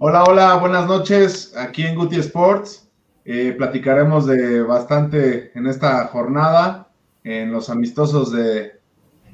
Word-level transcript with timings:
Hola, 0.00 0.22
hola, 0.22 0.54
buenas 0.58 0.86
noches. 0.86 1.56
Aquí 1.56 1.82
en 1.82 1.96
Guti 1.96 2.20
Sports 2.20 2.88
eh, 3.24 3.52
platicaremos 3.58 4.26
de 4.26 4.62
bastante 4.62 5.50
en 5.58 5.66
esta 5.66 6.06
jornada, 6.06 6.86
en 7.24 7.50
los 7.50 7.68
amistosos 7.68 8.30
de, 8.30 8.74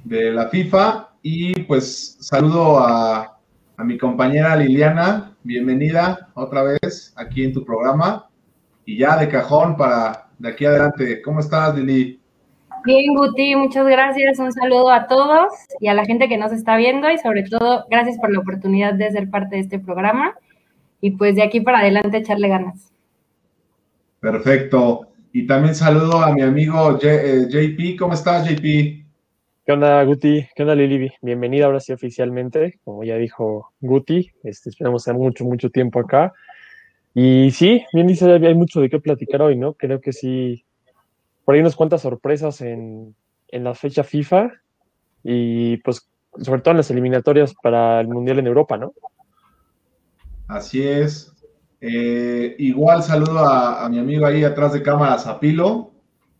de 0.04 0.32
la 0.32 0.48
FIFA. 0.48 1.10
Y 1.20 1.60
pues 1.64 2.16
saludo 2.18 2.78
a, 2.78 3.38
a 3.76 3.84
mi 3.84 3.98
compañera 3.98 4.56
Liliana. 4.56 5.36
Bienvenida 5.42 6.30
otra 6.32 6.62
vez 6.62 7.12
aquí 7.14 7.44
en 7.44 7.52
tu 7.52 7.62
programa. 7.62 8.30
Y 8.86 8.96
ya 8.96 9.18
de 9.18 9.28
cajón 9.28 9.76
para 9.76 10.28
de 10.38 10.48
aquí 10.48 10.64
adelante. 10.64 11.20
¿Cómo 11.20 11.40
estás, 11.40 11.76
Lili? 11.76 12.18
Bien, 12.86 13.14
Guti, 13.14 13.54
muchas 13.54 13.86
gracias. 13.86 14.38
Un 14.38 14.50
saludo 14.50 14.90
a 14.90 15.08
todos 15.08 15.52
y 15.78 15.88
a 15.88 15.94
la 15.94 16.06
gente 16.06 16.26
que 16.26 16.38
nos 16.38 16.52
está 16.52 16.76
viendo 16.76 17.10
y 17.10 17.18
sobre 17.18 17.42
todo 17.42 17.84
gracias 17.90 18.16
por 18.16 18.32
la 18.32 18.38
oportunidad 18.38 18.94
de 18.94 19.10
ser 19.10 19.28
parte 19.28 19.56
de 19.56 19.60
este 19.60 19.78
programa 19.78 20.34
y 21.04 21.10
pues 21.10 21.36
de 21.36 21.42
aquí 21.42 21.60
para 21.60 21.80
adelante 21.80 22.16
echarle 22.16 22.48
ganas. 22.48 22.90
Perfecto. 24.20 25.08
Y 25.34 25.46
también 25.46 25.74
saludo 25.74 26.22
a 26.22 26.32
mi 26.32 26.40
amigo 26.40 26.98
JP. 26.98 27.78
Eh, 27.78 27.96
¿Cómo 27.98 28.14
estás, 28.14 28.48
JP? 28.48 28.62
¿Qué 28.62 29.72
onda, 29.72 30.02
Guti? 30.04 30.46
¿Qué 30.56 30.62
onda, 30.62 30.74
Lili? 30.74 31.12
Bienvenida 31.20 31.66
ahora 31.66 31.80
sí 31.80 31.92
oficialmente, 31.92 32.78
como 32.84 33.04
ya 33.04 33.16
dijo 33.16 33.74
Guti. 33.82 34.30
Este, 34.44 34.70
esperamos 34.70 35.04
tener 35.04 35.20
mucho, 35.20 35.44
mucho 35.44 35.68
tiempo 35.68 36.00
acá. 36.00 36.32
Y 37.12 37.50
sí, 37.50 37.84
bien 37.92 38.06
dice, 38.06 38.32
hay 38.32 38.54
mucho 38.54 38.80
de 38.80 38.88
qué 38.88 38.98
platicar 38.98 39.42
hoy, 39.42 39.58
¿no? 39.58 39.74
Creo 39.74 40.00
que 40.00 40.14
sí, 40.14 40.64
por 41.44 41.54
ahí 41.54 41.60
unas 41.60 41.76
cuantas 41.76 42.00
sorpresas 42.00 42.62
en, 42.62 43.14
la 43.50 43.74
fecha 43.74 44.04
FIFA 44.04 44.52
y 45.22 45.76
pues 45.78 46.08
sobre 46.40 46.62
todo 46.62 46.72
en 46.72 46.78
las 46.78 46.90
eliminatorias 46.90 47.54
para 47.62 48.00
el 48.00 48.08
Mundial 48.08 48.38
en 48.38 48.46
Europa, 48.46 48.78
¿no? 48.78 48.94
Así 50.48 50.82
es. 50.82 51.32
Eh, 51.80 52.56
igual 52.58 53.02
saludo 53.02 53.40
a, 53.40 53.88
mi 53.88 53.98
amigo 53.98 54.26
ahí 54.26 54.44
atrás 54.44 54.72
de 54.72 54.82
cámara, 54.82 55.18
Zapilo. 55.18 55.92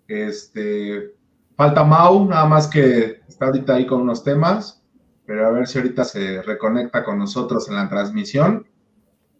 Este, 0.08 1.14
falta 1.54 1.84
Mau, 1.84 2.26
nada 2.26 2.46
más 2.46 2.66
que 2.66 3.20
está 3.28 3.46
ahorita 3.46 3.74
ahí 3.74 3.86
con 3.86 4.02
unos 4.02 4.24
temas, 4.24 4.82
pero 5.26 5.46
a 5.46 5.50
ver 5.50 5.66
si 5.66 5.78
ahorita 5.78 6.04
se 6.04 6.42
reconecta 6.42 7.04
con 7.04 7.18
nosotros 7.18 7.68
en 7.68 7.76
la 7.76 7.88
transmisión. 7.88 8.66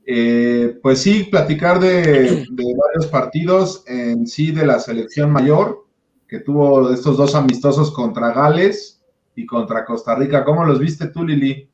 Eh, 0.06 0.78
pues 0.82 1.00
sí, 1.00 1.24
platicar 1.24 1.80
de, 1.80 2.46
varios 2.50 3.06
partidos 3.10 3.84
en 3.86 4.26
sí 4.26 4.52
de 4.52 4.66
la 4.66 4.78
selección 4.78 5.30
mayor, 5.30 5.86
que 6.28 6.40
tuvo 6.40 6.92
estos 6.92 7.16
dos 7.16 7.34
amistosos 7.34 7.90
contra 7.90 8.32
Gales 8.32 9.02
y 9.34 9.46
contra 9.46 9.84
Costa 9.84 10.14
Rica. 10.14 10.44
¿Cómo 10.44 10.64
los 10.64 10.78
viste 10.78 11.08
tú, 11.08 11.24
Lili? 11.24 11.70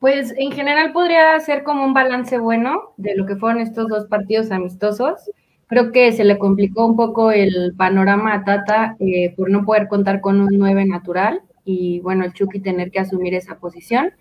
Pues 0.00 0.32
en 0.38 0.50
general 0.50 0.92
podría 0.92 1.38
ser 1.40 1.62
como 1.62 1.84
un 1.84 1.92
balance 1.92 2.38
bueno 2.38 2.94
de 2.96 3.14
lo 3.14 3.26
que 3.26 3.36
fueron 3.36 3.60
estos 3.60 3.86
dos 3.86 4.06
partidos 4.06 4.50
amistosos. 4.50 5.30
Creo 5.66 5.92
que 5.92 6.10
se 6.12 6.24
le 6.24 6.38
complicó 6.38 6.86
un 6.86 6.96
poco 6.96 7.30
el 7.30 7.74
panorama 7.76 8.32
a 8.34 8.44
Tata 8.44 8.96
eh, 8.98 9.34
por 9.36 9.50
no 9.50 9.64
poder 9.66 9.88
contar 9.88 10.22
con 10.22 10.40
un 10.40 10.48
9 10.52 10.86
natural 10.86 11.42
y 11.66 12.00
bueno, 12.00 12.24
el 12.24 12.32
Chucky 12.32 12.60
tener 12.60 12.90
que 12.90 13.00
asumir 13.00 13.34
esa 13.34 13.58
posición 13.58 14.12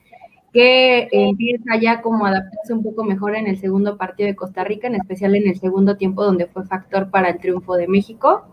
que 0.52 1.08
empieza 1.12 1.78
ya 1.80 2.02
como 2.02 2.26
adaptarse 2.26 2.74
un 2.74 2.84
poco 2.84 3.06
mejor 3.06 3.36
en 3.36 3.48
el 3.48 3.58
segundo 3.58 3.98
partido 3.98 4.28
de 4.28 4.36
Costa 4.36 4.66
Rica, 4.66 4.88
en 4.88 4.96
especial 4.96 5.36
en 5.36 5.48
el 5.48 5.60
segundo 5.60 5.96
tiempo 5.96 6.26
donde 6.26 6.48
fue 6.48 6.66
factor 6.66 7.10
para 7.10 7.30
el 7.30 7.40
triunfo 7.40 7.76
de 7.76 7.88
México. 7.88 8.48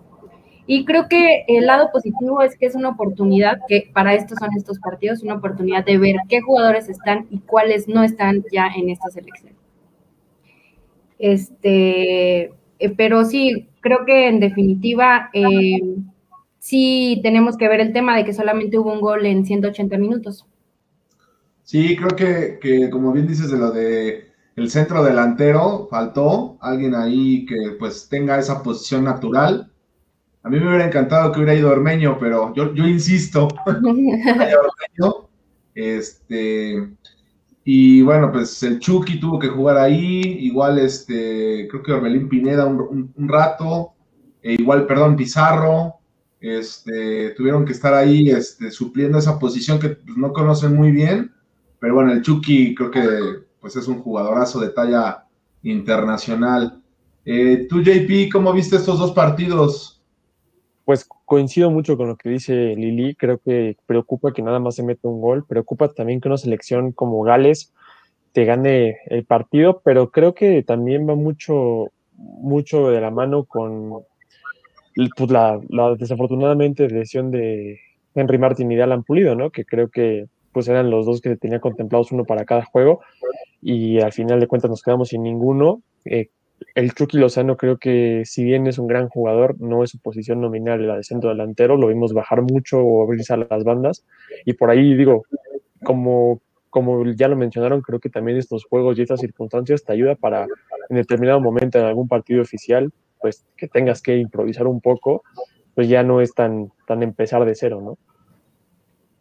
Y 0.67 0.85
creo 0.85 1.09
que 1.09 1.45
el 1.47 1.67
lado 1.67 1.91
positivo 1.93 2.43
es 2.43 2.57
que 2.57 2.67
es 2.67 2.75
una 2.75 2.91
oportunidad, 2.91 3.61
que 3.69 3.91
para 3.93 4.15
estos 4.15 4.39
son 4.39 4.51
estos 4.57 4.79
partidos, 4.81 5.23
una 5.23 5.35
oportunidad 5.35 5.85
de 5.85 5.99
ver 5.99 6.17
qué 6.29 6.41
jugadores 6.41 6.89
están 6.89 7.27
y 7.31 7.39
cuáles 7.39 7.87
no 7.87 8.03
están 8.03 8.45
ya 8.53 8.69
en 8.77 8.91
esta 8.91 9.09
selección. 9.11 9.53
Este, 11.19 12.53
eh, 12.79 12.95
pero 12.97 13.25
sí, 13.25 13.69
creo 13.81 14.05
que 14.05 14.29
en 14.29 14.41
definitiva 14.41 15.31
eh, 15.33 15.81
sí 16.59 17.21
tenemos 17.23 17.57
que 17.57 17.69
ver 17.69 17.81
el 17.81 17.93
tema 17.93 18.17
de 18.17 18.25
que 18.25 18.33
solamente 18.33 18.79
hubo 18.79 18.93
un 18.93 19.01
gol 19.01 19.25
en 19.25 19.47
180 19.47 19.97
minutos. 19.99 20.47
Sí, 21.63 21.97
creo 21.97 22.17
que, 22.61 22.91
como 22.91 23.13
bien 23.13 23.27
dices 23.27 23.51
de 23.51 23.59
lo 23.59 23.71
de 23.71 24.27
el 24.55 24.71
centro 24.71 25.03
delantero, 25.03 25.89
faltó 25.91 26.57
alguien 26.61 26.95
ahí 26.95 27.45
que 27.45 27.77
pues 27.79 28.09
tenga 28.09 28.39
esa 28.39 28.63
posición 28.63 29.05
natural. 29.05 29.71
A 30.47 30.49
mí 30.49 30.61
me 30.61 30.69
hubiera 30.69 30.87
encantado 30.87 31.33
que 31.33 31.41
hubiera 31.41 31.57
ido 31.57 31.71
Ormeño, 31.71 32.19
pero 32.21 32.55
yo, 32.55 32.87
insisto. 32.87 33.49
este, 35.75 36.89
y 37.65 38.03
bueno, 38.03 38.31
pues 38.31 38.63
el 38.63 38.79
Chucky 38.79 39.19
tuvo 39.19 39.41
que 39.41 39.49
jugar 39.49 39.77
ahí, 39.77 40.21
igual 40.23 40.79
este, 40.79 41.67
creo 41.69 41.83
que 41.83 41.93
Orbelín 41.93 42.29
Pineda 42.29 42.65
un, 42.65 43.29
rato, 43.29 43.95
e 44.41 44.55
igual, 44.55 44.87
perdón, 44.87 45.17
Pizarro, 45.17 45.97
este, 46.41 47.31
tuvieron 47.31 47.65
que 47.65 47.73
estar 47.73 47.93
ahí 47.93 48.31
este, 48.31 48.71
supliendo 48.71 49.19
esa 49.19 49.41
posición 49.41 49.81
que 49.81 49.89
pues, 49.89 50.17
no 50.17 50.33
conocen 50.33 50.77
muy 50.77 50.93
bien 50.93 51.33
pero 51.79 51.95
bueno, 51.95 52.13
el 52.13 52.23
Chucky 52.23 52.75
creo 52.75 52.91
que 52.91 53.03
pues 53.61 53.77
es 53.77 53.89
un 53.89 54.01
jugadorazo 54.01 54.61
de 54.61 54.71
talla 54.71 55.27
internacional. 55.63 56.81
Eh, 57.25 57.67
tú, 57.69 57.83
JP, 57.83 58.33
¿cómo 58.33 58.53
viste 58.53 58.77
estos 58.77 58.99
dos 58.99 59.13
partidos? 59.13 59.96
Pues 60.87 61.05
coincido 61.25 61.69
mucho 61.73 61.97
con 61.97 62.07
lo 62.07 62.17
que 62.17 62.29
dice 62.29 62.77
Lili. 62.77 63.17
Creo 63.17 63.39
que 63.39 63.77
preocupa 63.87 64.33
que 64.33 64.41
nada 64.41 64.61
más 64.61 64.77
se 64.77 64.85
meta 64.85 65.09
un 65.09 65.21
gol. 65.21 65.45
Preocupa 65.45 65.93
también 65.93 66.21
que 66.21 66.29
una 66.29 66.39
selección 66.39 66.93
como 66.93 67.23
Gales 67.23 67.75
te 68.31 68.45
gane 68.45 68.99
el 69.07 69.25
partido, 69.25 69.83
pero 69.85 70.13
creo 70.13 70.33
que 70.33 70.63
también 70.63 71.09
va 71.09 71.17
mucho, 71.17 71.87
mucho 72.15 72.89
de 72.91 73.01
la 73.01 73.11
mano 73.11 73.43
con 73.47 74.05
pues, 74.95 75.29
la, 75.29 75.59
desafortunadamente 75.99 76.89
lesión 76.89 77.33
de 77.33 77.81
Henry 78.15 78.39
Martin 78.39 78.71
y 78.71 78.77
de 78.77 78.85
Alan 78.85 79.03
Pulido, 79.03 79.35
¿no? 79.35 79.51
Que 79.51 79.65
creo 79.65 79.89
que 79.89 80.27
pues 80.53 80.69
eran 80.69 80.89
los 80.89 81.05
dos 81.05 81.21
que 81.21 81.35
tenía 81.37 81.59
contemplados 81.59 82.13
uno 82.13 82.25
para 82.25 82.45
cada 82.45 82.65
juego 82.65 83.01
y 83.61 83.99
al 83.99 84.13
final 84.13 84.39
de 84.39 84.47
cuentas 84.47 84.71
nos 84.71 84.83
quedamos 84.83 85.09
sin 85.09 85.25
ninguno. 85.25 85.83
Eh, 86.05 86.29
el 86.75 86.93
Chucky 86.93 87.19
Lozano 87.19 87.57
creo 87.57 87.79
que 87.79 88.23
si 88.25 88.45
bien 88.45 88.67
es 88.67 88.79
un 88.79 88.87
gran 88.87 89.09
jugador, 89.09 89.61
no 89.61 89.83
es 89.83 89.91
su 89.91 89.99
posición 89.99 90.41
nominal 90.41 90.87
la 90.87 90.97
de 90.97 91.05
centro 91.05 91.31
delantero, 91.31 91.77
lo 91.77 91.89
vimos 91.89 92.13
bajar 92.13 92.43
mucho 92.43 92.79
o 92.81 93.03
abrirse 93.03 93.35
a 93.35 93.39
las 93.39 93.65
bandas 93.65 94.05
y 94.45 94.55
por 94.55 94.71
ahí 94.71 94.95
digo, 94.95 95.25
como, 95.83 96.41
como 96.71 97.05
ya 97.13 97.29
lo 97.29 97.37
mencionaron, 97.37 97.81
creo 97.81 98.01
que 98.01 98.11
también 98.11 98.39
estos 98.39 98.65
juegos 98.65 98.99
y 98.99 99.03
estas 99.03 99.21
circunstancias 99.21 99.85
te 99.85 99.93
ayuda 99.93 100.15
para 100.15 100.47
en 100.89 100.97
determinado 100.97 101.41
momento 101.41 101.79
en 101.79 101.85
algún 101.85 102.09
partido 102.09 102.43
oficial, 102.43 102.93
pues 103.21 103.45
que 103.57 103.69
tengas 103.69 104.03
que 104.03 104.17
improvisar 104.17 104.67
un 104.67 104.81
poco, 104.81 105.23
pues 105.75 105.89
ya 105.89 106.03
no 106.03 106.21
es 106.21 106.35
tan, 106.35 106.73
tan 106.87 107.03
empezar 107.03 107.45
de 107.45 107.55
cero, 107.55 107.81
¿no? 107.83 107.99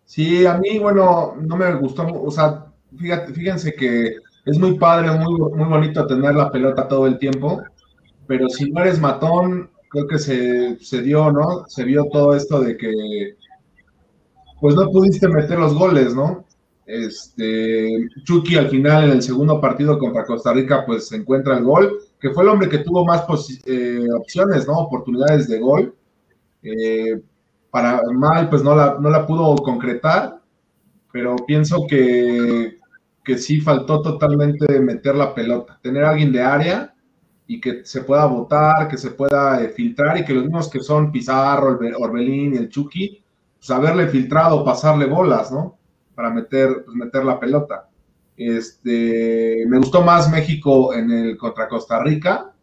Sí, 0.06 0.46
a 0.46 0.58
mí, 0.58 0.78
bueno, 0.78 1.36
no 1.42 1.58
me 1.58 1.74
gustó, 1.76 2.06
o 2.06 2.30
sea, 2.30 2.68
fíjate, 2.96 3.34
fíjense 3.34 3.74
que 3.74 4.18
es 4.46 4.60
muy 4.60 4.78
padre, 4.78 5.12
muy, 5.12 5.40
muy 5.52 5.68
bonito 5.68 6.06
tener 6.06 6.36
la 6.36 6.52
pelota 6.52 6.88
todo 6.88 7.08
el 7.08 7.18
tiempo, 7.18 7.64
pero 8.28 8.48
si 8.50 8.72
no 8.72 8.82
eres 8.82 9.00
matón, 9.00 9.70
creo 9.90 10.08
que 10.08 10.20
se, 10.20 10.78
se 10.80 11.02
dio, 11.02 11.32
¿no? 11.32 11.66
Se 11.68 11.84
vio 11.84 12.06
todo 12.12 12.36
esto 12.36 12.62
de 12.62 12.78
que, 12.78 13.36
pues 14.62 14.76
no 14.76 14.90
pudiste 14.92 15.28
meter 15.28 15.60
los 15.60 15.74
goles, 15.74 16.16
¿no? 16.16 16.46
Este, 16.86 18.08
Chucky 18.24 18.58
al 18.58 18.70
final 18.70 19.06
en 19.06 19.12
el 19.12 19.24
segundo 19.24 19.60
partido 19.60 19.98
contra 19.98 20.26
Costa 20.26 20.54
Rica, 20.54 20.86
pues 20.86 21.12
encuentra 21.12 21.58
el 21.58 21.64
gol, 21.64 22.00
que 22.20 22.30
fue 22.30 22.44
el 22.44 22.50
hombre 22.50 22.70
que 22.70 22.80
tuvo 22.80 23.04
más 23.06 23.26
eh, 23.66 24.08
opciones, 24.16 24.68
¿no? 24.68 24.80
Oportunidades 24.80 25.48
de 25.48 25.60
gol. 25.60 25.96
Eh, 26.62 27.22
para 27.72 28.02
mal, 28.14 28.50
pues 28.50 28.64
no 28.64 28.76
la, 28.76 28.98
no 29.00 29.10
la 29.10 29.28
pudo 29.28 29.56
concretar, 29.58 30.40
pero 31.12 31.36
pienso 31.46 31.86
que, 31.90 32.78
que 33.26 33.38
sí 33.38 33.60
faltó 33.60 34.02
totalmente 34.02 34.80
meter 34.80 35.16
la 35.16 35.34
pelota, 35.34 35.80
tener 35.82 36.06
alguien 36.06 36.32
de 36.32 36.42
área 36.42 36.94
y 37.48 37.60
que 37.60 37.84
se 37.84 38.02
pueda 38.02 38.26
votar, 38.26 38.88
que 38.88 38.98
se 38.98 39.12
pueda 39.12 39.62
eh, 39.62 39.70
filtrar 39.70 40.18
y 40.18 40.24
que 40.24 40.34
los 40.34 40.44
mismos 40.44 40.70
que 40.70 40.80
son 40.80 41.12
Pizarro, 41.12 41.80
Orbelín 41.98 42.54
y 42.54 42.58
el 42.58 42.70
Chucky, 42.70 43.24
pues 43.58 43.70
haberle 43.72 44.08
filtrado, 44.08 44.64
pasarle 44.64 45.06
bolas, 45.08 45.52
¿no? 45.52 45.78
Para 46.14 46.30
meter, 46.30 46.84
pues, 46.86 46.96
meter 46.96 47.26
la 47.26 47.40
pelota. 47.40 47.90
Este, 48.38 49.66
me 49.68 49.78
gustó 49.80 50.02
más 50.02 50.32
México 50.32 50.94
en 50.94 51.12
el 51.12 51.38
contra 51.38 51.68
Costa 51.68 52.02
Rica, 52.02 52.56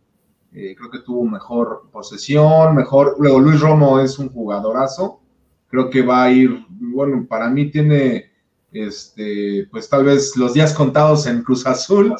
eh, 0.54 0.74
creo 0.76 0.90
que 0.90 0.98
tuvo 0.98 1.24
mejor 1.24 1.88
posesión, 1.90 2.74
mejor. 2.74 3.16
Luego 3.18 3.40
Luis 3.40 3.60
Romo 3.60 3.98
es 4.00 4.18
un 4.18 4.28
jugadorazo. 4.28 5.20
Creo 5.68 5.88
que 5.88 6.02
va 6.02 6.24
a 6.24 6.30
ir, 6.30 6.66
bueno, 6.68 7.26
para 7.26 7.48
mí 7.48 7.70
tiene, 7.70 8.31
este, 8.72 9.68
pues 9.70 9.88
tal 9.88 10.04
vez 10.04 10.36
los 10.36 10.54
días 10.54 10.74
contados 10.74 11.26
en 11.26 11.42
Cruz 11.42 11.66
Azul, 11.66 12.14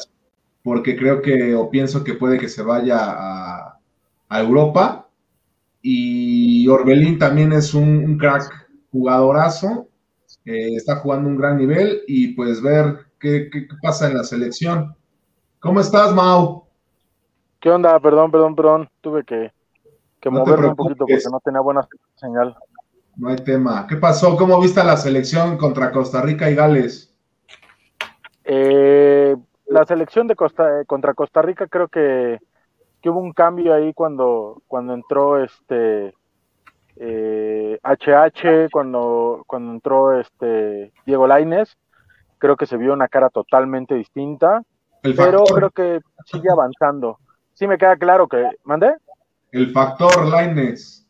porque 0.63 0.95
creo 0.95 1.21
que, 1.21 1.53
o 1.55 1.69
pienso 1.69 2.03
que 2.03 2.13
puede 2.13 2.37
que 2.37 2.49
se 2.49 2.63
vaya 2.63 2.97
a, 2.99 3.79
Europa. 4.29 5.07
Y 5.81 6.67
Orbelín 6.67 7.19
también 7.19 7.53
es 7.53 7.75
un, 7.75 8.17
crack 8.17 8.67
jugadorazo. 8.91 9.87
Eh, 10.45 10.75
está 10.75 10.95
jugando 10.95 11.29
un 11.29 11.37
gran 11.37 11.57
nivel 11.57 12.01
y 12.07 12.29
pues 12.29 12.61
ver 12.61 13.05
qué, 13.19 13.49
qué 13.51 13.67
pasa 13.81 14.09
en 14.09 14.17
la 14.17 14.23
selección 14.23 14.95
¿Cómo 15.63 15.79
estás, 15.79 16.13
Mau? 16.13 16.65
¿Qué 17.61 17.69
onda? 17.69 17.97
Perdón, 18.01 18.29
perdón, 18.31 18.53
perdón. 18.53 18.89
Tuve 18.99 19.23
que, 19.23 19.49
moverme 20.29 20.67
un 20.67 20.75
poquito 20.75 21.05
porque 21.05 21.23
no 21.31 21.39
tenía 21.39 21.61
buena 21.61 21.87
señal. 22.15 22.53
No 23.15 23.29
hay 23.29 23.37
tema. 23.37 23.85
¿Qué 23.87 23.95
pasó? 23.97 24.35
¿Cómo 24.35 24.59
viste 24.59 24.83
la 24.83 24.97
selección 24.97 25.57
contra 25.57 25.91
Costa 25.91 26.21
Rica 26.21 26.49
y 26.49 26.55
Gales? 26.55 27.15
Eh, 28.43 29.35
la 29.67 29.85
selección 29.85 30.27
de 30.27 30.35
Costa, 30.35 30.81
eh, 30.81 30.85
contra 30.85 31.13
Costa 31.13 31.41
Rica 31.41 31.67
creo 31.67 31.87
que, 31.87 32.39
hubo 33.05 33.19
un 33.19 33.33
cambio 33.33 33.73
ahí 33.73 33.93
cuando, 33.93 34.61
cuando 34.67 34.93
entró 34.93 35.43
este 35.43 36.13
eh, 36.95 37.79
HH, 37.83 38.69
cuando, 38.71 39.43
cuando 39.47 39.71
entró 39.73 40.19
este 40.19 40.91
Diego 41.05 41.27
Laines. 41.27 41.77
Creo 42.37 42.57
que 42.57 42.65
se 42.65 42.77
vio 42.77 42.93
una 42.93 43.07
cara 43.07 43.29
totalmente 43.29 43.95
distinta, 43.95 44.63
pero 45.01 45.45
creo 45.45 45.71
que 45.71 46.01
sigue 46.25 46.49
avanzando. 46.51 47.17
Sí 47.53 47.67
me 47.67 47.77
queda 47.77 47.95
claro 47.95 48.27
que, 48.27 48.49
¿mandé? 48.65 48.95
El 49.51 49.71
factor 49.71 50.25
Laines. 50.27 51.02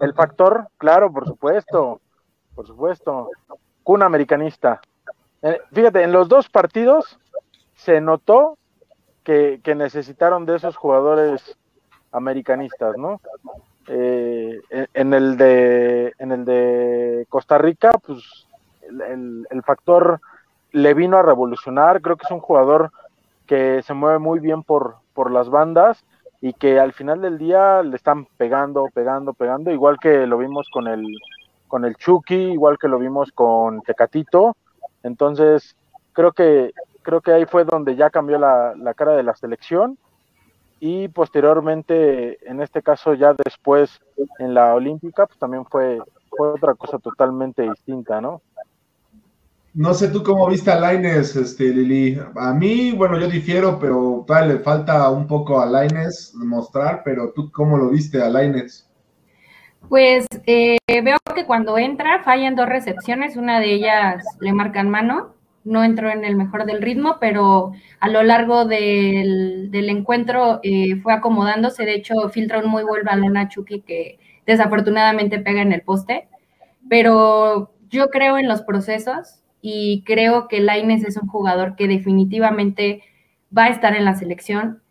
El 0.00 0.14
factor, 0.14 0.68
claro, 0.78 1.12
por 1.12 1.26
supuesto, 1.26 2.00
por 2.54 2.66
supuesto. 2.66 3.30
Cuna 3.82 4.06
americanista. 4.06 4.80
Eh, 5.42 5.60
fíjate, 5.72 6.02
en 6.02 6.12
los 6.12 6.28
dos 6.28 6.48
partidos 6.48 7.18
se 7.74 8.00
notó 8.00 8.56
que, 9.22 9.60
necesitaron 9.76 10.46
de 10.46 10.56
esos 10.56 10.76
jugadores 10.76 11.58
americanistas, 12.12 12.96
¿no? 12.96 13.20
Eh, 13.86 14.60
en, 14.70 15.12
el 15.12 15.36
de 15.36 16.14
en 16.18 16.32
el 16.32 16.44
de 16.46 17.26
Costa 17.28 17.58
Rica, 17.58 17.90
pues 18.06 18.46
el, 18.88 19.46
el, 19.50 19.62
factor 19.62 20.20
le 20.72 20.94
vino 20.94 21.18
a 21.18 21.22
revolucionar. 21.22 22.00
Creo 22.00 22.16
que 22.16 22.24
es 22.24 22.30
un 22.30 22.40
jugador 22.40 22.90
que 23.46 23.82
se 23.82 23.92
mueve 23.92 24.18
muy 24.18 24.40
bien 24.40 24.62
por, 24.62 24.96
por 25.12 25.30
las 25.30 25.50
bandas 25.50 26.02
y 26.44 26.52
que 26.52 26.78
al 26.78 26.92
final 26.92 27.22
del 27.22 27.38
día 27.38 27.82
le 27.82 27.96
están 27.96 28.26
pegando, 28.36 28.90
pegando, 28.92 29.32
pegando, 29.32 29.70
igual 29.70 29.96
que 29.98 30.26
lo 30.26 30.36
vimos 30.36 30.68
con 30.70 30.86
el 30.88 31.02
con 31.68 31.86
el 31.86 31.96
Chucky, 31.96 32.52
igual 32.52 32.76
que 32.78 32.86
lo 32.86 32.98
vimos 32.98 33.32
con 33.32 33.80
Tecatito. 33.80 34.54
Entonces, 35.02 35.74
creo 36.12 36.32
que 36.32 36.74
creo 37.00 37.22
que 37.22 37.32
ahí 37.32 37.46
fue 37.46 37.64
donde 37.64 37.96
ya 37.96 38.10
cambió 38.10 38.38
la, 38.38 38.74
cara 38.94 39.12
de 39.12 39.22
la 39.22 39.34
selección 39.34 39.96
y 40.80 41.08
posteriormente, 41.08 42.38
en 42.46 42.60
este 42.60 42.82
caso 42.82 43.14
ya 43.14 43.32
después 43.32 44.02
en 44.38 44.52
la 44.52 44.74
Olímpica, 44.74 45.24
pues 45.26 45.38
también 45.38 45.64
fue, 45.64 45.98
fue 46.28 46.48
otra 46.48 46.74
cosa 46.74 46.98
totalmente 46.98 47.62
distinta, 47.62 48.20
¿no? 48.20 48.42
No 49.74 49.92
sé 49.92 50.08
tú 50.08 50.22
cómo 50.22 50.48
viste 50.48 50.70
a 50.70 50.78
Laines, 50.78 51.34
este, 51.34 51.64
Lili. 51.64 52.18
A 52.36 52.54
mí, 52.54 52.92
bueno, 52.92 53.18
yo 53.18 53.28
difiero, 53.28 53.78
pero 53.78 54.24
le 54.46 54.58
falta 54.60 55.10
un 55.10 55.26
poco 55.26 55.60
a 55.60 55.66
Laines 55.66 56.32
mostrar, 56.36 57.02
pero 57.04 57.32
tú 57.32 57.50
cómo 57.50 57.76
lo 57.76 57.90
viste 57.90 58.22
a 58.22 58.28
Laines. 58.28 58.88
Pues 59.88 60.26
eh, 60.46 60.78
veo 60.86 61.16
que 61.34 61.44
cuando 61.44 61.76
entra 61.76 62.22
fallan 62.22 62.54
dos 62.54 62.68
recepciones, 62.68 63.36
una 63.36 63.58
de 63.58 63.74
ellas 63.74 64.24
le 64.40 64.52
marcan 64.52 64.88
mano 64.88 65.34
no 65.64 65.82
entró 65.82 66.10
en 66.10 66.24
el 66.24 66.36
mejor 66.36 66.66
del 66.66 66.82
ritmo, 66.82 67.16
pero 67.20 67.72
a 68.00 68.08
lo 68.08 68.22
largo 68.22 68.66
del, 68.66 69.70
encuentro 69.72 70.60
eh, 70.62 70.96
fue 70.96 71.14
acomodándose. 71.14 71.84
De 71.84 71.94
hecho, 71.94 72.28
filtra 72.28 72.58
un 72.58 72.68
muy 72.68 72.84
buen 72.84 73.04
balón 73.04 73.36
a 73.36 73.48
Chucky 73.48 73.80
que 73.80 74.18
desafortunadamente 74.46 75.38
pega 75.38 75.62
en 75.62 75.72
el 75.72 75.80
poste. 75.80 76.28
Pero 76.88 77.72
yo 77.88 78.08
creo 78.08 78.36
en 78.36 78.46
los 78.46 78.62
procesos 78.62 79.42
y 79.66 80.04
creo 80.04 80.46
que 80.46 80.60
Laines 80.60 81.04
es 81.04 81.16
un 81.16 81.26
jugador 81.26 81.74
que 81.74 81.88
definitivamente 81.88 83.02
va 83.56 83.64
a 83.64 83.68
estar 83.70 83.96
en 83.96 84.04
la 84.04 84.14
selección 84.14 84.82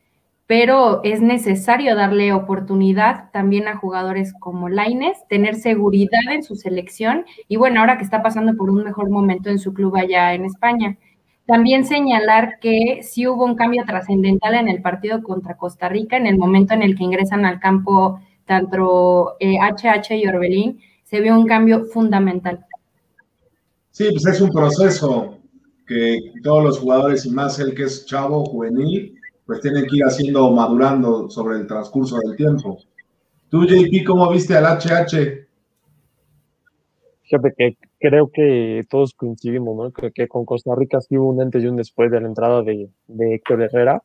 pero 0.47 1.01
es 1.03 1.21
necesario 1.21 1.95
darle 1.95 2.33
oportunidad 2.33 3.31
también 3.31 3.67
a 3.67 3.77
jugadores 3.77 4.33
como 4.39 4.67
Laines, 4.69 5.17
tener 5.29 5.55
seguridad 5.55 6.21
en 6.31 6.43
su 6.43 6.55
selección 6.55 7.25
y 7.47 7.55
bueno, 7.55 7.79
ahora 7.79 7.97
que 7.97 8.03
está 8.03 8.21
pasando 8.21 8.55
por 8.55 8.69
un 8.69 8.83
mejor 8.83 9.09
momento 9.09 9.49
en 9.49 9.59
su 9.59 9.73
club 9.73 9.95
allá 9.95 10.33
en 10.33 10.45
España. 10.45 10.97
También 11.45 11.85
señalar 11.85 12.59
que 12.59 13.01
sí 13.03 13.27
hubo 13.27 13.45
un 13.45 13.55
cambio 13.55 13.83
trascendental 13.85 14.55
en 14.55 14.69
el 14.69 14.81
partido 14.81 15.23
contra 15.23 15.55
Costa 15.55 15.89
Rica, 15.89 16.17
en 16.17 16.27
el 16.27 16.37
momento 16.37 16.73
en 16.73 16.83
el 16.83 16.97
que 16.97 17.03
ingresan 17.03 17.45
al 17.45 17.59
campo 17.59 18.19
tanto 18.45 19.35
HH 19.39 20.11
eh, 20.11 20.17
y 20.17 20.27
Orbelín, 20.27 20.79
se 21.03 21.21
vio 21.21 21.35
un 21.35 21.47
cambio 21.47 21.85
fundamental. 21.85 22.65
Sí, 23.93 24.09
pues 24.09 24.25
es 24.25 24.41
un 24.41 24.49
proceso 24.49 25.37
que 25.85 26.19
todos 26.41 26.63
los 26.63 26.79
jugadores 26.79 27.27
y 27.27 27.29
más 27.29 27.59
el 27.59 27.75
que 27.75 27.83
es 27.83 28.07
chavo, 28.07 28.43
juvenil, 28.43 29.19
pues 29.45 29.61
tienen 29.61 29.85
que 29.85 29.97
ir 29.97 30.03
haciendo, 30.03 30.49
madurando 30.49 31.29
sobre 31.29 31.59
el 31.59 31.67
transcurso 31.67 32.17
del 32.17 32.35
tiempo. 32.35 32.79
Tú, 33.49 33.65
JP, 33.65 34.03
¿cómo 34.03 34.31
viste 34.31 34.55
al 34.55 34.65
HH? 34.65 35.45
Creo 37.99 38.31
que 38.31 38.83
todos 38.89 39.13
coincidimos, 39.13 39.77
¿no? 39.77 40.11
Que 40.11 40.27
con 40.27 40.43
Costa 40.43 40.73
Rica 40.75 40.99
sí 40.99 41.15
hubo 41.15 41.29
un 41.29 41.41
antes 41.41 41.63
y 41.63 41.67
un 41.67 41.75
después 41.75 42.09
de 42.09 42.19
la 42.19 42.27
entrada 42.27 42.63
de, 42.63 42.89
de 43.05 43.35
Héctor 43.35 43.61
Herrera, 43.61 44.01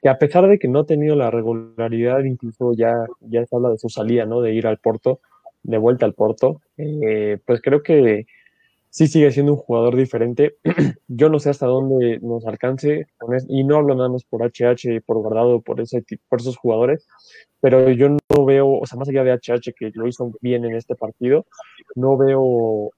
que 0.00 0.08
a 0.08 0.16
pesar 0.16 0.48
de 0.48 0.58
que 0.58 0.68
no 0.68 0.80
ha 0.80 0.86
tenido 0.86 1.14
la 1.14 1.30
regularidad, 1.30 2.24
incluso 2.24 2.72
ya, 2.72 3.04
ya 3.20 3.44
se 3.44 3.54
habla 3.54 3.68
de 3.68 3.78
su 3.78 3.90
salida, 3.90 4.24
¿no? 4.24 4.40
De 4.40 4.54
ir 4.54 4.66
al 4.66 4.78
Porto, 4.78 5.20
de 5.62 5.76
vuelta 5.76 6.06
al 6.06 6.14
Porto, 6.14 6.62
eh, 6.78 7.38
pues 7.44 7.60
creo 7.60 7.82
que 7.82 8.26
sí 8.90 9.06
sigue 9.06 9.30
siendo 9.30 9.52
un 9.52 9.58
jugador 9.58 9.96
diferente. 9.96 10.56
Yo 11.08 11.28
no 11.28 11.38
sé 11.38 11.50
hasta 11.50 11.66
dónde 11.66 12.18
nos 12.20 12.46
alcance, 12.46 13.06
y 13.48 13.64
no 13.64 13.76
hablo 13.76 13.94
nada 13.94 14.08
más 14.08 14.24
por 14.24 14.42
HH, 14.42 15.02
por 15.04 15.18
Guardado, 15.18 15.60
por, 15.60 15.80
esos 15.80 16.56
jugadores, 16.56 17.06
pero 17.60 17.90
yo 17.90 18.08
no 18.08 18.44
veo, 18.44 18.68
o 18.68 18.86
sea, 18.86 18.98
más 18.98 19.08
allá 19.08 19.24
de 19.24 19.32
HH 19.32 19.72
que 19.76 19.90
lo 19.94 20.06
hizo 20.06 20.32
bien 20.40 20.64
en 20.64 20.76
este 20.76 20.94
partido, 20.94 21.46
no 21.94 22.16
veo 22.16 22.90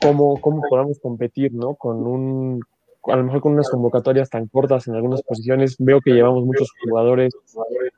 cómo, 0.00 0.40
cómo 0.40 0.62
podamos 0.68 0.98
competir, 1.00 1.52
¿no? 1.54 1.74
Con 1.74 2.06
un, 2.06 2.60
a 3.04 3.16
lo 3.16 3.24
mejor 3.24 3.40
con 3.40 3.52
unas 3.52 3.70
convocatorias 3.70 4.30
tan 4.30 4.46
cortas 4.48 4.86
en 4.88 4.94
algunas 4.94 5.22
posiciones. 5.22 5.76
Veo 5.78 6.00
que 6.00 6.12
llevamos 6.12 6.44
muchos 6.44 6.70
jugadores 6.82 7.34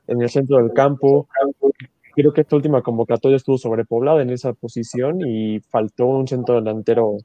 en 0.07 0.21
el 0.21 0.29
centro 0.29 0.57
del 0.57 0.73
campo, 0.73 1.27
creo 2.13 2.33
que 2.33 2.41
esta 2.41 2.55
última 2.55 2.81
convocatoria 2.81 3.37
estuvo 3.37 3.57
sobrepoblada 3.57 4.21
en 4.21 4.29
esa 4.29 4.53
posición 4.53 5.21
y 5.25 5.59
faltó 5.59 6.05
un 6.05 6.27
centro 6.27 6.55
delantero. 6.55 7.17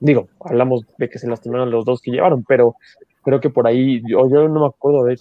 Digo, 0.00 0.28
hablamos 0.40 0.84
de 0.98 1.08
que 1.08 1.18
se 1.18 1.28
lastimaron 1.28 1.70
los 1.70 1.84
dos 1.84 2.00
que 2.00 2.10
llevaron, 2.10 2.44
pero 2.44 2.76
creo 3.22 3.40
que 3.40 3.50
por 3.50 3.66
ahí, 3.66 4.02
yo, 4.06 4.28
yo 4.28 4.48
no 4.48 4.60
me 4.60 4.66
acuerdo 4.66 5.04
de 5.04 5.18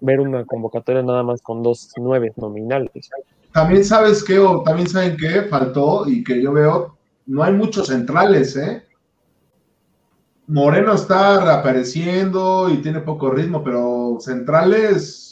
ver 0.00 0.20
una 0.20 0.44
convocatoria 0.44 1.02
nada 1.02 1.22
más 1.22 1.42
con 1.42 1.62
dos 1.62 1.92
nueve 1.96 2.32
nominales. 2.36 3.10
También 3.52 3.84
sabes 3.84 4.22
que, 4.22 4.38
o 4.38 4.62
también 4.62 4.88
saben 4.88 5.16
que 5.16 5.42
faltó 5.42 6.08
y 6.08 6.22
que 6.22 6.42
yo 6.42 6.52
veo, 6.52 6.96
no 7.26 7.42
hay 7.42 7.52
muchos 7.52 7.88
centrales, 7.88 8.56
¿eh? 8.56 8.82
Moreno 10.46 10.94
está 10.94 11.44
reapareciendo 11.44 12.70
y 12.70 12.78
tiene 12.78 13.00
poco 13.00 13.30
ritmo, 13.30 13.62
pero 13.62 14.16
centrales 14.20 15.27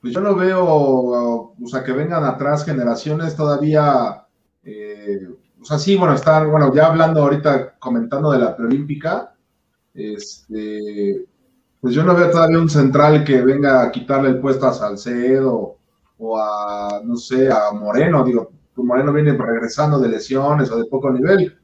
pues 0.00 0.14
yo 0.14 0.20
no 0.20 0.34
veo, 0.36 0.64
o 0.64 1.66
sea, 1.66 1.82
que 1.82 1.92
vengan 1.92 2.24
atrás 2.24 2.64
generaciones 2.64 3.34
todavía, 3.34 4.26
eh, 4.62 5.28
o 5.60 5.64
sea, 5.64 5.78
sí, 5.78 5.96
bueno, 5.96 6.14
están, 6.14 6.50
bueno, 6.50 6.72
ya 6.72 6.86
hablando 6.86 7.22
ahorita, 7.22 7.78
comentando 7.78 8.30
de 8.30 8.38
la 8.38 8.56
preolímpica, 8.56 9.34
este, 9.94 11.26
pues 11.80 11.94
yo 11.94 12.04
no 12.04 12.14
veo 12.14 12.30
todavía 12.30 12.58
un 12.58 12.70
central 12.70 13.24
que 13.24 13.42
venga 13.42 13.82
a 13.82 13.90
quitarle 13.90 14.28
el 14.28 14.40
puesto 14.40 14.66
a 14.68 14.72
Salcedo 14.72 15.78
o 16.18 16.38
a, 16.38 17.00
no 17.04 17.16
sé, 17.16 17.50
a 17.50 17.72
Moreno, 17.72 18.24
digo, 18.24 18.52
pues 18.74 18.86
Moreno 18.86 19.12
viene 19.12 19.32
regresando 19.36 19.98
de 19.98 20.08
lesiones 20.08 20.70
o 20.70 20.78
de 20.78 20.88
poco 20.88 21.10
nivel, 21.10 21.58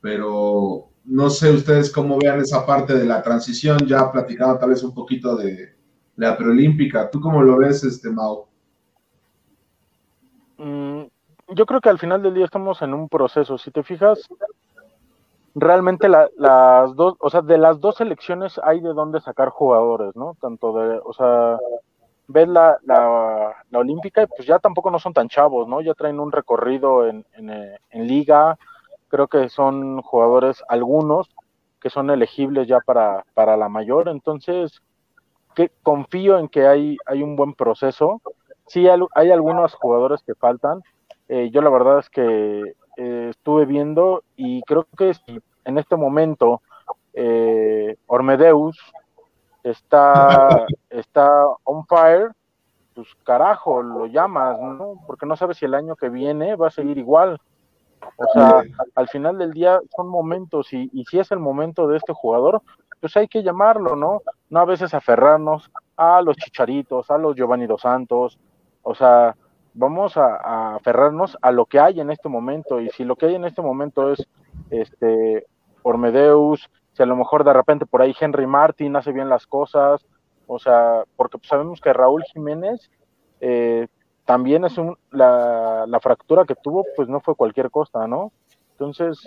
pero 0.00 0.90
no 1.04 1.30
sé 1.30 1.52
ustedes 1.52 1.90
cómo 1.90 2.18
vean 2.18 2.40
esa 2.40 2.66
parte 2.66 2.94
de 2.94 3.04
la 3.04 3.22
transición, 3.22 3.78
ya 3.86 4.10
platicado 4.10 4.58
tal 4.58 4.70
vez 4.70 4.82
un 4.82 4.94
poquito 4.94 5.36
de, 5.36 5.79
la 6.20 6.36
preolímpica. 6.36 7.10
¿Tú 7.10 7.18
cómo 7.18 7.42
lo 7.42 7.56
ves, 7.56 7.82
este 7.82 8.10
Mau? 8.10 8.46
Mm, 10.58 11.04
yo 11.48 11.66
creo 11.66 11.80
que 11.80 11.88
al 11.88 11.98
final 11.98 12.22
del 12.22 12.34
día 12.34 12.44
estamos 12.44 12.82
en 12.82 12.92
un 12.92 13.08
proceso. 13.08 13.56
Si 13.56 13.70
te 13.70 13.82
fijas, 13.82 14.28
realmente 15.54 16.08
las 16.10 16.94
dos, 16.94 17.16
o 17.18 17.30
sea, 17.30 17.40
de 17.40 17.56
las 17.56 17.80
dos 17.80 17.96
selecciones 17.96 18.60
hay 18.62 18.80
de 18.80 18.92
dónde 18.92 19.22
sacar 19.22 19.48
jugadores, 19.48 20.14
¿no? 20.14 20.36
Tanto 20.38 20.74
de, 20.74 21.00
o 21.02 21.14
sea, 21.14 21.58
ves 22.28 22.48
la, 22.48 22.76
la, 22.84 23.78
olímpica 23.78 24.22
y 24.22 24.26
pues 24.26 24.46
ya 24.46 24.58
tampoco 24.58 24.90
no 24.90 24.98
son 24.98 25.14
tan 25.14 25.30
chavos, 25.30 25.66
¿no? 25.68 25.80
Ya 25.80 25.94
traen 25.94 26.20
un 26.20 26.32
recorrido 26.32 27.06
en, 27.08 27.24
en 27.32 28.06
liga, 28.06 28.58
creo 29.08 29.26
que 29.26 29.48
son 29.48 30.02
jugadores 30.02 30.62
algunos 30.68 31.30
que 31.80 31.88
son 31.88 32.10
elegibles 32.10 32.68
ya 32.68 32.80
para, 32.80 33.24
para 33.32 33.56
la 33.56 33.70
mayor, 33.70 34.10
entonces 34.10 34.82
que 35.54 35.70
confío 35.82 36.38
en 36.38 36.48
que 36.48 36.66
hay, 36.66 36.96
hay 37.06 37.22
un 37.22 37.36
buen 37.36 37.54
proceso. 37.54 38.20
Sí, 38.66 38.86
hay, 38.88 39.30
algunos 39.30 39.74
jugadores 39.74 40.22
que 40.22 40.34
faltan. 40.34 40.82
Eh, 41.28 41.50
yo 41.52 41.60
la 41.60 41.70
verdad 41.70 41.98
es 41.98 42.08
que 42.08 42.74
eh, 42.96 43.26
estuve 43.30 43.66
viendo 43.66 44.22
y 44.36 44.62
creo 44.62 44.86
que 44.96 45.12
en 45.64 45.78
este 45.78 45.96
momento 45.96 46.62
eh, 47.14 47.96
Ormedeus 48.06 48.78
está, 49.62 50.66
está 50.90 51.28
on 51.64 51.86
fire, 51.86 52.30
pues 52.94 53.08
carajo, 53.24 53.82
lo 53.82 54.06
llamas, 54.06 54.58
¿no? 54.60 54.94
Porque 55.06 55.26
no 55.26 55.36
sabes 55.36 55.58
si 55.58 55.64
el 55.64 55.74
año 55.74 55.96
que 55.96 56.08
viene 56.08 56.56
va 56.56 56.68
a 56.68 56.72
seguir 56.72 56.98
igual. 56.98 57.40
O 58.16 58.26
sea, 58.32 58.62
al 58.94 59.08
final 59.08 59.38
del 59.38 59.52
día 59.52 59.78
son 59.94 60.08
momentos 60.08 60.72
y, 60.72 60.88
y 60.92 61.04
si 61.04 61.18
es 61.18 61.30
el 61.32 61.38
momento 61.38 61.86
de 61.86 61.98
este 61.98 62.12
jugador, 62.12 62.62
pues 63.00 63.16
hay 63.16 63.28
que 63.28 63.42
llamarlo, 63.42 63.96
¿no? 63.96 64.22
No 64.50 64.60
a 64.60 64.64
veces 64.64 64.92
aferrarnos 64.94 65.70
a 65.96 66.20
los 66.22 66.36
chicharitos, 66.36 67.10
a 67.10 67.18
los 67.18 67.36
Giovanni 67.36 67.66
dos 67.66 67.82
Santos, 67.82 68.38
o 68.82 68.94
sea, 68.94 69.36
vamos 69.74 70.16
a, 70.16 70.74
aferrarnos 70.74 71.38
a 71.40 71.52
lo 71.52 71.66
que 71.66 71.78
hay 71.78 72.00
en 72.00 72.10
este 72.10 72.28
momento 72.28 72.80
y 72.80 72.90
si 72.90 73.04
lo 73.04 73.16
que 73.16 73.26
hay 73.26 73.34
en 73.36 73.44
este 73.44 73.62
momento 73.62 74.12
es 74.12 74.26
este 74.70 75.46
Ormedeus, 75.82 76.68
si 76.92 77.02
a 77.02 77.06
lo 77.06 77.16
mejor 77.16 77.44
de 77.44 77.52
repente 77.52 77.86
por 77.86 78.02
ahí 78.02 78.14
Henry 78.18 78.46
Martin 78.46 78.96
hace 78.96 79.12
bien 79.12 79.28
las 79.28 79.46
cosas, 79.46 80.04
o 80.46 80.58
sea, 80.58 81.04
porque 81.16 81.38
pues 81.38 81.48
sabemos 81.48 81.80
que 81.80 81.92
Raúl 81.92 82.24
Jiménez 82.24 82.90
eh, 83.40 83.86
también 84.24 84.64
es 84.64 84.76
un, 84.78 84.96
la, 85.10 85.84
la, 85.86 86.00
fractura 86.00 86.44
que 86.44 86.54
tuvo, 86.54 86.84
pues 86.96 87.08
no 87.08 87.20
fue 87.20 87.34
cualquier 87.34 87.70
cosa, 87.70 88.06
¿no? 88.06 88.32
Entonces, 88.72 89.20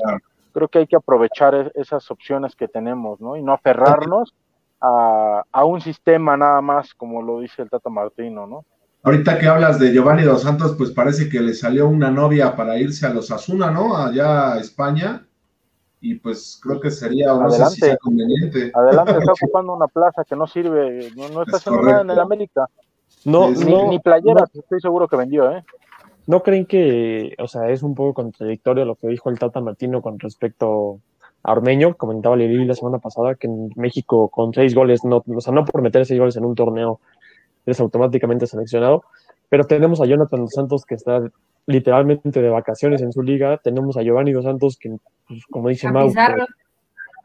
creo 0.53 0.67
que 0.67 0.79
hay 0.79 0.87
que 0.87 0.95
aprovechar 0.95 1.55
e, 1.55 1.71
esas 1.75 2.09
opciones 2.09 2.55
que 2.55 2.67
tenemos, 2.67 3.19
¿no? 3.19 3.35
Y 3.35 3.43
no 3.43 3.53
aferrarnos 3.53 4.33
a, 4.83 5.43
a 5.49 5.65
un 5.65 5.79
sistema 5.79 6.35
nada 6.35 6.61
más, 6.61 6.93
como 6.93 7.21
lo 7.21 7.39
dice 7.39 7.61
el 7.61 7.69
Tata 7.69 7.89
Martino, 7.89 8.45
¿no? 8.45 8.65
Ahorita 9.01 9.39
que 9.39 9.47
hablas 9.47 9.79
de 9.79 9.93
Giovanni 9.93 10.23
Dos 10.23 10.43
Santos, 10.43 10.75
pues 10.77 10.91
parece 10.91 11.29
que 11.29 11.39
le 11.39 11.53
salió 11.53 11.87
una 11.87 12.11
novia 12.11 12.55
para 12.55 12.77
irse 12.77 13.05
a 13.05 13.13
los 13.13 13.31
Asuna, 13.31 13.71
¿no? 13.71 13.95
Allá 13.97 14.53
a 14.53 14.59
España. 14.59 15.25
Y 16.01 16.15
pues 16.15 16.59
creo 16.61 16.81
que 16.81 16.91
sería, 16.91 17.27
no 17.27 17.47
adelante, 17.47 17.75
sé 17.75 17.91
si 17.91 17.97
conveniente. 17.97 18.71
Adelante, 18.73 19.17
está 19.17 19.31
ocupando 19.41 19.73
una 19.73 19.87
plaza 19.87 20.23
que 20.25 20.35
no 20.35 20.47
sirve, 20.47 21.11
no, 21.15 21.29
no 21.29 21.43
está 21.43 21.57
haciendo 21.57 21.81
nada 21.81 22.01
en 22.01 22.09
el 22.09 22.19
América. 22.19 22.67
No, 23.23 23.51
ni, 23.51 23.71
no, 23.71 23.87
ni 23.89 23.99
playeras, 23.99 24.49
no. 24.53 24.61
estoy 24.61 24.81
seguro 24.81 25.07
que 25.07 25.15
vendió, 25.15 25.49
¿eh? 25.51 25.63
¿No 26.27 26.43
creen 26.43 26.65
que, 26.65 27.35
o 27.39 27.47
sea, 27.47 27.69
es 27.69 27.83
un 27.83 27.95
poco 27.95 28.13
contradictorio 28.13 28.83
lo 28.85 28.95
que 28.95 29.07
dijo 29.07 29.29
el 29.29 29.39
Tata 29.39 29.61
Martino 29.61 30.01
con 30.01 30.19
respecto 30.19 30.99
a 31.43 31.51
Ormeño? 31.51 31.95
Comentaba 31.95 32.35
Lili 32.35 32.65
la 32.65 32.73
semana 32.73 32.99
pasada 32.99 33.35
que 33.35 33.47
en 33.47 33.69
México 33.75 34.29
con 34.29 34.53
seis 34.53 34.73
goles, 34.73 35.03
no, 35.03 35.23
o 35.25 35.41
sea, 35.41 35.53
no 35.53 35.65
por 35.65 35.81
meter 35.81 36.05
seis 36.05 36.19
goles 36.19 36.35
en 36.37 36.45
un 36.45 36.55
torneo 36.55 36.99
eres 37.65 37.79
automáticamente 37.79 38.47
seleccionado, 38.47 39.03
pero 39.49 39.65
tenemos 39.65 40.01
a 40.01 40.05
Jonathan 40.05 40.41
Dos 40.41 40.53
Santos 40.53 40.85
que 40.85 40.95
está 40.95 41.21
literalmente 41.65 42.41
de 42.41 42.49
vacaciones 42.49 43.01
en 43.01 43.13
su 43.13 43.21
liga, 43.21 43.57
tenemos 43.57 43.95
a 43.97 44.01
Giovanni 44.01 44.33
Dos 44.33 44.45
Santos 44.45 44.77
que, 44.77 44.95
pues, 45.27 45.45
como 45.45 45.69
dice 45.69 45.91
Mau, 45.91 46.11
que, 46.11 46.45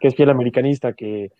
que, 0.00 0.08
es 0.08 0.14
fiel 0.14 0.30
americanista, 0.30 0.92
que 0.92 1.32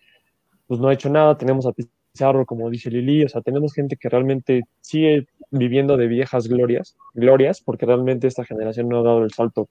pues 0.67 0.79
no 0.79 0.89
ha 0.89 0.93
hecho 0.93 1.09
nada, 1.09 1.37
tenemos 1.37 1.65
a 1.65 1.71
Pizarro, 1.71 2.45
como 2.45 2.69
dice 2.69 2.91
Lili, 2.91 3.23
o 3.23 3.29
sea, 3.29 3.41
tenemos 3.41 3.73
gente 3.73 3.95
que 3.95 4.09
realmente 4.09 4.63
sigue 4.81 5.27
viviendo 5.51 5.97
de 5.97 6.07
viejas 6.07 6.47
glorias, 6.47 6.95
glorias, 7.13 7.61
porque 7.61 7.85
realmente 7.85 8.27
esta 8.27 8.43
generación 8.43 8.89
no 8.89 8.99
ha 8.99 9.03
dado 9.03 9.23
el 9.23 9.31
salto 9.31 9.69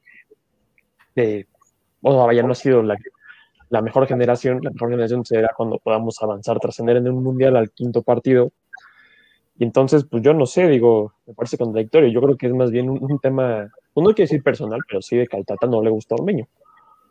de, 1.15 1.47
o 2.17 2.43
no 2.43 2.53
ha 2.53 2.55
sido 2.55 2.83
la, 2.83 3.83
mejor 3.83 4.07
generación, 4.07 4.61
la 4.63 4.71
mejor 4.71 4.91
generación 4.91 5.25
será 5.25 5.51
cuando 5.57 5.79
podamos 5.79 6.23
avanzar, 6.23 6.59
trascender 6.59 6.97
en 6.97 7.09
un 7.09 7.23
mundial 7.23 7.57
al 7.57 7.71
quinto 7.71 8.03
partido, 8.03 8.53
y 9.59 9.65
entonces, 9.65 10.05
pues 10.09 10.23
yo 10.23 10.33
no 10.33 10.47
sé, 10.47 10.69
digo, 10.69 11.15
me 11.27 11.35
parece 11.35 11.59
contradictorio. 11.59 12.09
Yo 12.11 12.23
creo 12.23 12.37
que 12.37 12.47
es 12.47 12.55
más 12.55 12.71
bien 12.71 12.89
un, 12.89 13.19
tema, 13.19 13.69
pues 13.93 14.05
no 14.07 14.15
quiero 14.15 14.29
decir 14.29 14.43
personal, 14.43 14.81
pero 14.89 15.03
sí 15.03 15.17
de 15.17 15.27
que 15.27 15.37
al 15.37 15.45
Tata 15.45 15.67
no 15.67 15.83
le 15.83 15.91
gustó 15.91 16.15
Ormeño. 16.15 16.47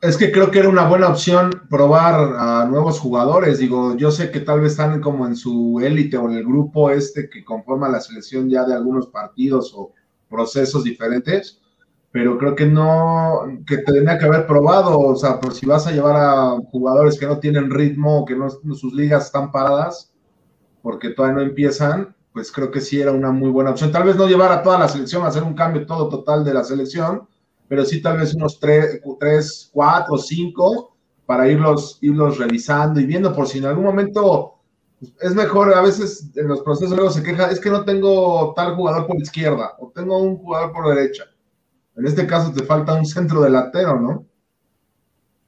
Es 0.01 0.15
que 0.15 0.31
creo 0.31 0.49
que 0.49 0.59
era 0.59 0.69
una 0.69 0.87
buena 0.87 1.09
opción 1.09 1.63
probar 1.69 2.35
a 2.37 2.65
nuevos 2.65 2.99
jugadores. 2.99 3.59
Digo, 3.59 3.97
yo 3.97 4.11
sé 4.11 4.31
que 4.31 4.39
tal 4.39 4.61
vez 4.61 4.73
están 4.73 5.01
como 5.01 5.27
en 5.27 5.35
su 5.35 5.81
élite 5.83 6.15
o 6.15 6.29
en 6.29 6.37
el 6.37 6.45
grupo 6.45 6.89
este 6.89 7.29
que 7.29 7.43
conforma 7.43 7.89
la 7.89 7.99
selección 7.99 8.49
ya 8.49 8.63
de 8.63 8.75
algunos 8.75 9.07
partidos 9.07 9.73
o 9.75 9.91
procesos 10.29 10.83
diferentes, 10.85 11.59
pero 12.11 12.37
creo 12.37 12.55
que 12.55 12.65
no, 12.65 13.41
que 13.65 13.77
tenía 13.79 14.17
que 14.17 14.25
haber 14.25 14.47
probado. 14.47 14.99
O 14.99 15.15
sea, 15.15 15.39
por 15.39 15.53
si 15.53 15.65
vas 15.65 15.87
a 15.87 15.91
llevar 15.91 16.15
a 16.15 16.57
jugadores 16.71 17.19
que 17.19 17.27
no 17.27 17.39
tienen 17.39 17.69
ritmo, 17.69 18.25
que 18.25 18.35
no, 18.35 18.49
sus 18.49 18.93
ligas 18.93 19.25
están 19.25 19.51
paradas, 19.51 20.13
porque 20.81 21.09
todavía 21.09 21.37
no 21.37 21.41
empiezan, 21.41 22.15
pues 22.33 22.51
creo 22.51 22.71
que 22.71 22.81
sí 22.81 23.01
era 23.01 23.11
una 23.11 23.31
muy 23.31 23.49
buena 23.49 23.71
opción. 23.71 23.91
Tal 23.91 24.03
vez 24.03 24.15
no 24.15 24.27
llevar 24.27 24.51
a 24.51 24.63
toda 24.63 24.79
la 24.79 24.87
selección 24.87 25.25
hacer 25.25 25.43
un 25.43 25.53
cambio 25.53 25.85
todo 25.85 26.09
total 26.09 26.43
de 26.45 26.53
la 26.53 26.63
selección, 26.63 27.27
pero 27.67 27.83
sí 27.83 28.01
tal 28.01 28.17
vez 28.17 28.33
unos 28.33 28.59
tres, 28.59 29.01
tres 29.19 29.69
cuatro, 29.73 30.17
cinco 30.17 30.95
para 31.25 31.49
irlos, 31.49 31.99
irlos 32.01 32.37
revisando 32.37 32.99
y 32.99 33.05
viendo 33.05 33.35
por 33.35 33.47
si 33.47 33.57
en 33.57 33.65
algún 33.65 33.83
momento 33.83 34.55
pues, 34.99 35.13
es 35.21 35.35
mejor, 35.35 35.73
a 35.73 35.81
veces 35.81 36.29
en 36.35 36.47
los 36.47 36.61
procesos 36.61 36.95
luego 36.95 37.11
se 37.11 37.21
queja, 37.21 37.51
es 37.51 37.59
que 37.59 37.69
no 37.69 37.83
tengo 37.83 38.53
tal 38.55 38.75
jugador 38.75 39.05
por 39.05 39.17
izquierda 39.17 39.73
o 39.79 39.91
tengo 39.93 40.17
un 40.17 40.37
jugador 40.37 40.71
por 40.71 40.95
derecha. 40.95 41.25
En 41.97 42.05
este 42.05 42.27
caso 42.27 42.53
te 42.53 42.63
falta 42.63 42.93
un 42.93 43.05
centro 43.05 43.41
delantero, 43.41 43.99
¿no? 43.99 44.25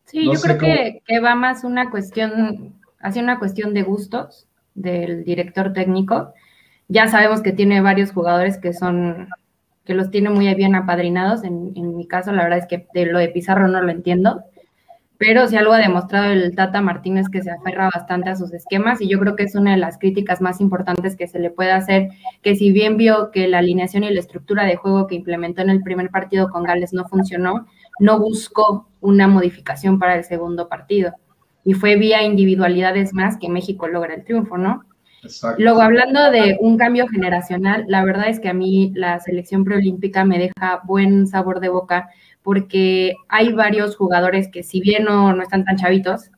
Sí, 0.05 0.25
no 0.25 0.33
yo 0.33 0.41
creo 0.41 0.57
cómo... 0.57 0.73
que, 0.73 1.03
que 1.05 1.19
va 1.19 1.35
más 1.35 1.63
una 1.63 1.91
cuestión, 1.91 2.73
hacia 2.99 3.21
una 3.21 3.39
cuestión 3.39 3.73
de 3.73 3.83
gustos 3.83 4.47
del 4.73 5.23
director 5.23 5.71
técnico 5.73 6.33
ya 6.89 7.07
sabemos 7.07 7.41
que 7.41 7.53
tiene 7.53 7.81
varios 7.81 8.11
jugadores 8.11 8.57
que 8.57 8.73
son, 8.73 9.29
que 9.85 9.93
los 9.93 10.09
tiene 10.09 10.31
muy 10.31 10.53
bien 10.55 10.75
apadrinados. 10.75 11.43
En, 11.43 11.71
en, 11.75 11.95
mi 11.95 12.07
caso, 12.07 12.31
la 12.31 12.43
verdad 12.43 12.59
es 12.59 12.65
que 12.65 12.87
de 12.93 13.05
lo 13.05 13.19
de 13.19 13.29
Pizarro 13.29 13.67
no 13.67 13.81
lo 13.81 13.91
entiendo. 13.91 14.43
Pero 15.19 15.49
si 15.49 15.57
algo 15.57 15.73
ha 15.73 15.79
demostrado 15.79 16.31
el 16.31 16.55
Tata 16.55 16.81
Martínez 16.81 17.27
que 17.27 17.43
se 17.43 17.51
aferra 17.51 17.89
bastante 17.93 18.29
a 18.29 18.37
sus 18.37 18.53
esquemas 18.53 19.01
y 19.01 19.09
yo 19.09 19.19
creo 19.19 19.35
que 19.35 19.43
es 19.43 19.53
una 19.53 19.71
de 19.71 19.77
las 19.77 19.97
críticas 19.97 20.39
más 20.39 20.61
importantes 20.61 21.17
que 21.17 21.27
se 21.27 21.39
le 21.39 21.49
puede 21.49 21.73
hacer, 21.73 22.07
que 22.41 22.55
si 22.55 22.71
bien 22.71 22.95
vio 22.95 23.29
que 23.29 23.49
la 23.49 23.57
alineación 23.57 24.05
y 24.05 24.11
la 24.11 24.21
estructura 24.21 24.63
de 24.63 24.77
juego 24.77 25.07
que 25.07 25.15
implementó 25.15 25.61
en 25.61 25.71
el 25.71 25.83
primer 25.83 26.09
partido 26.09 26.49
con 26.49 26.63
Gales 26.63 26.93
no 26.93 27.03
funcionó, 27.03 27.67
no 27.99 28.17
buscó 28.17 28.87
una 29.01 29.27
modificación 29.27 29.99
para 29.99 30.15
el 30.15 30.23
segundo 30.23 30.69
partido. 30.69 31.13
Y 31.65 31.73
fue 31.73 31.97
vía 31.97 32.23
individualidades 32.23 33.13
más 33.13 33.37
que 33.37 33.49
México 33.49 33.89
logra 33.89 34.13
el 34.13 34.23
triunfo, 34.23 34.57
¿no? 34.57 34.85
Exacto. 35.21 35.61
Luego, 35.61 35.81
hablando 35.81 36.31
de 36.31 36.57
un 36.61 36.77
cambio 36.77 37.05
generacional, 37.09 37.83
la 37.89 38.05
verdad 38.05 38.29
es 38.29 38.39
que 38.39 38.47
a 38.47 38.53
mí 38.53 38.93
la 38.95 39.19
selección 39.19 39.65
preolímpica 39.65 40.23
me 40.23 40.39
deja 40.39 40.79
buen 40.85 41.27
sabor 41.27 41.59
de 41.59 41.67
boca 41.67 42.09
porque 42.49 43.13
hay 43.27 43.53
varios 43.53 43.95
jugadores 43.95 44.49
que 44.51 44.63
si 44.63 44.81
bien 44.81 45.03
no, 45.03 45.35
no 45.35 45.43
están 45.43 45.65
tan 45.65 45.77
chavitos, 45.77 46.31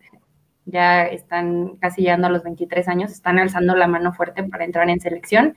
ya 0.65 1.05
están 1.05 1.77
casi 1.77 2.01
llegando 2.01 2.27
a 2.27 2.31
los 2.31 2.43
23 2.43 2.85
años, 2.89 3.13
están 3.13 3.39
alzando 3.39 3.77
la 3.77 3.87
mano 3.87 4.11
fuerte 4.11 4.43
para 4.43 4.65
entrar 4.65 4.89
en 4.89 4.99
selección. 4.99 5.55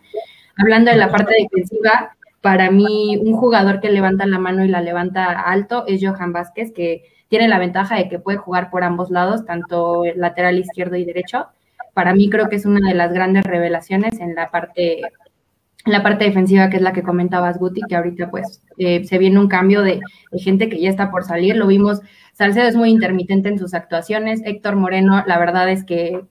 Hablando 0.57 0.93
de 0.93 0.97
la 0.97 1.11
parte 1.11 1.35
defensiva, 1.43 2.17
para 2.41 2.71
mí 2.71 3.17
un 3.17 3.33
jugador 3.33 3.81
que 3.81 3.91
levanta 3.91 4.27
la 4.27 4.39
mano 4.39 4.65
y 4.65 4.69
la 4.69 4.81
levanta 4.81 5.25
alto 5.25 5.87
es 5.89 6.01
Johan 6.01 6.33
Vázquez, 6.33 6.71
que 6.73 7.03
tiene 7.27 7.49
la 7.49 7.59
ventaja 7.59 7.97
de 7.97 8.09
que 8.09 8.21
puede 8.21 8.39
jugar 8.39 8.71
por 8.71 8.85
ambos 8.85 9.11
lados, 9.11 9.45
tanto 9.45 10.05
lateral 10.15 10.57
izquierdo 10.57 10.95
y 10.95 11.05
derecho 11.05 11.49
para 11.95 12.13
mí 12.13 12.29
creo 12.29 12.49
que 12.49 12.57
es 12.57 12.67
una 12.67 12.89
de 12.89 12.95
las 12.95 13.13
grandes 13.13 13.45
revelaciones 13.45 14.21
en 14.21 14.35
la 14.35 14.51
parte, 14.51 15.01
la 15.85 16.03
parte 16.03 16.25
defensiva, 16.25 16.71
que 16.71 16.77
es 16.77 16.83
la 16.83 16.93
que 16.93 17.03
comentabas, 17.03 17.59
Guti, 17.59 17.83
que 17.89 17.97
ahorita 17.97 18.31
pues 18.31 18.63
eh, 18.79 19.05
se 19.05 19.19
viene 19.19 19.39
un 19.39 19.49
cambio 19.49 19.83
de, 19.83 20.01
gente 20.33 20.69
que 20.69 20.81
ya 20.81 20.91
está 20.91 21.11
por 21.11 21.25
salir, 21.25 21.57
lo 21.57 21.67
vimos, 21.67 22.01
Salcedo 22.33 22.67
es 22.67 22.77
muy 22.77 22.91
intermitente 22.91 23.49
en 23.49 23.59
sus 23.59 23.75
actuaciones, 23.75 24.41
Héctor 24.45 24.77
Moreno, 24.77 25.23
la 25.27 25.39
verdad 25.39 25.71
es 25.71 25.85
que 25.85 26.25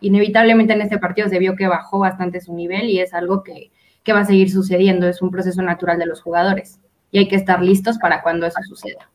inevitablemente 0.00 0.74
en 0.74 0.82
este 0.82 0.98
partido 0.98 1.28
se 1.28 1.38
vio 1.38 1.56
que 1.56 1.66
bajó 1.66 1.98
bastante 1.98 2.40
su 2.40 2.54
nivel 2.54 2.88
y 2.88 3.00
es 3.00 3.14
algo 3.14 3.42
que, 3.42 3.70
que 4.02 4.12
va 4.12 4.20
a 4.20 4.24
seguir 4.26 4.50
sucediendo, 4.50 5.08
es 5.08 5.22
un 5.22 5.30
proceso 5.30 5.62
natural 5.62 5.98
de 5.98 6.06
los 6.06 6.20
jugadores 6.20 6.78
y 7.10 7.18
hay 7.18 7.28
que 7.28 7.36
estar 7.36 7.62
listos 7.62 7.98
para 7.98 8.22
cuando 8.22 8.46
eso 8.46 8.60
suceda. 8.62 9.10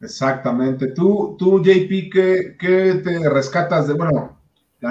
Exactamente. 0.00 0.88
Tú, 0.88 1.36
tú 1.38 1.62
JP, 1.62 2.10
¿qué, 2.12 2.56
qué 2.58 3.00
te 3.04 3.28
rescatas 3.30 3.86
de, 3.86 3.94
bueno, 3.94 4.36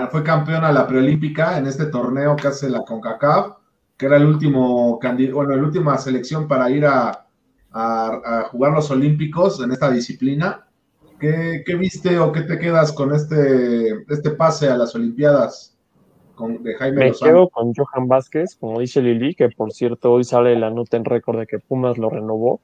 fue 0.10 0.24
campeona 0.24 0.72
la 0.72 0.88
preolímpica 0.88 1.58
en 1.58 1.68
este 1.68 1.88
torneo 1.88 2.36
que 2.38 2.48
hace 2.48 2.70
la 2.70 2.80
CONCACAF, 2.80 3.58
que 4.01 4.08
era 4.08 4.17
el 4.17 4.25
último 4.25 5.00
bueno, 5.31 5.55
la 5.55 5.62
última 5.62 5.96
selección 6.00 6.48
para 6.48 6.72
ir 6.72 6.88
a, 6.88 7.27
a, 7.72 8.22
a, 8.25 8.43
jugar 8.46 8.74
los 8.74 8.89
olímpicos 8.89 9.62
en 9.62 9.72
esta 9.72 9.91
disciplina. 9.91 10.65
¿Qué, 11.20 11.62
¿Qué, 11.63 11.75
viste 11.75 12.17
o 12.17 12.31
qué 12.31 12.41
te 12.41 12.58
quedas 12.58 12.93
con 12.93 13.13
este, 13.13 14.03
este 14.10 14.31
pase 14.31 14.70
a 14.70 14.75
las 14.75 14.96
Olimpiadas 14.96 15.77
con, 16.34 16.63
de 16.63 16.74
Jaime 16.74 16.98
Me 16.98 17.08
Lozano? 17.10 17.31
quedo 17.31 17.50
con 17.50 17.74
Johan 17.75 18.08
Vázquez, 18.08 18.55
como 18.55 18.79
dice 18.79 19.03
Lili, 19.03 19.36
que 19.36 19.50
por 19.50 19.72
cierto 19.72 20.13
hoy 20.13 20.24
sale 20.24 20.58
la 20.58 20.72
nota 20.72 20.98
en 20.98 21.05
récord 21.05 21.38
de 21.38 21.46
que 21.46 21.60
Pumas 21.60 22.00
lo 22.00 22.10
renovó 22.10 22.60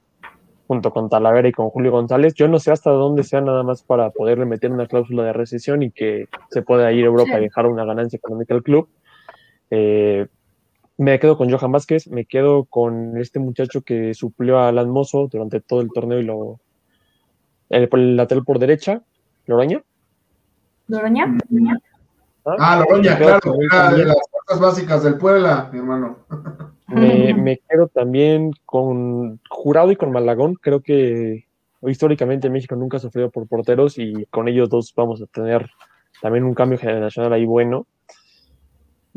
junto 0.66 0.90
con 0.90 1.08
Talavera 1.08 1.46
y 1.46 1.52
con 1.52 1.70
Julio 1.70 1.92
González. 1.92 2.34
Yo 2.34 2.48
no 2.48 2.58
sé 2.58 2.72
hasta 2.72 2.90
dónde 2.90 3.22
sea 3.22 3.40
nada 3.42 3.62
más 3.62 3.84
para 3.84 4.10
poderle 4.10 4.44
meter 4.44 4.72
una 4.72 4.88
cláusula 4.88 5.22
de 5.22 5.34
recesión 5.34 5.84
y 5.84 5.92
que 5.92 6.26
se 6.50 6.62
pueda 6.62 6.90
ir 6.90 7.04
a 7.04 7.06
Europa 7.06 7.38
y 7.38 7.42
dejar 7.42 7.66
una 7.66 7.84
ganancia 7.84 8.16
económica 8.16 8.54
al 8.54 8.64
club. 8.64 8.88
Eh, 9.70 10.26
me 10.98 11.18
quedo 11.20 11.38
con 11.38 11.50
Johan 11.50 11.72
Vázquez, 11.72 12.08
me 12.08 12.26
quedo 12.26 12.64
con 12.64 13.16
este 13.16 13.38
muchacho 13.38 13.82
que 13.82 14.14
suplió 14.14 14.58
a 14.58 14.68
Alan 14.68 14.90
Mozo 14.90 15.28
durante 15.28 15.60
todo 15.60 15.80
el 15.80 15.90
torneo 15.90 16.18
y 16.18 16.24
lo. 16.24 16.60
El, 17.70 17.88
el 17.90 18.16
lateral 18.16 18.44
por 18.44 18.58
derecha, 18.58 19.02
Loraña. 19.46 19.82
¿Loraña? 20.88 21.38
Ah, 22.44 22.76
Loroña, 22.80 23.16
claro, 23.16 23.40
era 23.60 23.92
de 23.92 24.06
las 24.06 24.16
cosas 24.44 24.60
básicas 24.60 25.02
del 25.04 25.18
Puebla, 25.18 25.70
mi 25.72 25.78
hermano. 25.78 26.18
Me, 26.88 27.32
me, 27.34 27.58
quedo 27.68 27.86
también 27.88 28.52
con 28.64 29.38
Jurado 29.50 29.92
y 29.92 29.96
con 29.96 30.10
Malagón. 30.10 30.54
Creo 30.54 30.80
que 30.80 31.46
históricamente 31.82 32.50
México 32.50 32.74
nunca 32.74 32.96
ha 32.96 33.00
sufrido 33.00 33.30
por 33.30 33.46
porteros 33.46 33.98
y 33.98 34.26
con 34.30 34.48
ellos 34.48 34.68
dos 34.68 34.92
vamos 34.96 35.22
a 35.22 35.26
tener 35.26 35.70
también 36.22 36.44
un 36.44 36.54
cambio 36.54 36.78
generacional 36.78 37.32
ahí 37.34 37.44
bueno. 37.44 37.86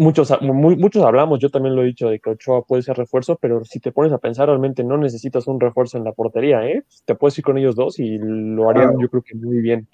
Muchos, 0.01 0.35
muchos 0.41 1.05
hablamos, 1.05 1.37
yo 1.37 1.51
también 1.51 1.75
lo 1.75 1.83
he 1.83 1.85
dicho, 1.85 2.09
de 2.09 2.19
que 2.19 2.31
Ochoa 2.31 2.63
puede 2.63 2.81
ser 2.81 2.97
refuerzo, 2.97 3.37
pero 3.39 3.63
si 3.63 3.79
te 3.79 3.91
pones 3.91 4.11
a 4.11 4.17
pensar, 4.17 4.47
realmente 4.47 4.83
no 4.83 4.97
necesitas 4.97 5.45
un 5.45 5.59
refuerzo 5.59 5.99
en 5.99 6.03
la 6.03 6.11
portería, 6.11 6.65
¿eh? 6.65 6.83
Te 7.05 7.13
puedes 7.13 7.37
ir 7.37 7.43
con 7.43 7.59
ellos 7.59 7.75
dos 7.75 7.99
y 7.99 8.17
lo 8.17 8.67
harían 8.67 8.97
yo 8.99 9.07
creo 9.09 9.21
que 9.21 9.35
muy 9.35 9.61
bien. 9.61 9.87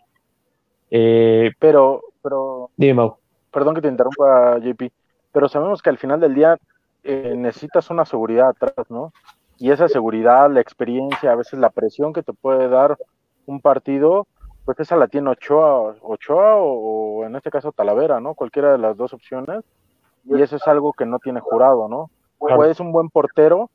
Eh, 0.90 1.52
pero, 1.60 2.02
pero... 2.24 2.70
Dime, 2.78 2.94
Mau. 2.94 3.18
Perdón 3.52 3.76
que 3.76 3.82
te 3.82 3.90
interrumpa, 3.90 4.60
JP, 4.60 4.94
pero 5.34 5.50
sabemos 5.50 5.82
que 5.82 5.90
al 5.90 5.98
final 5.98 6.22
del 6.22 6.36
día 6.36 6.58
eh, 7.04 7.34
necesitas 7.36 7.90
una 7.90 8.06
seguridad 8.06 8.48
atrás, 8.48 8.90
¿no? 8.90 9.12
Y 9.58 9.72
esa 9.72 9.90
seguridad, 9.90 10.50
la 10.50 10.62
experiencia, 10.62 11.34
a 11.34 11.36
veces 11.36 11.60
la 11.60 11.70
presión 11.70 12.14
que 12.14 12.24
te 12.24 12.32
puede 12.32 12.70
dar 12.70 12.98
un 13.46 13.60
partido, 13.60 14.26
pues 14.64 14.80
esa 14.80 14.96
la 14.96 15.10
tiene 15.10 15.32
Ochoa, 15.32 15.98
Ochoa 16.02 16.56
o, 16.56 17.26
en 17.26 17.36
este 17.36 17.52
caso 17.52 17.74
Talavera, 17.74 18.22
¿no? 18.22 18.36
Cualquiera 18.36 18.72
de 18.72 18.78
las 18.78 18.96
dos 18.96 19.12
opciones. 19.12 19.66
Y 20.30 20.42
eso 20.42 20.58
es 20.58 20.68
algo 20.68 20.94
que 20.94 21.06
no 21.06 21.20
tiene 21.20 21.40
jurado, 21.40 21.88
¿no? 21.88 22.10
Puede 22.38 22.72
es 22.72 22.80
un 22.80 22.92
buen 22.92 23.10
portero, 23.10 23.70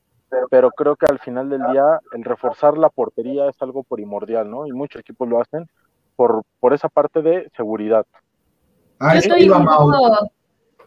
pero 0.50 0.70
creo 0.70 0.96
que 0.96 1.06
al 1.06 1.18
final 1.18 1.48
del 1.48 1.62
día 1.72 2.00
el 2.12 2.24
reforzar 2.24 2.78
la 2.78 2.90
portería 2.90 3.48
es 3.48 3.60
algo 3.60 3.82
primordial, 3.82 4.50
¿no? 4.50 4.66
Y 4.66 4.72
muchos 4.72 5.00
equipos 5.00 5.28
lo 5.28 5.40
hacen 5.40 5.68
por, 6.16 6.42
por 6.60 6.72
esa 6.72 6.88
parte 6.88 7.22
de 7.22 7.50
seguridad. 7.56 8.06
Ah, 8.98 9.14
yo 9.14 9.20
estoy 9.20 9.48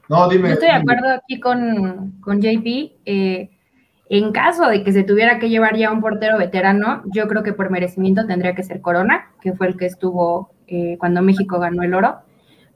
no, 0.07 0.29
dime. 0.29 0.49
Yo 0.49 0.53
estoy 0.53 0.69
de 0.69 0.75
acuerdo 0.75 1.09
aquí 1.09 1.39
con, 1.39 2.13
con 2.21 2.39
JP. 2.39 2.65
Eh, 3.05 3.49
en 4.07 4.31
caso 4.31 4.67
de 4.67 4.83
que 4.83 4.91
se 4.91 5.03
tuviera 5.03 5.39
que 5.39 5.49
llevar 5.49 5.75
ya 5.77 5.91
un 5.91 6.01
portero 6.01 6.37
veterano, 6.37 7.01
yo 7.05 7.27
creo 7.27 7.41
que 7.41 7.53
por 7.53 7.71
merecimiento 7.71 8.27
tendría 8.27 8.53
que 8.53 8.63
ser 8.63 8.81
Corona, 8.81 9.31
que 9.41 9.53
fue 9.53 9.67
el 9.67 9.77
que 9.77 9.87
estuvo 9.87 10.51
eh, 10.67 10.97
cuando 10.99 11.23
México 11.23 11.59
ganó 11.59 11.81
el 11.81 11.95
oro. 11.95 12.19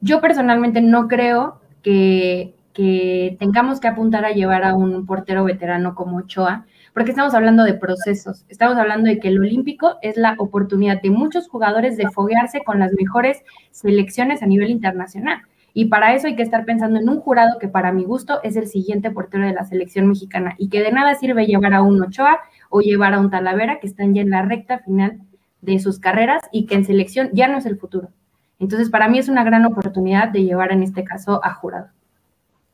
Yo 0.02 0.22
personalmente 0.22 0.82
no 0.82 1.08
creo 1.08 1.62
que, 1.84 2.56
que, 2.80 3.36
tengamos 3.40 3.82
que 3.82 3.90
apuntar 3.90 4.24
a 4.24 4.32
llevar 4.32 4.64
a 4.64 4.74
un 4.74 5.06
portero 5.06 5.44
veterano 5.44 5.96
como 5.96 6.20
Ochoa, 6.20 6.66
porque 6.94 7.12
estamos 7.12 7.34
hablando 7.34 7.66
de 7.66 7.74
procesos, 7.74 8.46
estamos 8.48 8.78
hablando 8.78 9.10
de 9.10 9.20
que 9.20 9.28
el 9.28 9.38
olímpico 9.38 9.98
es 10.02 10.16
la 10.16 10.36
oportunidad 10.38 11.02
de 11.02 11.10
muchos 11.10 11.50
jugadores 11.50 11.98
de 11.98 12.10
foguearse 12.10 12.62
con 12.64 12.80
las 12.80 12.94
mejores 12.94 13.44
selecciones 13.72 14.42
a 14.42 14.46
nivel 14.46 14.70
internacional. 14.70 15.42
Y 15.74 15.86
para 15.86 16.16
eso 16.16 16.28
hay 16.28 16.38
que 16.38 16.42
estar 16.42 16.64
pensando 16.64 17.02
en 17.02 17.10
un 17.10 17.20
jurado 17.20 17.60
que 17.60 17.68
para 17.68 17.92
mi 17.92 18.06
gusto 18.06 18.40
es 18.44 18.56
el 18.56 18.68
siguiente 18.68 19.12
portero 19.12 19.46
de 19.46 19.54
la 19.54 19.66
selección 19.66 20.08
mexicana 20.08 20.56
y 20.58 20.70
que 20.70 20.82
de 20.82 20.94
nada 20.94 21.16
sirve 21.16 21.48
llevar 21.48 21.74
a 21.74 21.82
un 21.82 22.02
Ochoa 22.02 22.40
o 22.70 22.80
llevar 22.80 23.14
a 23.14 23.20
un 23.20 23.30
Talavera 23.30 23.82
que 23.82 23.88
están 23.88 24.14
ya 24.14 24.22
en 24.22 24.30
la 24.30 24.44
recta 24.44 24.80
final 24.80 25.20
de 25.60 25.80
sus 25.80 26.00
carreras 26.00 26.44
y 26.54 26.66
que 26.66 26.76
en 26.76 26.86
selección 26.86 27.30
ya 27.34 27.50
no 27.50 27.58
es 27.58 27.66
el 27.66 27.78
futuro. 27.78 28.10
Entonces, 28.58 28.90
para 28.90 29.10
mí 29.10 29.20
es 29.20 29.28
una 29.28 29.44
gran 29.44 29.66
oportunidad 29.66 30.30
de 30.30 30.46
llevar 30.46 30.72
en 30.72 30.84
este 30.84 31.04
caso 31.04 31.42
a 31.44 31.54
jurado. 31.54 31.90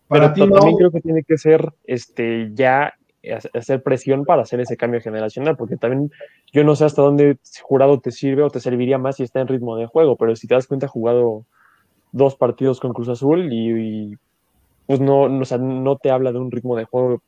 Pero 0.09 0.33
también 0.33 0.77
creo 0.77 0.91
que 0.91 1.01
tiene 1.01 1.23
que 1.23 1.37
ser 1.37 1.73
este 1.85 2.51
ya 2.53 2.93
hacer 3.53 3.81
presión 3.81 4.23
para 4.23 4.43
hacer 4.43 4.59
ese 4.59 4.77
cambio 4.77 5.01
generacional, 5.01 5.57
porque 5.57 5.77
también 5.77 6.11
yo 6.53 6.63
no 6.63 6.75
sé 6.75 6.85
hasta 6.85 7.01
dónde 7.01 7.37
jurado 7.61 7.99
te 7.99 8.11
sirve 8.11 8.43
o 8.43 8.49
te 8.49 8.59
serviría 8.59 8.97
más 8.97 9.15
si 9.15 9.23
está 9.23 9.41
en 9.41 9.47
ritmo 9.47 9.75
de 9.77 9.87
juego, 9.87 10.15
pero 10.15 10.35
si 10.35 10.47
te 10.47 10.53
das 10.53 10.67
cuenta, 10.67 10.87
jugado 10.87 11.45
dos 12.11 12.35
partidos 12.35 12.79
con 12.79 12.93
Cruz 12.93 13.09
Azul 13.09 13.51
y, 13.51 14.15
pues 14.85 14.99
no, 14.99 15.27
no, 15.27 15.43
no 15.57 15.95
te 15.97 16.11
habla 16.11 16.31
de 16.31 16.39
un 16.39 16.51
ritmo 16.51 16.75
de 16.75 16.85
juego 16.85 17.21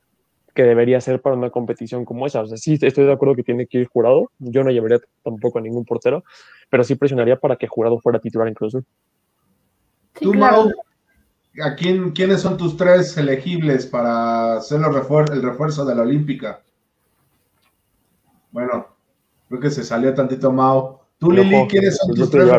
que 0.54 0.64
debería 0.64 1.00
ser 1.02 1.22
para 1.22 1.36
una 1.36 1.50
competición 1.50 2.06
como 2.06 2.26
esa. 2.26 2.42
O 2.42 2.48
sea, 2.48 2.58
sí 2.58 2.80
estoy 2.82 3.06
de 3.06 3.12
acuerdo 3.12 3.36
que 3.36 3.44
tiene 3.44 3.68
que 3.68 3.80
ir 3.80 3.88
jurado. 3.88 4.32
Yo 4.40 4.64
no 4.64 4.72
llevaría 4.72 5.00
tampoco 5.24 5.60
a 5.60 5.62
ningún 5.62 5.86
portero, 5.86 6.24
pero 6.70 6.84
sí 6.84 6.96
presionaría 6.96 7.36
para 7.36 7.58
que 7.58 7.68
jurado 7.68 8.00
fuera 8.00 8.20
titular 8.20 8.48
en 8.48 8.54
Cruz 8.56 8.74
Azul. 8.74 8.86
Tú, 10.20 10.34
Mau, 10.34 10.72
¿a 11.62 11.76
quién, 11.76 12.12
quiénes 12.12 12.42
son 12.42 12.58
tus 12.58 12.78
tres 12.78 13.18
elegibles 13.18 13.86
para 13.86 14.58
hacer 14.58 14.80
el 14.80 15.42
refuerzo 15.42 15.86
de 15.86 15.96
la 15.96 16.02
Olímpica? 16.02 16.62
Bueno, 18.52 18.88
creo 19.48 19.60
que 19.60 19.70
se 19.70 19.84
salió 19.84 20.14
tantito 20.14 20.52
Mau. 20.52 21.00
Tú, 21.20 21.32
Lili, 21.32 21.68
¿quiénes 21.68 21.98
son 21.98 22.14
tus 22.14 22.30
tres? 22.30 22.50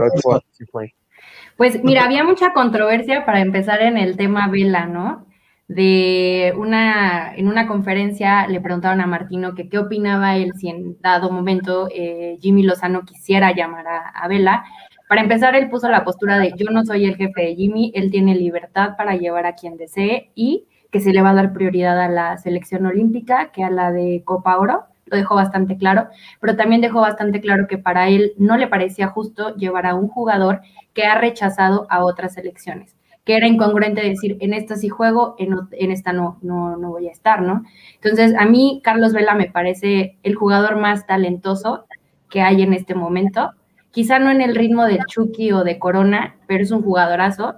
Pues 1.56 1.82
mira, 1.82 2.04
había 2.04 2.24
mucha 2.24 2.52
controversia 2.52 3.24
para 3.26 3.40
empezar 3.40 3.82
en 3.82 3.96
el 3.96 4.16
tema 4.16 4.48
Vela, 4.48 4.86
¿no? 4.86 5.26
De 5.66 6.54
una, 6.56 7.34
en 7.34 7.48
una 7.48 7.66
conferencia 7.66 8.46
le 8.46 8.60
preguntaron 8.60 9.00
a 9.00 9.06
Martino 9.06 9.54
que 9.54 9.68
qué 9.68 9.78
opinaba 9.78 10.36
él 10.36 10.52
si 10.56 10.68
en 10.68 11.00
dado 11.00 11.30
momento 11.30 11.88
eh, 11.92 12.38
Jimmy 12.40 12.62
Lozano 12.62 13.04
quisiera 13.04 13.52
llamar 13.54 13.86
a, 13.86 14.28
Vela. 14.28 14.64
Para 15.08 15.22
empezar, 15.22 15.56
él 15.56 15.70
puso 15.70 15.88
la 15.88 16.04
postura 16.04 16.38
de 16.38 16.52
yo 16.56 16.66
no 16.70 16.84
soy 16.84 17.06
el 17.06 17.16
jefe 17.16 17.40
de 17.40 17.54
Jimmy, 17.56 17.92
él 17.94 18.10
tiene 18.10 18.34
libertad 18.34 18.96
para 18.96 19.16
llevar 19.16 19.46
a 19.46 19.54
quien 19.54 19.76
desee 19.76 20.30
y 20.34 20.66
que 20.90 21.00
se 21.00 21.12
le 21.12 21.22
va 21.22 21.30
a 21.30 21.34
dar 21.34 21.52
prioridad 21.52 22.00
a 22.00 22.08
la 22.08 22.36
selección 22.38 22.86
olímpica 22.86 23.50
que 23.52 23.64
a 23.64 23.70
la 23.70 23.90
de 23.90 24.22
Copa 24.24 24.58
Oro 24.58 24.84
lo 25.06 25.16
dejó 25.16 25.34
bastante 25.34 25.76
claro, 25.76 26.08
pero 26.40 26.56
también 26.56 26.80
dejó 26.80 27.00
bastante 27.00 27.40
claro 27.40 27.66
que 27.66 27.78
para 27.78 28.08
él 28.08 28.32
no 28.36 28.56
le 28.56 28.66
parecía 28.66 29.08
justo 29.08 29.54
llevar 29.56 29.86
a 29.86 29.94
un 29.94 30.08
jugador 30.08 30.60
que 30.92 31.04
ha 31.04 31.18
rechazado 31.18 31.86
a 31.88 32.04
otras 32.04 32.36
elecciones, 32.36 32.94
que 33.24 33.36
era 33.36 33.46
incongruente 33.46 34.02
decir, 34.02 34.36
en 34.40 34.52
esta 34.52 34.76
sí 34.76 34.90
juego, 34.90 35.34
en, 35.38 35.90
esta 35.90 36.12
no, 36.12 36.38
no, 36.42 36.76
no 36.76 36.90
voy 36.90 37.08
a 37.08 37.12
estar, 37.12 37.40
¿no? 37.40 37.64
Entonces, 37.94 38.34
a 38.38 38.44
mí 38.44 38.80
Carlos 38.84 39.14
Vela 39.14 39.34
me 39.34 39.50
parece 39.50 40.18
el 40.22 40.34
jugador 40.34 40.76
más 40.76 41.06
talentoso 41.06 41.86
que 42.28 42.42
hay 42.42 42.60
en 42.62 42.74
este 42.74 42.94
momento, 42.94 43.52
quizá 43.90 44.18
no 44.18 44.30
en 44.30 44.40
el 44.40 44.54
ritmo 44.54 44.84
del 44.84 45.04
Chucky 45.06 45.52
o 45.52 45.64
de 45.64 45.78
Corona, 45.78 46.36
pero 46.46 46.62
es 46.62 46.70
un 46.70 46.82
jugadorazo. 46.82 47.56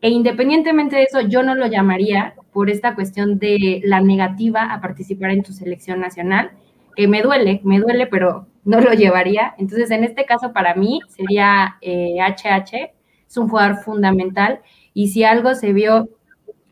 E 0.00 0.10
independientemente 0.10 0.96
de 0.96 1.04
eso, 1.04 1.20
yo 1.20 1.42
no 1.42 1.54
lo 1.54 1.66
llamaría 1.66 2.34
por 2.52 2.70
esta 2.70 2.94
cuestión 2.94 3.38
de 3.38 3.80
la 3.84 4.00
negativa 4.00 4.72
a 4.72 4.80
participar 4.80 5.30
en 5.30 5.42
tu 5.42 5.52
selección 5.52 6.00
nacional 6.00 6.52
que 6.96 7.06
me 7.06 7.22
duele, 7.22 7.60
me 7.62 7.78
duele, 7.78 8.06
pero 8.06 8.46
no 8.64 8.80
lo 8.80 8.92
llevaría. 8.92 9.54
Entonces, 9.58 9.90
en 9.90 10.02
este 10.02 10.24
caso, 10.24 10.52
para 10.52 10.74
mí 10.74 11.00
sería 11.08 11.76
HH, 11.82 12.74
eh, 12.74 12.94
es 13.28 13.36
un 13.36 13.48
jugador 13.48 13.76
fundamental. 13.76 14.60
Y 14.94 15.08
si 15.08 15.22
algo 15.22 15.54
se 15.54 15.72
vio 15.72 16.08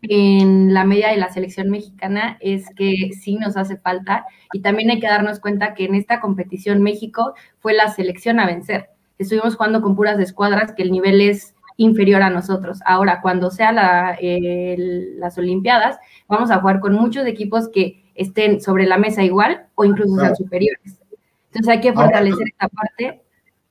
en 0.03 0.75
la 0.75 0.85
media 0.85 1.09
de 1.09 1.17
la 1.17 1.31
selección 1.31 1.71
mexicana 1.71 2.37
es 2.41 2.67
que 2.75 3.11
sí 3.13 3.37
nos 3.37 3.57
hace 3.57 3.77
falta. 3.77 4.25
Y 4.53 4.61
también 4.61 4.91
hay 4.91 5.01
que 5.01 5.07
darnos 5.07 5.41
cuenta 5.41 5.75
que 5.75 5.85
en 5.85 5.95
esta 5.95 6.21
competición 6.21 6.83
México 6.83 7.35
fue 7.59 7.75
la 7.75 7.89
selección 7.89 8.41
a 8.41 8.47
vencer. 8.47 8.94
Estuvimos 9.19 9.57
jugando 9.57 9.81
con 9.83 9.97
puras 9.97 10.19
escuadras 10.19 10.73
que 10.73 10.83
el 10.83 10.91
nivel 10.91 11.21
es 11.21 11.55
inferior 11.77 12.23
a 12.23 12.31
nosotros. 12.31 12.81
Ahora, 12.85 13.21
cuando 13.21 13.51
sea 13.51 13.73
la, 13.73 14.19
las 14.21 15.39
Olimpiadas, 15.39 15.99
vamos 16.29 16.51
a 16.51 16.61
jugar 16.61 16.81
con 16.81 16.95
muchos 16.95 17.27
equipos 17.27 17.69
que 17.69 18.05
estén 18.15 18.61
sobre 18.61 18.87
la 18.87 18.99
mesa 18.99 19.23
igual 19.23 19.67
o 19.75 19.85
incluso 19.85 20.17
sean 20.17 20.37
superiores. 20.37 21.01
Entonces 21.47 21.69
hay 21.69 21.81
que 21.81 21.93
fortalecer 21.93 22.49
esta 22.49 22.69
parte. 22.69 23.23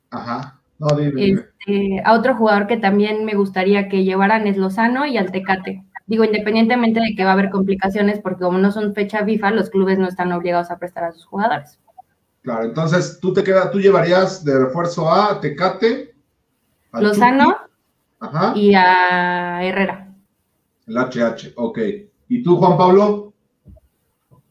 Ajá. 0.09 0.59
Este, 1.17 2.01
a 2.03 2.13
otro 2.13 2.35
jugador 2.35 2.67
que 2.67 2.77
también 2.77 3.25
me 3.25 3.35
gustaría 3.35 3.87
que 3.87 4.03
llevaran 4.03 4.47
es 4.47 4.57
Lozano 4.57 5.05
y 5.05 5.17
al 5.17 5.31
Tecate. 5.31 5.83
Digo, 6.05 6.25
independientemente 6.25 6.99
de 6.99 7.15
que 7.15 7.23
va 7.23 7.31
a 7.31 7.33
haber 7.33 7.49
complicaciones, 7.49 8.19
porque 8.19 8.43
como 8.43 8.57
no 8.57 8.71
son 8.71 8.93
fecha 8.93 9.23
FIFA, 9.23 9.51
los 9.51 9.69
clubes 9.69 9.97
no 9.97 10.07
están 10.07 10.31
obligados 10.33 10.69
a 10.71 10.77
prestar 10.77 11.05
a 11.05 11.11
sus 11.13 11.25
jugadores. 11.25 11.79
Claro, 12.43 12.65
entonces 12.65 13.19
tú 13.19 13.33
te 13.33 13.43
quedas, 13.43 13.71
tú 13.71 13.79
llevarías 13.79 14.43
de 14.45 14.65
refuerzo 14.65 15.11
a 15.11 15.39
Tecate, 15.39 16.13
Lozano 16.93 17.57
y 18.55 18.73
a 18.75 19.63
Herrera. 19.63 20.13
El 20.85 20.97
HH, 20.97 21.53
ok. 21.55 21.79
¿Y 22.27 22.43
tú, 22.43 22.57
Juan 22.57 22.77
Pablo? 22.77 23.33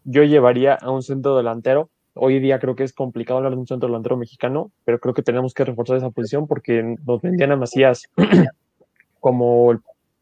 yo 0.05 0.25
llevaría 0.25 0.75
a 0.75 0.91
un 0.91 1.03
centro 1.03 1.37
delantero. 1.37 1.91
Hoy 2.15 2.41
día 2.41 2.59
creo 2.59 2.77
que 2.77 2.85
es 2.85 2.93
complicado 2.93 3.39
hablar 3.39 3.53
de 3.53 3.59
un 3.59 3.67
centro 3.67 3.89
delantero 3.89 4.17
mexicano, 4.17 4.71
pero 4.85 4.99
creo 4.99 5.15
que 5.15 5.23
tenemos 5.23 5.55
que 5.55 5.65
reforzar 5.65 5.97
esa 5.97 6.11
posición 6.11 6.47
porque 6.47 6.97
nos 7.05 7.23
vendían 7.23 7.53
a 7.53 7.57
Macías 7.57 8.09
como, 9.21 9.69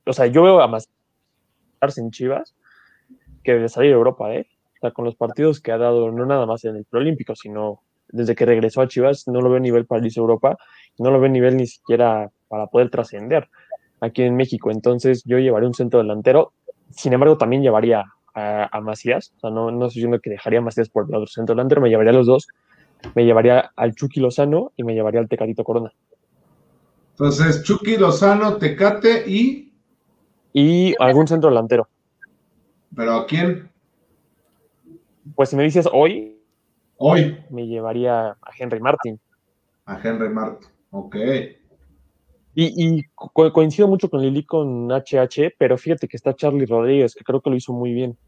o 0.07 0.13
sea, 0.13 0.27
yo 0.27 0.43
veo 0.43 0.61
a 0.61 0.69
Macías 0.69 1.99
en 1.99 2.11
Chivas 2.11 2.55
que 3.43 3.53
debe 3.53 3.69
salir 3.69 3.91
de 3.91 3.97
Europa, 3.97 4.33
¿eh? 4.35 4.47
O 4.81 4.87
sea, 4.87 4.93
con 4.93 5.05
los 5.05 5.15
partidos 5.15 5.61
que 5.61 5.73
ha 5.73 5.79
dado, 5.79 6.11
no 6.11 6.25
nada 6.25 6.47
más 6.47 6.65
en 6.65 6.75
el 6.75 6.87
Proolímpico, 6.87 7.37
sino 7.37 7.83
desde 8.09 8.35
que 8.35 8.47
regresó 8.47 8.81
a 8.81 8.89
Chivas, 8.89 9.29
no 9.29 9.43
lo 9.43 9.51
veo 9.51 9.59
a 9.59 9.61
nivel 9.61 9.85
para 9.85 10.03
irse 10.03 10.19
a 10.19 10.23
Europa, 10.23 10.57
no 10.99 11.11
lo 11.11 11.21
veo 11.21 11.29
a 11.29 11.33
nivel 11.33 11.59
ni 11.59 11.67
siquiera 11.67 12.31
para 12.49 12.67
poder 12.67 12.89
trascender 12.89 13.51
aquí 14.01 14.23
en 14.23 14.37
México. 14.37 14.71
Entonces, 14.71 15.23
yo 15.27 15.39
llevaría 15.39 15.69
un 15.69 15.75
centro 15.75 16.01
delantero. 16.01 16.55
Sin 16.91 17.13
embargo, 17.13 17.37
también 17.37 17.63
llevaría 17.63 18.07
a, 18.35 18.81
Macías. 18.81 19.35
O 19.37 19.41
sea, 19.41 19.51
no, 19.51 19.71
no 19.71 19.87
estoy 19.87 20.01
diciendo 20.01 20.19
que 20.19 20.31
dejaría 20.31 20.61
a 20.61 20.63
Macías 20.63 20.89
por 20.89 21.05
el 21.09 21.15
otro 21.15 21.27
centro 21.27 21.55
delantero, 21.55 21.83
me 21.83 21.91
llevaría 21.91 22.13
a 22.13 22.15
los 22.15 22.27
dos. 22.27 22.49
Me 23.15 23.27
llevaría 23.27 23.71
al 23.77 23.95
Chucky 23.95 24.21
Lozano 24.21 24.73
y 24.77 24.85
me 24.85 24.95
llevaría 24.95 25.21
al 25.21 25.29
Tecatito 25.29 25.63
Corona. 25.63 25.93
Entonces, 27.13 27.63
Chucky 27.65 27.99
Lozano, 27.99 28.57
Tecate 28.57 29.25
y. 29.29 29.75
y 30.55 30.95
algún 30.99 31.29
centro 31.29 31.51
delantero. 31.51 31.87
¿Pero 32.95 33.13
a 33.13 33.27
quién? 33.27 33.70
Pues 35.35 35.51
si 35.51 35.57
me 35.57 35.63
dices 35.65 35.89
hoy, 35.93 36.37
Hoy. 36.97 37.39
me 37.51 37.67
llevaría 37.67 38.31
a 38.31 38.39
Henry 38.59 38.81
Martin. 38.81 39.19
A 39.87 39.99
Henry 40.03 40.29
Martin. 40.29 40.69
Ok. 40.91 41.17
Y, 42.55 42.99
y 42.99 43.05
co- 43.15 43.53
coincido 43.53 43.89
mucho 43.89 44.11
con 44.11 44.21
Lili 44.21 44.45
con 44.45 44.91
HH, 44.91 45.55
pero 45.59 45.79
fíjate 45.79 46.09
que 46.09 46.17
está 46.17 46.35
Charlie 46.35 46.67
Rodríguez, 46.67 47.15
que 47.15 47.25
creo 47.25 47.41
que 47.41 47.51
lo 47.51 47.57
hizo 47.57 47.73
muy 47.73 47.93
bien. 47.93 48.19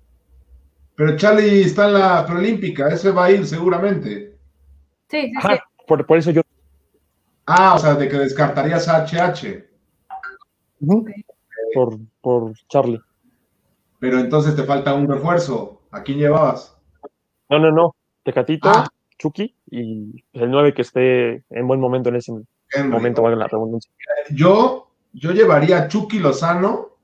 Pero 0.95 1.17
Charlie 1.17 1.63
está 1.63 1.89
en 1.89 1.95
la 1.95 2.25
preolímpica, 2.27 2.89
ese 2.89 3.11
va 3.11 3.25
a 3.27 3.31
ir 3.33 3.45
seguramente. 3.47 4.39
Sí, 5.09 5.23
sí, 5.23 5.27
sí. 5.29 5.33
Ajá, 5.39 5.65
por, 5.87 6.07
por 6.07 6.19
eso 6.19 6.31
yo. 6.31 6.43
Ah, 7.47 7.75
o 7.75 7.79
sea, 7.79 7.95
de 7.95 8.09
que 8.09 8.17
descartarías 8.17 8.89
a 8.89 9.05
HH. 9.05 9.65
Por, 11.75 11.99
por 12.21 12.53
Charlie. 12.69 13.01
Pero 13.99 14.19
entonces 14.21 14.55
te 14.55 14.63
falta 14.65 14.95
un 14.95 15.09
refuerzo. 15.09 15.83
¿A 15.91 16.03
quién 16.03 16.19
llevabas? 16.19 16.77
No, 17.53 17.59
no, 17.59 17.71
no. 17.71 17.97
Tecatito, 18.25 18.69
Ah. 18.71 18.89
Chucky 19.19 19.55
y 19.71 20.25
el 20.33 20.51
9 20.51 20.73
que 20.75 20.83
esté 20.83 21.45
en 21.51 21.67
buen 21.69 21.79
momento 21.81 22.09
en 22.09 22.17
ese 22.17 22.33
momento, 22.85 23.23
valga 23.23 23.37
la 23.37 23.47
redundancia. 23.47 23.93
Yo, 24.31 24.89
yo 25.13 25.33
llevaría 25.33 25.79
a 25.83 25.89
Chucky 25.89 26.19
Lozano. 26.19 26.97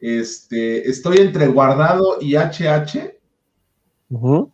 Este, 0.00 0.88
estoy 0.88 1.18
entre 1.18 1.46
Guardado 1.48 2.16
y 2.20 2.36
HH. 2.36 3.18
Ujú. 4.10 4.50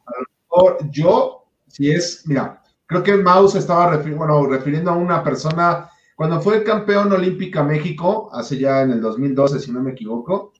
O 0.49 0.77
yo, 0.91 1.45
si 1.69 1.91
es, 1.91 2.25
mira, 2.27 2.63
creo 2.87 3.03
que 3.03 3.17
Mouse 3.17 3.55
estaba 3.57 3.95
refir- 3.97 4.17
bueno, 4.17 4.45
refiriendo 4.47 4.91
a 4.91 4.97
una 4.97 5.23
persona, 5.23 5.89
cuando 6.17 6.41
fue 6.41 6.63
campeón 6.65 7.13
olímpica 7.13 7.63
México, 7.63 8.29
hace 8.33 8.59
ya 8.59 8.83
en 8.83 8.91
el 8.93 9.01
2012, 9.01 9.61
si 9.61 9.71
no 9.73 9.81
me 9.83 9.93
equivoco, 9.93 10.53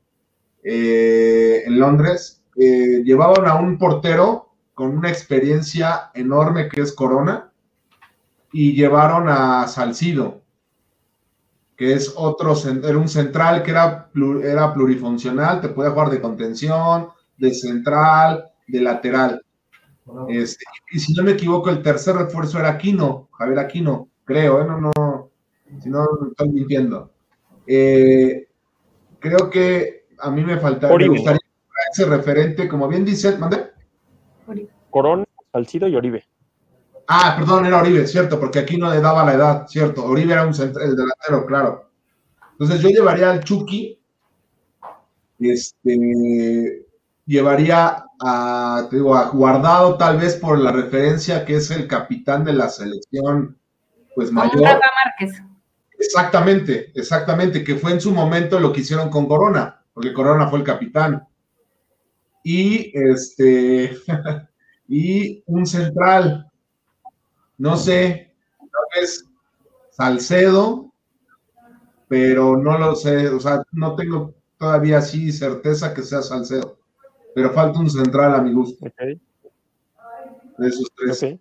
eh, 0.63 1.63
en 1.67 1.79
Londres, 1.79 2.40
eh, 2.57 3.03
llevaban 3.05 3.47
a 3.47 3.55
un 3.55 3.79
portero 3.79 4.49
con 4.75 4.97
una 4.97 5.09
experiencia 5.09 6.11
enorme 6.15 6.69
que 6.69 6.81
es 6.81 6.93
Corona, 6.93 7.51
y 8.53 8.73
llevaron 8.73 9.29
a 9.29 9.67
Salcido, 9.69 10.41
que 11.77 11.95
es 11.95 12.13
otro, 12.17 12.55
era 12.83 12.99
un 12.99 13.09
central 13.09 13.63
que 13.63 13.71
era, 13.71 14.11
era 14.43 14.75
plurifuncional, 14.75 15.61
te 15.61 15.69
podía 15.69 15.91
jugar 15.93 16.11
de 16.11 16.21
contención, 16.21 17.09
de 17.39 17.55
central, 17.55 18.45
de 18.67 18.81
lateral. 18.81 19.43
Este, 20.29 20.65
y 20.91 20.99
si 20.99 21.15
no 21.15 21.23
me 21.23 21.33
equivoco, 21.33 21.71
el 21.71 21.83
tercer 21.83 22.17
refuerzo 22.17 22.59
era 22.59 22.71
Aquino, 22.71 23.29
Javier 23.33 23.61
Aquino, 23.61 24.09
creo, 24.25 24.61
¿eh? 24.61 24.67
no, 24.67 24.81
no, 24.81 25.31
si 25.81 25.89
no 25.89 26.07
estoy 26.29 26.49
mintiendo. 26.49 27.13
Eh, 27.67 28.49
creo 29.21 29.49
que 29.49 30.07
a 30.19 30.31
mí 30.31 30.45
me 30.45 30.59
faltaría, 30.59 30.89
me 30.89 30.95
Oribe. 30.95 31.17
gustaría 31.17 31.40
ese 31.93 32.05
referente, 32.07 32.69
como 32.69 32.89
bien 32.89 33.05
dice, 33.05 33.37
¿mande? 33.37 33.71
Corona, 34.91 35.25
Salcido 35.53 35.89
y 35.89 35.97
Oribe. 35.97 36.25
Ah, 37.07 37.35
perdón, 37.39 37.67
era 37.67 37.79
Oribe, 37.79 38.07
cierto, 38.07 38.39
porque 38.39 38.61
aquí 38.61 38.77
no 38.77 38.91
le 38.91 39.01
daba 39.01 39.25
la 39.25 39.35
edad, 39.35 39.67
cierto. 39.67 40.05
Oribe 40.05 40.33
era 40.33 40.47
un 40.47 40.55
el 40.55 40.97
delantero, 40.97 41.47
claro. 41.47 41.91
Entonces 42.53 42.81
yo 42.81 42.89
llevaría 42.89 43.31
al 43.31 43.43
Chucky, 43.43 43.99
este, 45.39 46.87
llevaría 47.27 48.05
a, 48.21 48.87
te 48.91 48.97
digo, 48.97 49.17
a 49.17 49.31
Guardado 49.31 49.97
tal 49.97 50.19
vez 50.19 50.37
por 50.37 50.59
la 50.59 50.71
referencia 50.71 51.45
que 51.45 51.57
es 51.57 51.71
el 51.71 51.89
capitán 51.89 52.45
de 52.45 52.53
la 52.53 52.69
selección, 52.69 53.59
pues 54.15 54.31
mayor. 54.31 54.61
Rafa 54.63 54.81
Márquez. 55.05 55.43
Exactamente, 55.99 56.93
exactamente, 56.95 57.65
que 57.65 57.77
fue 57.77 57.93
en 57.93 58.01
su 58.01 58.13
momento 58.13 58.61
lo 58.61 58.73
que 58.73 58.81
hicieron 58.81 59.11
con 59.11 59.27
Corona, 59.27 59.83
porque 59.93 60.13
Corona 60.13 60.49
fue 60.49 60.61
el 60.61 60.65
capitán. 60.65 61.27
Y 62.43 62.91
este, 62.95 63.97
y 64.89 65.43
un 65.47 65.67
central, 65.67 66.51
no 67.59 67.77
sé, 67.77 68.33
tal 68.59 69.01
vez 69.01 69.25
Salcedo, 69.91 70.93
pero 72.09 72.57
no 72.57 72.79
lo 72.79 72.97
sé, 72.97 73.29
o 73.29 73.39
sea, 73.39 73.63
no 73.73 73.95
tengo 73.95 74.35
todavía 74.59 74.99
así 74.99 75.31
certeza 75.33 75.95
que 75.95 76.03
sea 76.03 76.23
Salcedo, 76.23 76.79
pero 77.35 77.53
falta 77.53 77.79
un 77.79 77.91
central 77.91 78.35
a 78.35 78.43
mi 78.43 78.53
gusto, 78.53 78.87
de 80.59 80.69
esos 80.69 80.89
tres. 80.97 81.39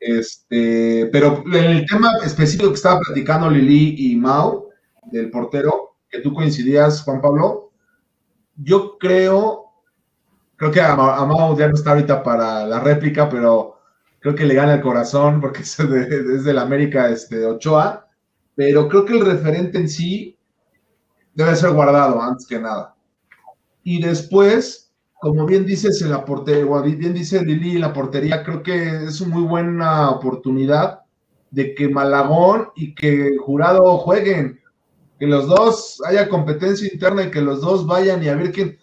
Este, 0.00 1.08
pero 1.10 1.42
en 1.46 1.64
el 1.64 1.86
tema 1.86 2.10
específico 2.24 2.68
que 2.68 2.76
estaba 2.76 3.00
platicando 3.00 3.50
Lili 3.50 4.12
y 4.12 4.16
Mau, 4.16 4.68
del 5.10 5.30
portero, 5.30 5.96
que 6.08 6.20
tú 6.20 6.32
coincidías, 6.32 7.02
Juan 7.02 7.20
Pablo, 7.20 7.72
yo 8.56 8.98
creo, 8.98 9.67
creo 10.58 10.72
que 10.72 10.82
a, 10.82 10.96
Ma- 10.96 11.16
a 11.18 11.26
Mau 11.26 11.58
ya 11.58 11.68
no 11.68 11.74
está 11.76 11.92
ahorita 11.92 12.22
para 12.24 12.66
la 12.66 12.80
réplica, 12.80 13.28
pero 13.30 13.78
creo 14.20 14.36
que 14.36 14.46
le 14.46 14.54
gana 14.56 14.74
el 14.76 14.82
corazón 14.82 15.40
porque 15.40 15.62
es, 15.64 15.78
de, 15.78 16.02
es 16.36 16.44
del 16.44 16.58
América 16.58 17.08
este, 17.10 17.46
Ochoa, 17.46 18.08
pero 18.56 18.88
creo 18.88 19.06
que 19.06 19.14
el 19.18 19.26
referente 19.26 19.78
en 19.78 19.88
sí 19.90 20.38
debe 21.34 21.56
ser 21.56 21.70
guardado 21.72 22.20
antes 22.20 22.46
que 22.46 22.58
nada. 22.58 22.94
Y 23.84 24.02
después, 24.02 24.92
como 25.20 25.46
bien 25.46 25.66
dices 25.66 26.00
la 26.02 26.24
portería, 26.24 26.64
bien 26.82 27.14
dice 27.14 27.44
Lili 27.44 27.78
la 27.78 27.92
portería, 27.92 28.44
creo 28.44 28.62
que 28.62 29.04
es 29.06 29.20
una 29.20 29.34
muy 29.36 29.44
buena 29.44 30.10
oportunidad 30.10 31.00
de 31.50 31.74
que 31.74 31.88
Malagón 31.88 32.68
y 32.76 32.94
que 32.94 33.36
Jurado 33.38 33.98
jueguen, 33.98 34.60
que 35.18 35.26
los 35.26 35.48
dos 35.48 36.02
haya 36.06 36.28
competencia 36.28 36.88
interna 36.92 37.24
y 37.24 37.30
que 37.30 37.42
los 37.42 37.60
dos 37.62 37.86
vayan 37.86 38.22
y 38.24 38.28
a 38.28 38.36
ver 38.36 38.52
quién. 38.52 38.78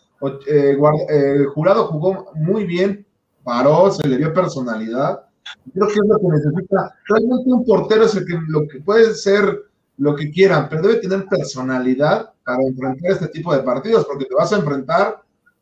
Eh, 0.48 0.76
Guard- 0.78 1.06
eh, 1.10 1.46
Jurado 1.54 1.88
jugó 1.88 2.32
muy 2.36 2.66
bien, 2.66 3.06
paró, 3.44 3.92
se 3.92 4.08
le 4.08 4.18
dio 4.18 4.34
personalidad. 4.34 5.22
Creo 5.74 5.88
que 5.88 5.94
es 5.94 6.08
lo 6.08 6.18
que 6.20 6.28
necesita. 6.28 6.96
Realmente 7.08 7.44
un 7.54 7.66
portero 7.66 8.06
es 8.06 8.16
el 8.16 8.26
que 8.26 8.38
lo 8.48 8.68
que 8.68 8.80
puede 8.82 9.14
ser 9.14 9.64
lo 9.98 10.16
que 10.16 10.30
quieran, 10.32 10.68
pero 10.70 10.82
debe 10.82 11.00
tener 11.00 11.26
personalidad 11.28 12.34
para 12.44 12.64
enfrentar 12.64 13.12
este 13.12 13.28
tipo 13.30 13.56
de 13.56 13.64
partidos, 13.64 14.06
porque 14.06 14.26
te 14.26 14.36
vas 14.36 14.52
a 14.52 14.58
enfrentar 14.58 15.22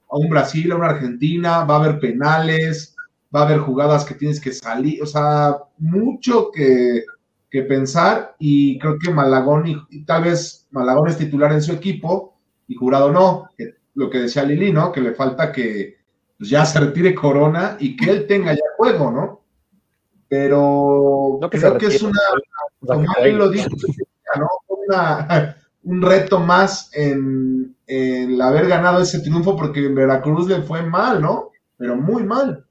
a 0.09 0.17
un 0.17 0.29
Brasil, 0.29 0.71
a 0.71 0.75
una 0.75 0.87
Argentina, 0.89 1.63
va 1.65 1.75
a 1.75 1.83
haber 1.83 1.99
penales, 1.99 2.95
va 3.35 3.41
a 3.41 3.45
haber 3.45 3.59
jugadas 3.59 4.05
que 4.05 4.15
tienes 4.15 4.39
que 4.39 4.51
salir, 4.51 5.01
o 5.03 5.05
sea, 5.05 5.57
mucho 5.77 6.49
que, 6.51 7.03
que 7.49 7.61
pensar 7.63 8.35
y 8.39 8.79
creo 8.79 8.97
que 8.99 9.11
Malagón 9.11 9.67
y, 9.67 9.75
y 9.91 10.03
tal 10.05 10.23
vez 10.23 10.67
Malagón 10.71 11.09
es 11.09 11.17
titular 11.17 11.51
en 11.51 11.61
su 11.61 11.71
equipo 11.71 12.35
y 12.67 12.75
Jurado 12.75 13.11
no, 13.11 13.49
que- 13.57 13.75
lo 13.95 14.09
que 14.09 14.19
decía 14.19 14.43
Lili, 14.43 14.71
¿no? 14.71 14.91
Que 14.91 15.01
le 15.01 15.13
falta 15.13 15.51
que 15.51 15.97
pues, 16.37 16.49
ya 16.49 16.65
se 16.65 16.79
retire 16.79 17.13
Corona 17.15 17.77
y 17.79 17.95
que 17.95 18.09
él 18.11 18.27
tenga 18.27 18.53
ya 18.53 18.61
juego, 18.77 19.11
¿no? 19.11 19.41
Pero 20.27 21.37
No 21.41 21.49
que 21.49 21.59
creo 21.59 21.77
que 21.77 21.87
es 21.87 22.01
una, 22.01 22.19
como 22.79 23.05
él 23.21 23.37
lo 23.37 23.49
dijo, 23.49 23.69
¿no? 24.37 24.47
Una- 24.67 25.57
un 25.83 26.01
reto 26.01 26.39
más 26.39 26.89
en, 26.93 27.75
en 27.87 28.31
el 28.33 28.41
haber 28.41 28.67
ganado 28.67 29.01
ese 29.01 29.19
triunfo 29.19 29.57
porque 29.57 29.85
en 29.85 29.95
Veracruz 29.95 30.47
le 30.47 30.61
fue 30.61 30.81
mal, 30.81 31.21
¿no? 31.21 31.51
Pero 31.77 31.95
muy 31.97 32.23
mal. 32.23 32.65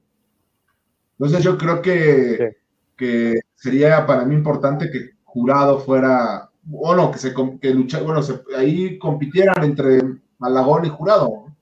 Entonces 1.19 1.43
yo 1.43 1.57
creo 1.57 1.81
que, 1.81 2.37
Sí. 2.37 2.57
que 2.97 3.39
sería 3.55 4.05
para 4.05 4.25
mí 4.25 4.35
importante 4.35 4.89
que 4.89 5.11
Jurado 5.23 5.79
fuera, 5.79 6.49
o 6.71 6.95
no, 6.95 7.11
que 7.11 7.17
se 7.17 7.33
que 7.59 7.73
lucha, 7.73 8.01
bueno, 8.01 8.21
se- 8.21 8.41
ahí 8.55 8.99
compitieran 8.99 9.63
entre 9.63 9.99
Malagón 10.43 10.85
y 10.85 10.89
Jurado. 10.89 11.27
¿no? 11.29 11.57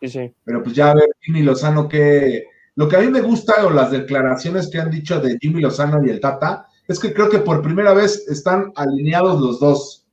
Sí, 0.00 0.08
sí. 0.08 0.34
Pero 0.44 0.62
pues 0.62 0.74
ya 0.74 0.90
a 0.90 0.94
ver 0.94 1.08
Jimmy 1.20 1.42
Lozano 1.42 1.88
que 1.88 2.44
lo 2.74 2.88
que 2.88 2.96
a 2.96 3.00
mí 3.00 3.08
me 3.08 3.22
gusta 3.22 3.64
o 3.64 3.70
las 3.70 3.90
declaraciones 3.90 4.68
que 4.70 4.78
han 4.78 4.90
dicho 4.90 5.20
de 5.20 5.38
Jimmy 5.40 5.60
Lozano 5.62 6.04
y 6.04 6.10
el 6.10 6.20
Tata 6.20 6.66
es 6.88 6.98
que 6.98 7.14
creo 7.14 7.28
que 7.30 7.38
por 7.38 7.62
primera 7.62 7.94
vez 7.94 8.26
están 8.28 8.72
alineados 8.76 9.40
los 9.40 9.58
dos. 9.60 10.04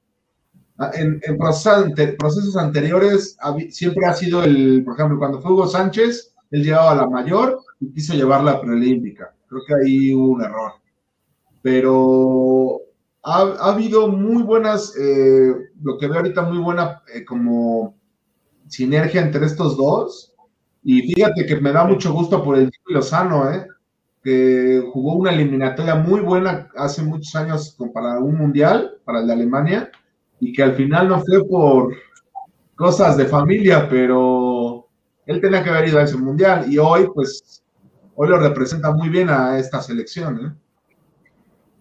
Ah, 0.78 0.92
En, 0.94 1.20
en 1.24 1.38
procesos, 1.38 1.86
ante- 1.86 2.14
procesos 2.14 2.56
anteriores 2.58 3.38
siempre 3.70 4.06
ha 4.06 4.14
sido 4.14 4.44
el, 4.44 4.84
por 4.86 4.94
ejemplo, 4.96 5.20
cuando 5.20 5.42
fue 5.42 5.52
Hugo 5.52 5.68
Sánchez, 5.68 6.34
él 6.52 6.64
llevaba 6.64 6.92
a 6.92 6.96
la 6.96 7.08
mayor 7.08 7.60
y 7.80 7.92
quiso 7.92 8.14
llevarla 8.14 8.52
a 8.54 8.62
preolímpica. 8.62 9.36
Creo 9.50 9.62
que 9.68 9.74
ahí 9.76 10.14
hubo 10.14 10.30
un 10.34 10.44
error. 10.44 10.72
Pero 11.62 12.80
ha, 13.24 13.42
ha 13.42 13.72
habido 13.72 14.08
muy 14.10 14.44
buenas, 14.44 14.96
eh, 14.98 15.54
lo 15.82 15.98
que 15.98 16.08
veo 16.08 16.18
ahorita 16.18 16.42
muy 16.44 16.58
buena 16.58 17.02
eh, 17.14 17.24
como 17.26 17.96
sinergia 18.68 19.22
entre 19.22 19.46
estos 19.46 19.78
dos. 19.78 20.34
Y 20.84 21.14
fíjate 21.14 21.46
que 21.46 21.62
me 21.62 21.72
da 21.72 21.86
mucho 21.86 22.12
gusto 22.12 22.44
por 22.44 22.58
el 22.58 22.70
Jimmy 22.70 22.96
Lozano, 22.96 23.50
¿eh? 23.50 23.66
que 24.22 24.84
jugó 24.92 25.16
una 25.16 25.32
eliminatoria 25.32 25.96
muy 25.96 26.22
buena 26.22 26.70
hace 26.76 27.04
muchos 27.04 27.36
años 27.36 27.78
para 27.94 28.20
un 28.20 28.38
mundial, 28.38 28.98
para 29.06 29.20
el 29.20 29.28
de 29.28 29.34
Alemania, 29.34 29.92
y 30.40 30.54
que 30.54 30.64
al 30.64 30.74
final 30.76 31.08
no 31.08 31.22
fue 31.22 31.46
por 31.46 31.94
cosas 32.76 33.18
de 33.18 33.26
familia, 33.26 33.88
pero 33.90 34.88
él 35.26 35.40
tenía 35.40 35.64
que 35.64 35.70
haber 35.70 35.90
ido 35.90 36.00
a 36.00 36.04
ese 36.04 36.18
mundial 36.18 36.72
y 36.72 36.78
hoy, 36.78 37.10
pues, 37.14 37.64
hoy 38.16 38.28
lo 38.28 38.38
representa 38.40 38.92
muy 38.92 39.10
bien 39.10 39.30
a 39.30 39.58
esta 39.58 39.82
selección. 39.82 40.46
¿eh? 40.46 40.63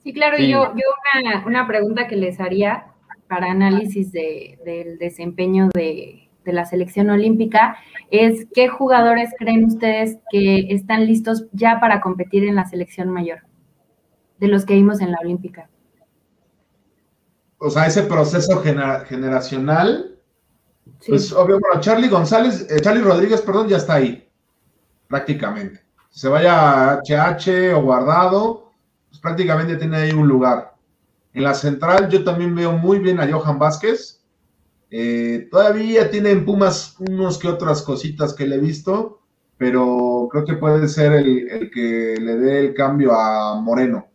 Sí, 0.05 0.13
claro, 0.13 0.37
y 0.39 0.43
Sí. 0.47 0.51
yo, 0.51 0.73
yo 0.75 0.83
una, 1.21 1.47
una 1.47 1.67
pregunta 1.67 2.07
que 2.09 2.17
les 2.17 2.41
haría 2.41 2.87
para 3.29 3.51
análisis 3.51 4.13
de, 4.13 4.59
del 4.65 4.99
desempeño 4.99 5.69
de, 5.75 6.29
de 6.45 6.53
la 6.53 6.65
selección 6.67 7.09
olímpica 7.11 7.77
es 8.11 8.47
qué 8.53 8.69
jugadores 8.69 9.31
creen 9.39 9.65
ustedes 9.65 10.19
que 10.31 10.67
están 10.71 11.07
listos 11.07 11.47
ya 11.53 11.79
para 11.81 12.01
competir 12.01 12.45
en 12.45 12.57
la 12.57 12.65
selección 12.67 13.09
mayor, 13.11 13.41
de 14.39 14.49
los 14.49 14.65
que 14.67 14.75
vimos 14.75 15.01
en 15.01 15.13
la 15.13 15.19
olímpica. 15.23 15.69
O 17.59 17.71
sea, 17.71 17.87
ese 17.87 18.03
proceso 18.03 18.61
generacional, 19.07 20.19
pues 21.07 21.33
obvio, 21.33 21.61
bueno, 21.61 21.81
Charlie 21.81 22.09
González, 22.09 22.67
eh, 22.71 22.81
Charlie 22.81 23.03
Rodríguez, 23.03 23.41
perdón, 23.41 23.69
ya 23.69 23.77
está 23.77 23.95
ahí, 23.95 24.29
prácticamente. 25.07 25.81
se 26.11 26.29
vaya 26.29 26.95
a 26.95 27.01
HH 27.03 27.73
o 27.75 27.83
guardado, 27.83 28.72
prácticamente 29.23 29.77
tiene 29.77 29.97
ahí 29.97 30.13
un 30.13 30.29
lugar. 30.29 30.75
En 31.33 31.45
la 31.45 31.55
central 31.55 32.11
yo 32.11 32.25
también 32.25 32.55
veo 32.55 32.73
muy 32.73 32.99
bien 32.99 33.21
a 33.21 33.31
Johan 33.31 33.59
Vázquez, 33.59 34.23
eh, 34.95 35.49
todavía 35.51 36.11
tiene 36.11 36.33
en 36.33 36.45
Pumas 36.45 36.97
unos 36.99 37.39
que 37.39 37.49
otras 37.49 37.81
cositas 37.81 38.35
que 38.35 38.47
le 38.47 38.57
he 38.57 38.61
visto, 38.61 39.23
pero 39.57 40.29
creo 40.31 40.45
que 40.45 40.55
puede 40.55 40.87
ser 40.87 41.15
el, 41.15 41.71
que 41.73 42.17
le 42.21 42.37
dé 42.37 42.59
el 42.59 42.75
cambio 42.75 43.15
a 43.15 43.59
Moreno. 43.59 44.09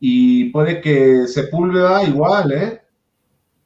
Y 0.00 0.46
puede 0.52 0.80
que 0.80 1.26
Sepúlveda 1.26 2.02
igual, 2.04 2.52
¿eh? 2.52 2.82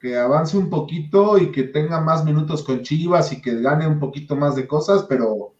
Que 0.00 0.18
avance 0.18 0.56
un 0.56 0.68
poquito 0.68 1.38
y 1.38 1.52
que 1.52 1.64
tenga 1.64 2.00
más 2.00 2.24
minutos 2.24 2.64
con 2.64 2.82
Chivas 2.82 3.32
y 3.32 3.40
que 3.40 3.60
gane 3.60 3.86
un 3.86 4.00
poquito 4.00 4.34
más 4.34 4.56
de 4.56 4.66
cosas, 4.66 5.04
pero 5.08 5.52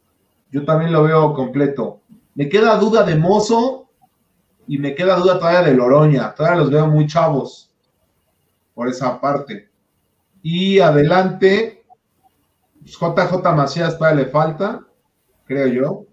yo 0.51 0.65
también 0.65 0.93
lo 0.93 1.05
veo 1.05 1.35
completo. 1.35 2.01
Me 2.35 2.49
queda 2.49 2.79
duda 2.79 3.05
de 3.05 3.15
Mozo 3.15 3.82
y 4.67 4.79
me 4.79 4.95
queda 4.95 5.17
duda 5.17 5.39
todavía 5.39 5.63
de 5.63 5.75
Loroña. 5.75 6.35
Todavía 6.35 6.61
los 6.61 6.71
veo 6.71 6.87
muy 6.87 7.07
chavos 7.07 7.71
por 8.75 8.89
esa 8.89 9.21
parte. 9.21 9.69
Y 10.43 10.81
adelante, 10.81 11.85
JJ 12.85 13.29
pues, 13.31 13.55
Macías 13.55 13.99
todavía 13.99 14.25
le 14.25 14.31
falta, 14.31 14.87
creo 15.45 15.67
yo. 15.69 16.05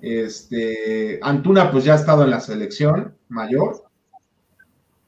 Este, 0.00 1.20
Antuna 1.22 1.70
pues 1.70 1.84
ya 1.84 1.94
ha 1.94 1.96
estado 1.96 2.24
en 2.24 2.30
la 2.30 2.40
selección 2.40 3.16
mayor. 3.28 3.84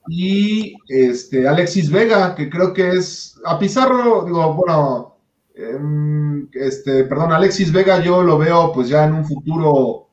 Y 0.06 0.74
este, 0.88 1.48
Alexis 1.48 1.90
Vega, 1.90 2.34
que 2.34 2.50
creo 2.50 2.72
que 2.74 2.90
es, 2.90 3.40
a 3.44 3.58
Pizarro, 3.58 4.24
digo, 4.24 4.54
bueno, 4.54 5.16
em, 5.54 6.48
este, 6.52 7.04
perdón, 7.04 7.32
Alexis 7.32 7.72
Vega 7.72 8.02
yo 8.02 8.22
lo 8.22 8.36
veo 8.36 8.72
pues 8.72 8.88
ya 8.88 9.04
en 9.04 9.14
un 9.14 9.24
futuro, 9.24 10.03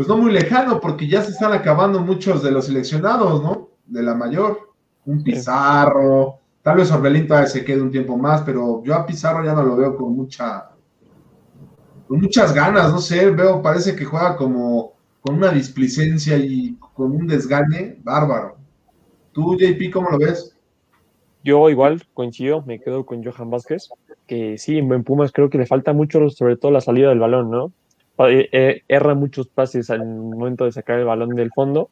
pues 0.00 0.08
no 0.08 0.16
muy 0.16 0.32
lejano, 0.32 0.80
porque 0.80 1.06
ya 1.06 1.20
se 1.20 1.30
están 1.30 1.52
acabando 1.52 2.00
muchos 2.00 2.42
de 2.42 2.50
los 2.50 2.64
seleccionados, 2.64 3.42
¿no? 3.42 3.68
De 3.84 4.02
la 4.02 4.14
mayor. 4.14 4.70
Un 5.04 5.22
Pizarro, 5.22 6.38
Tal 6.62 6.78
vez 6.78 6.90
Orbelín 6.90 7.26
todavía 7.26 7.50
se 7.50 7.62
quede 7.66 7.82
un 7.82 7.90
tiempo 7.90 8.16
más, 8.16 8.40
pero 8.40 8.82
yo 8.82 8.94
a 8.94 9.04
Pizarro 9.04 9.44
ya 9.44 9.52
no 9.52 9.62
lo 9.62 9.76
veo 9.76 9.94
con 9.98 10.16
mucha, 10.16 10.70
con 12.08 12.18
muchas 12.18 12.54
ganas, 12.54 12.90
no 12.90 12.98
sé, 12.98 13.30
veo, 13.30 13.60
parece 13.60 13.94
que 13.94 14.06
juega 14.06 14.36
como 14.36 14.94
con 15.20 15.34
una 15.34 15.50
displicencia 15.50 16.38
y 16.38 16.78
con 16.94 17.12
un 17.12 17.26
desgane 17.26 17.98
bárbaro. 18.02 18.56
¿Tú, 19.32 19.54
JP, 19.58 19.92
cómo 19.92 20.08
lo 20.08 20.18
ves? 20.18 20.56
Yo 21.44 21.68
igual 21.68 22.02
coincido, 22.14 22.62
me 22.62 22.80
quedo 22.80 23.04
con 23.04 23.22
Johan 23.22 23.50
Vázquez, 23.50 23.90
que 24.26 24.56
sí, 24.56 24.78
en 24.78 25.04
Pumas 25.04 25.30
creo 25.30 25.50
que 25.50 25.58
le 25.58 25.66
falta 25.66 25.92
mucho, 25.92 26.30
sobre 26.30 26.56
todo 26.56 26.70
la 26.70 26.80
salida 26.80 27.10
del 27.10 27.18
balón, 27.18 27.50
¿no? 27.50 27.74
Eh, 28.28 28.48
eh, 28.52 28.82
erra 28.88 29.14
muchos 29.14 29.48
pases 29.48 29.90
al 29.90 30.04
momento 30.04 30.64
de 30.64 30.72
sacar 30.72 30.98
el 30.98 31.06
balón 31.06 31.30
del 31.30 31.50
fondo. 31.50 31.90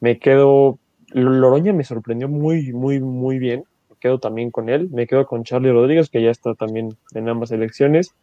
Me 0.00 0.18
quedo 0.18 0.78
Loroña 1.12 1.72
me 1.72 1.84
sorprendió 1.84 2.28
muy, 2.28 2.72
muy, 2.72 3.00
muy 3.00 3.38
bien. 3.38 3.64
Me 3.90 3.96
quedo 3.96 4.18
también 4.18 4.50
con 4.50 4.68
él. 4.68 4.88
Me 4.90 5.06
quedo 5.06 5.26
con 5.26 5.44
Charlie 5.44 5.72
Rodríguez, 5.72 6.10
que 6.10 6.22
ya 6.22 6.30
está 6.30 6.54
también 6.54 6.96
en 7.14 7.28
ambas 7.28 7.50
elecciones. 7.52 8.14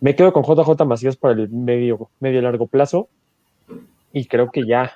Me 0.00 0.14
quedo 0.14 0.32
con 0.32 0.44
JJ 0.44 0.84
Macías 0.86 1.16
para 1.16 1.34
el 1.34 1.48
medio, 1.50 2.08
medio 2.20 2.42
largo 2.42 2.66
plazo. 2.66 3.08
Y 4.12 4.26
creo 4.26 4.50
que 4.50 4.66
ya. 4.66 4.92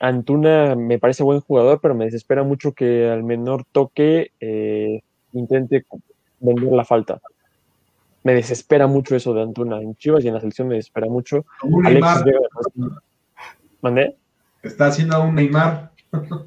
Antuna 0.00 0.76
me 0.76 0.98
parece 0.98 1.22
buen 1.22 1.40
jugador, 1.40 1.80
pero 1.82 1.94
me 1.94 2.06
desespera 2.06 2.42
mucho 2.42 2.72
que 2.72 3.10
al 3.10 3.22
menor 3.22 3.64
toque 3.70 4.32
eh, 4.40 5.02
intente 5.34 5.84
vender 6.38 6.72
la 6.72 6.86
falta. 6.86 7.20
Me 8.22 8.34
desespera 8.34 8.86
mucho 8.86 9.16
eso 9.16 9.32
de 9.32 9.42
Antuna 9.42 9.80
en 9.80 9.94
Chivas 9.96 10.24
y 10.24 10.28
en 10.28 10.34
la 10.34 10.40
selección 10.40 10.68
me 10.68 10.74
desespera 10.74 11.06
mucho. 11.06 11.46
Alexis 11.84 12.24
Vega. 12.24 13.00
¿Mandé? 13.80 14.16
Está 14.62 14.86
haciendo 14.86 15.22
un 15.22 15.34
Neymar. 15.34 15.90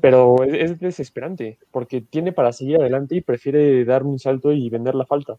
Pero 0.01 0.43
es, 0.43 0.79
desesperante, 0.79 1.57
porque 1.71 2.01
tiene 2.01 2.33
para 2.33 2.51
seguir 2.51 2.77
adelante 2.77 3.15
y 3.15 3.21
prefiere 3.21 3.85
dar 3.85 4.03
un 4.03 4.19
salto 4.19 4.51
y 4.51 4.69
vender 4.69 4.93
la 4.93 5.05
falta. 5.05 5.37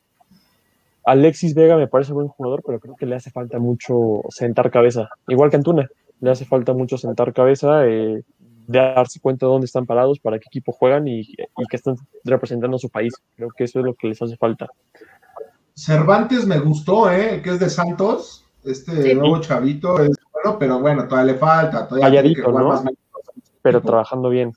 Alexis 1.05 1.55
Vega 1.55 1.77
me 1.77 1.87
parece 1.87 2.15
buen 2.15 2.29
jugador, 2.29 2.63
pero 2.67 2.81
creo 2.81 2.97
que 2.97 3.05
le 3.05 3.17
hace 3.17 3.31
falta 3.31 3.59
mucho 3.59 4.23
sentar 4.31 4.71
cabeza. 4.71 5.11
Igual 5.29 5.51
que 5.51 5.57
Antuna, 5.57 5.89
le 6.21 6.31
hace 6.31 6.47
falta 6.47 6.73
mucho 6.73 6.97
sentar 6.97 7.35
cabeza, 7.35 7.87
eh, 7.87 8.23
darse 8.67 9.21
cuenta 9.21 9.45
de 9.45 9.53
dónde 9.53 9.67
están 9.67 9.85
parados, 9.85 10.19
para 10.19 10.39
qué 10.39 10.47
equipo 10.47 10.73
juegan 10.73 11.07
y, 11.07 11.27
que 11.69 11.77
están 11.77 11.97
representando 12.25 12.77
a 12.77 12.81
su 12.81 12.89
país. 12.89 13.15
Creo 13.37 13.51
que 13.51 13.65
eso 13.65 13.81
es 13.81 13.85
lo 13.85 13.95
que 13.95 14.09
les 14.09 14.23
hace 14.23 14.37
falta. 14.37 14.69
Cervantes 15.75 16.47
me 16.47 16.59
gustó, 16.59 17.11
¿eh? 17.11 17.41
que 17.43 17.51
es 17.51 17.59
de 17.59 17.69
Santos, 17.69 18.47
este 18.65 19.15
nuevo 19.15 19.41
chavito, 19.41 20.01
es 20.01 20.17
pero 20.59 20.81
bueno, 20.81 21.09
todavía 21.09 21.33
le 21.33 21.39
falta. 21.39 21.89
Todavía 21.89 22.23
pero 23.63 23.81
trabajando 23.81 24.29
bien. 24.29 24.53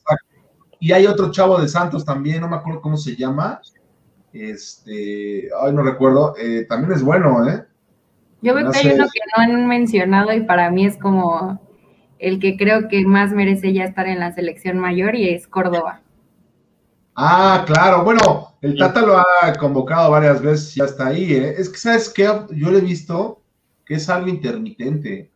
Y 0.80 0.92
hay 0.92 1.08
otro 1.08 1.32
chavo 1.32 1.60
de 1.60 1.68
Santos 1.68 2.04
también, 2.04 2.42
no 2.42 2.50
me 2.50 2.58
acuerdo 2.58 2.82
cómo 2.82 2.98
se 2.98 3.16
llama. 3.16 3.62
Este, 4.34 5.50
ay, 5.60 5.74
no 5.74 5.82
recuerdo. 5.82 6.36
Eh, 6.38 6.66
también 6.68 6.92
es 6.92 7.02
bueno, 7.02 7.48
¿eh? 7.48 7.66
Yo 8.42 8.54
veo 8.54 8.70
que 8.70 8.78
hay 8.78 8.94
uno 8.94 9.06
que 9.06 9.20
no 9.36 9.44
han 9.44 9.68
mencionado 9.68 10.34
y 10.34 10.42
para 10.42 10.70
mí 10.70 10.86
es 10.86 10.98
como 10.98 11.60
el 12.20 12.40
que 12.40 12.58
creo 12.58 12.88
que 12.90 13.06
más 13.06 13.32
merece 13.32 13.74
ya 13.74 13.86
estar 13.86 14.08
en 14.08 14.20
la 14.20 14.34
selección 14.34 14.78
mayor 14.78 15.16
y 15.16 15.30
es 15.30 15.48
Córdoba. 15.48 16.02
Ah, 17.20 17.64
claro. 17.66 18.04
Bueno, 18.04 18.54
el 18.62 18.78
Tata 18.78 19.02
lo 19.02 19.18
ha 19.18 19.54
convocado 19.60 20.12
varias 20.12 20.40
veces 20.40 20.78
y 20.78 20.80
ya 20.80 20.86
está 20.86 21.08
ahí. 21.08 21.34
¿eh? 21.34 21.56
Es 21.58 21.68
que, 21.68 21.78
¿sabes 21.80 22.10
qué? 22.10 22.32
Yo 22.52 22.70
le 22.70 22.78
he 22.78 22.82
visto 22.82 23.42
que 23.84 23.96
es 23.96 24.08
algo 24.08 24.28
intermitente. 24.28 25.32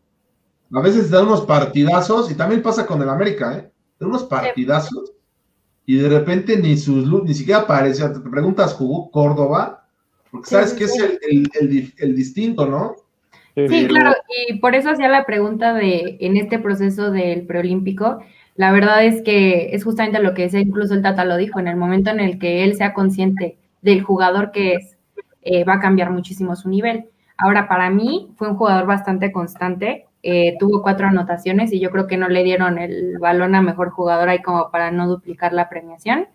A 0.72 0.80
veces 0.80 1.10
da 1.10 1.24
unos 1.24 1.42
partidazos, 1.42 2.30
y 2.32 2.36
también 2.36 2.62
pasa 2.62 2.86
con 2.86 3.02
el 3.02 3.10
América, 3.10 3.58
¿eh? 3.58 3.72
Da 4.00 4.08
unos 4.08 4.24
partidazos, 4.24 5.12
y 5.86 5.96
de 5.98 6.08
repente 6.08 6.56
ni 6.56 6.78
sus 6.78 7.08
ni 7.24 7.34
siquiera 7.34 7.62
aparece. 7.62 8.08
Te 8.08 8.20
preguntas, 8.20 8.74
¿jugó 8.74 9.10
Córdoba? 9.10 9.88
Porque 10.30 10.50
sabes 10.50 10.74
que 10.74 10.86
es 10.86 10.94
el, 10.98 12.16
distinto, 12.16 12.66
¿no? 12.66 12.96
Sí, 13.56 13.88
claro, 13.88 14.16
y 14.48 14.60
por 14.60 14.76
eso 14.76 14.92
hacía 14.92 15.10
la 15.10 15.26
pregunta 15.26 15.74
de 15.74 16.18
en 16.22 16.38
este 16.38 16.58
proceso 16.60 17.12
del 17.12 17.46
preolímpico. 17.46 18.20
La 18.56 18.72
verdad 18.72 19.06
es 19.06 19.22
que 19.22 19.74
es 19.74 19.84
justamente 19.84 20.22
lo 20.22 20.34
que 20.34 20.44
decía, 20.44 20.60
incluso 20.60 20.94
el 20.94 21.02
Tata 21.02 21.26
lo 21.26 21.38
dijo, 21.38 21.60
en 21.60 21.68
el 21.68 21.78
momento 21.78 22.12
en 22.12 22.20
el 22.20 22.38
que 22.40 22.64
él 22.64 22.76
sea 22.76 22.94
consciente 22.94 23.58
del 23.82 24.04
jugador 24.04 24.52
que 24.52 24.76
es, 24.76 24.98
eh, 25.42 25.64
va 25.64 25.76
a 25.76 25.80
cambiar 25.80 26.12
muchísimo 26.12 26.56
su 26.56 26.70
nivel. 26.70 27.06
Ahora, 27.38 27.68
para 27.68 27.90
mí 27.90 28.32
fue 28.38 28.50
un 28.50 28.58
jugador 28.58 28.86
bastante 28.86 29.32
constante, 29.32 30.06
eh, 30.24 30.56
tuvo 30.60 30.84
cuatro 30.84 31.08
anotaciones 31.08 31.74
y 31.74 31.80
yo 31.80 31.90
creo 31.90 32.06
que 32.06 32.18
no 32.18 32.30
le 32.30 32.44
dieron 32.44 32.78
el 32.78 33.18
balón 33.20 33.56
a 33.56 33.62
mejor 33.62 33.90
jugador 33.90 34.30
ahí 34.30 34.42
como 34.42 34.70
para 34.70 34.92
no 34.92 35.08
duplicar 35.08 35.54
la 35.54 35.68
premiación. 35.70 36.28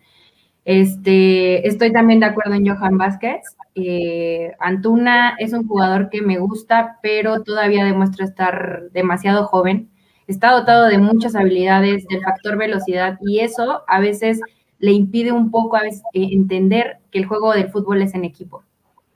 Este, 0.65 1.65
estoy 1.65 1.93
también 1.93 2.19
de 2.19 2.25
acuerdo 2.25 2.55
en 2.55 2.67
Johan 2.67 2.97
Vázquez. 2.97 3.41
Eh, 3.75 4.51
Antuna 4.59 5.35
es 5.39 5.53
un 5.53 5.65
jugador 5.65 6.09
que 6.09 6.21
me 6.21 6.39
gusta, 6.39 6.99
pero 7.01 7.43
todavía 7.43 7.85
demuestra 7.85 8.25
estar 8.25 8.89
demasiado 8.91 9.45
joven. 9.45 9.89
Está 10.27 10.51
dotado 10.51 10.85
de 10.87 10.97
muchas 10.97 11.35
habilidades, 11.35 12.05
del 12.07 12.21
factor 12.21 12.57
velocidad, 12.57 13.17
y 13.21 13.39
eso 13.39 13.83
a 13.87 13.99
veces 13.99 14.39
le 14.79 14.91
impide 14.91 15.31
un 15.31 15.51
poco 15.51 15.77
a 15.77 15.81
veces, 15.81 16.03
eh, 16.13 16.29
entender 16.31 16.97
que 17.11 17.19
el 17.19 17.25
juego 17.25 17.53
del 17.53 17.69
fútbol 17.69 18.01
es 18.01 18.13
en 18.13 18.25
equipo 18.25 18.63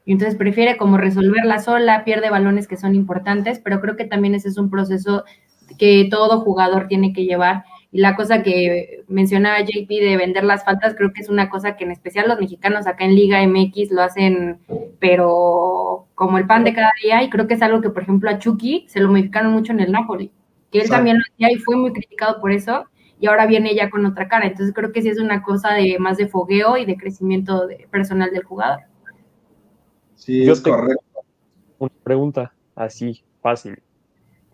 y 0.05 0.13
entonces 0.13 0.37
prefiere 0.37 0.77
como 0.77 0.97
resolverla 0.97 1.59
sola, 1.59 2.03
pierde 2.03 2.29
balones 2.29 2.67
que 2.67 2.77
son 2.77 2.95
importantes, 2.95 3.59
pero 3.59 3.81
creo 3.81 3.95
que 3.95 4.05
también 4.05 4.35
ese 4.35 4.49
es 4.49 4.57
un 4.57 4.69
proceso 4.69 5.23
que 5.77 6.07
todo 6.09 6.41
jugador 6.41 6.87
tiene 6.87 7.13
que 7.13 7.25
llevar. 7.25 7.63
Y 7.91 7.99
la 7.99 8.15
cosa 8.15 8.41
que 8.41 9.03
mencionaba 9.07 9.61
JP 9.61 9.87
de 9.89 10.17
vender 10.17 10.43
las 10.43 10.63
faltas, 10.63 10.95
creo 10.95 11.13
que 11.13 11.21
es 11.21 11.29
una 11.29 11.49
cosa 11.49 11.75
que 11.75 11.83
en 11.83 11.91
especial 11.91 12.27
los 12.27 12.39
mexicanos 12.39 12.87
acá 12.87 13.05
en 13.05 13.15
Liga 13.15 13.45
MX 13.45 13.91
lo 13.91 14.01
hacen, 14.01 14.59
pero 14.99 16.07
como 16.15 16.37
el 16.37 16.47
pan 16.47 16.63
de 16.63 16.73
cada 16.73 16.91
día, 17.03 17.21
y 17.23 17.29
creo 17.29 17.47
que 17.47 17.55
es 17.55 17.61
algo 17.61 17.81
que, 17.81 17.89
por 17.89 18.03
ejemplo, 18.03 18.29
a 18.29 18.39
Chucky 18.39 18.85
se 18.87 19.01
lo 19.01 19.09
modificaron 19.09 19.51
mucho 19.51 19.71
en 19.71 19.81
el 19.81 19.91
Napoli, 19.91 20.31
que 20.71 20.79
él 20.79 20.89
también 20.89 21.17
lo 21.17 21.23
hacía 21.33 21.51
y 21.51 21.59
fue 21.59 21.75
muy 21.75 21.91
criticado 21.93 22.39
por 22.39 22.51
eso, 22.51 22.85
y 23.19 23.27
ahora 23.27 23.45
viene 23.45 23.75
ya 23.75 23.89
con 23.89 24.05
otra 24.05 24.27
cara. 24.27 24.47
Entonces 24.47 24.73
creo 24.73 24.91
que 24.91 25.01
sí 25.01 25.09
es 25.09 25.19
una 25.19 25.43
cosa 25.43 25.73
de 25.73 25.97
más 25.99 26.17
de 26.17 26.27
fogueo 26.27 26.77
y 26.77 26.85
de 26.85 26.97
crecimiento 26.97 27.67
personal 27.91 28.31
del 28.31 28.43
jugador. 28.43 28.79
Sí, 30.15 30.45
Yo 30.45 30.53
es 30.53 30.61
correcto. 30.61 31.03
Una 31.77 31.91
pregunta 32.03 32.53
así, 32.75 33.23
fácil. 33.41 33.81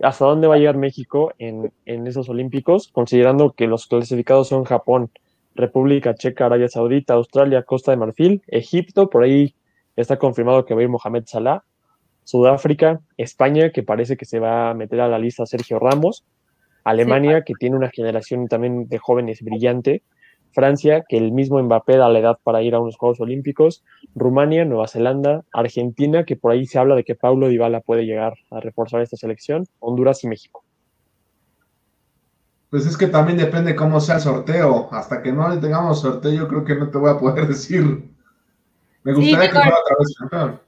hasta 0.01 0.25
dónde 0.25 0.47
va 0.47 0.55
a 0.55 0.57
llegar 0.57 0.77
México 0.77 1.33
en, 1.37 1.71
en 1.85 2.07
esos 2.07 2.29
Olímpicos, 2.29 2.89
considerando 2.89 3.53
que 3.53 3.67
los 3.67 3.87
clasificados 3.87 4.47
son 4.49 4.63
Japón, 4.63 5.11
República 5.55 6.13
Checa, 6.15 6.45
Arabia 6.45 6.67
Saudita, 6.69 7.15
Australia, 7.15 7.63
Costa 7.63 7.91
de 7.91 7.97
Marfil, 7.97 8.43
Egipto, 8.47 9.09
por 9.09 9.23
ahí 9.23 9.55
está 9.95 10.17
confirmado 10.17 10.65
que 10.65 10.73
va 10.73 10.81
a 10.81 10.83
ir 10.83 10.89
Mohamed 10.89 11.23
Salah, 11.25 11.63
Sudáfrica, 12.27 12.99
España, 13.15 13.71
que 13.71 13.83
parece 13.83 14.17
que 14.17 14.25
se 14.25 14.39
va 14.39 14.69
a 14.69 14.73
meter 14.73 14.99
a 14.99 15.07
la 15.07 15.17
lista 15.17 15.45
Sergio 15.45 15.79
Ramos, 15.79 16.25
Alemania, 16.83 17.43
que 17.45 17.53
tiene 17.57 17.77
una 17.77 17.89
generación 17.89 18.49
también 18.49 18.89
de 18.89 18.97
jóvenes 18.97 19.41
brillante, 19.41 20.03
Francia, 20.51 21.05
que 21.07 21.15
el 21.15 21.31
mismo 21.31 21.63
Mbappé 21.63 21.95
da 21.95 22.09
la 22.09 22.19
edad 22.19 22.37
para 22.43 22.61
ir 22.61 22.75
a 22.75 22.81
unos 22.81 22.97
Juegos 22.97 23.21
Olímpicos, 23.21 23.81
Rumania, 24.13 24.65
Nueva 24.65 24.89
Zelanda, 24.89 25.45
Argentina, 25.53 26.25
que 26.25 26.35
por 26.35 26.51
ahí 26.51 26.65
se 26.65 26.77
habla 26.77 26.95
de 26.95 27.05
que 27.05 27.15
Paulo 27.15 27.47
Dybala 27.47 27.79
puede 27.79 28.05
llegar 28.05 28.33
a 28.51 28.59
reforzar 28.59 29.01
esta 29.01 29.15
selección, 29.15 29.65
Honduras 29.79 30.21
y 30.25 30.27
México. 30.27 30.65
Pues 32.69 32.85
es 32.85 32.97
que 32.97 33.07
también 33.07 33.37
depende 33.37 33.73
cómo 33.73 34.01
sea 34.01 34.15
el 34.15 34.21
sorteo. 34.21 34.89
Hasta 34.91 35.23
que 35.23 35.31
no 35.31 35.57
tengamos 35.61 36.01
sorteo, 36.01 36.33
yo 36.33 36.49
creo 36.49 36.65
que 36.65 36.75
no 36.75 36.89
te 36.89 36.97
voy 36.97 37.11
a 37.11 37.17
poder 37.17 37.47
decir. 37.47 38.03
Me 39.03 39.13
gustaría 39.13 39.47
que 39.47 39.53
fuera 39.53 39.77
otra 39.81 39.95
vez 39.97 40.15
campeón. 40.19 40.66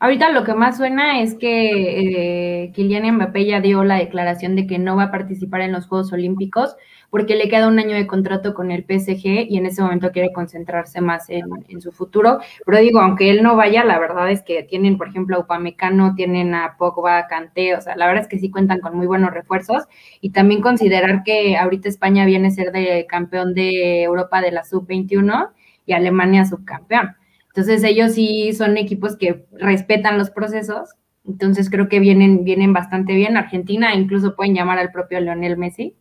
Ahorita 0.00 0.30
lo 0.30 0.44
que 0.44 0.54
más 0.54 0.76
suena 0.76 1.20
es 1.20 1.34
que 1.34 2.62
eh, 2.62 2.72
Kylian 2.72 3.16
Mbappé 3.16 3.46
ya 3.46 3.60
dio 3.60 3.82
la 3.82 3.96
declaración 3.96 4.54
de 4.54 4.66
que 4.68 4.78
no 4.78 4.94
va 4.94 5.04
a 5.04 5.10
participar 5.10 5.62
en 5.62 5.72
los 5.72 5.88
Juegos 5.88 6.12
Olímpicos 6.12 6.76
porque 7.10 7.34
le 7.34 7.48
queda 7.48 7.66
un 7.66 7.80
año 7.80 7.96
de 7.96 8.06
contrato 8.06 8.54
con 8.54 8.70
el 8.70 8.84
PSG 8.84 9.48
y 9.48 9.56
en 9.56 9.66
ese 9.66 9.82
momento 9.82 10.12
quiere 10.12 10.32
concentrarse 10.32 11.00
más 11.00 11.28
en, 11.30 11.80
su 11.80 11.90
futuro. 11.90 12.38
Pero 12.64 12.78
digo, 12.78 13.00
aunque 13.00 13.30
él 13.30 13.42
no 13.42 13.56
vaya, 13.56 13.82
la 13.84 13.98
verdad 13.98 14.30
es 14.30 14.42
que 14.42 14.62
tienen, 14.62 14.98
por 14.98 15.08
ejemplo, 15.08 15.36
a 15.36 15.40
Upamecano, 15.40 16.14
tienen 16.14 16.54
a 16.54 16.76
Pogba, 16.78 17.26
Kanté, 17.26 17.74
o 17.74 17.80
sea, 17.80 17.96
la 17.96 18.06
verdad 18.06 18.22
es 18.22 18.28
que 18.28 18.38
sí 18.38 18.50
cuentan 18.50 18.80
con 18.80 18.96
muy 18.96 19.06
buenos 19.06 19.32
refuerzos 19.32 19.84
y 20.20 20.30
también 20.30 20.60
considerar 20.60 21.22
que 21.24 21.56
ahorita 21.56 21.88
España 21.88 22.24
viene 22.24 22.48
a 22.48 22.52
ser 22.52 22.70
de 22.72 23.06
campeón 23.08 23.54
de 23.54 24.02
Europa 24.02 24.40
de 24.40 24.52
la 24.52 24.64
sub-21 24.64 25.50
y 25.86 25.94
Alemania 25.94 26.44
subcampeón. 26.44 27.17
Entonces 27.58 27.82
ellos 27.82 28.12
sí 28.12 28.52
son 28.52 28.76
equipos 28.76 29.16
que 29.16 29.44
respetan 29.50 30.16
los 30.16 30.30
procesos, 30.30 30.90
entonces 31.26 31.68
creo 31.68 31.88
que 31.88 31.98
vienen, 31.98 32.44
vienen 32.44 32.72
bastante 32.72 33.14
bien. 33.14 33.36
Argentina 33.36 33.96
incluso 33.96 34.36
pueden 34.36 34.54
llamar 34.54 34.78
al 34.78 34.92
propio 34.92 35.18
Leonel 35.18 35.56
Messi 35.56 35.96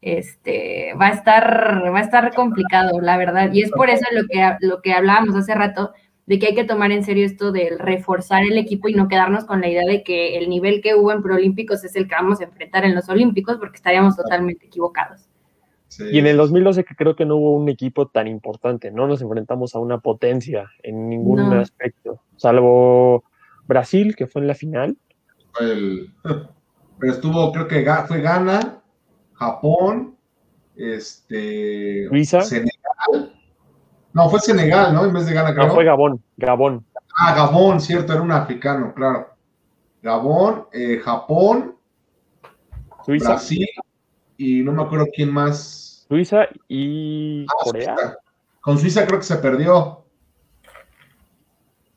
este, 0.00 0.94
va 0.94 1.08
a 1.08 1.10
estar, 1.10 1.92
va 1.92 1.98
a 1.98 2.02
estar 2.02 2.34
complicado, 2.34 3.02
la 3.02 3.18
verdad. 3.18 3.52
Y 3.52 3.60
es 3.60 3.70
por 3.70 3.90
eso 3.90 4.06
lo 4.12 4.26
que, 4.28 4.56
lo 4.60 4.80
que 4.80 4.94
hablábamos 4.94 5.34
hace 5.34 5.54
rato, 5.54 5.92
de 6.24 6.38
que 6.38 6.46
hay 6.46 6.54
que 6.54 6.64
tomar 6.64 6.90
en 6.90 7.04
serio 7.04 7.26
esto 7.26 7.52
de 7.52 7.76
reforzar 7.78 8.44
el 8.44 8.56
equipo 8.56 8.88
y 8.88 8.94
no 8.94 9.08
quedarnos 9.08 9.44
con 9.44 9.60
la 9.60 9.68
idea 9.68 9.84
de 9.84 10.02
que 10.02 10.38
el 10.38 10.48
nivel 10.48 10.80
que 10.80 10.94
hubo 10.94 11.12
en 11.12 11.22
Proolímpicos 11.22 11.84
es 11.84 11.96
el 11.96 12.08
que 12.08 12.14
vamos 12.14 12.40
a 12.40 12.44
enfrentar 12.44 12.86
en 12.86 12.94
los 12.94 13.10
Olímpicos, 13.10 13.58
porque 13.58 13.76
estaríamos 13.76 14.16
totalmente 14.16 14.64
equivocados. 14.64 15.27
Y 15.98 16.18
en 16.18 16.26
el 16.26 16.36
2012 16.36 16.84
que 16.84 16.94
creo 16.94 17.16
que 17.16 17.24
no 17.24 17.36
hubo 17.36 17.54
un 17.54 17.68
equipo 17.68 18.08
tan 18.08 18.26
importante, 18.26 18.90
no 18.90 19.06
nos 19.06 19.20
enfrentamos 19.20 19.74
a 19.74 19.78
una 19.78 19.98
potencia 19.98 20.70
en 20.82 21.08
ningún 21.08 21.40
aspecto, 21.54 22.20
salvo 22.36 23.24
Brasil, 23.66 24.14
que 24.16 24.26
fue 24.26 24.42
en 24.42 24.48
la 24.48 24.54
final. 24.54 24.96
pero 25.52 27.12
estuvo, 27.12 27.52
creo 27.52 27.68
que 27.68 27.84
fue 28.06 28.20
Ghana, 28.20 28.82
Japón, 29.34 30.16
este, 30.76 32.08
Suiza, 32.08 32.42
Senegal. 32.42 33.34
No, 34.12 34.28
fue 34.30 34.40
Senegal, 34.40 34.94
¿no? 34.94 35.04
En 35.04 35.12
vez 35.12 35.26
de 35.26 35.34
Ghana, 35.34 35.54
creo. 35.54 35.66
No, 35.66 35.74
fue 35.74 35.84
Gabón, 35.84 36.22
Gabón. 36.36 36.84
Ah, 37.16 37.34
Gabón, 37.34 37.80
cierto, 37.80 38.12
era 38.12 38.22
un 38.22 38.32
africano, 38.32 38.94
claro. 38.94 39.28
Gabón, 40.02 40.66
eh, 40.72 41.00
Japón, 41.04 41.76
Suiza. 43.04 43.30
Brasil 43.30 43.66
y 44.38 44.62
no 44.62 44.72
me 44.72 44.82
acuerdo 44.82 45.08
quién 45.14 45.30
más. 45.30 46.06
Suiza 46.08 46.46
y 46.68 47.44
ah, 47.44 47.64
Corea. 47.64 47.96
Con 48.60 48.78
Suiza 48.78 49.04
creo 49.06 49.18
que 49.18 49.26
se 49.26 49.36
perdió. 49.36 50.04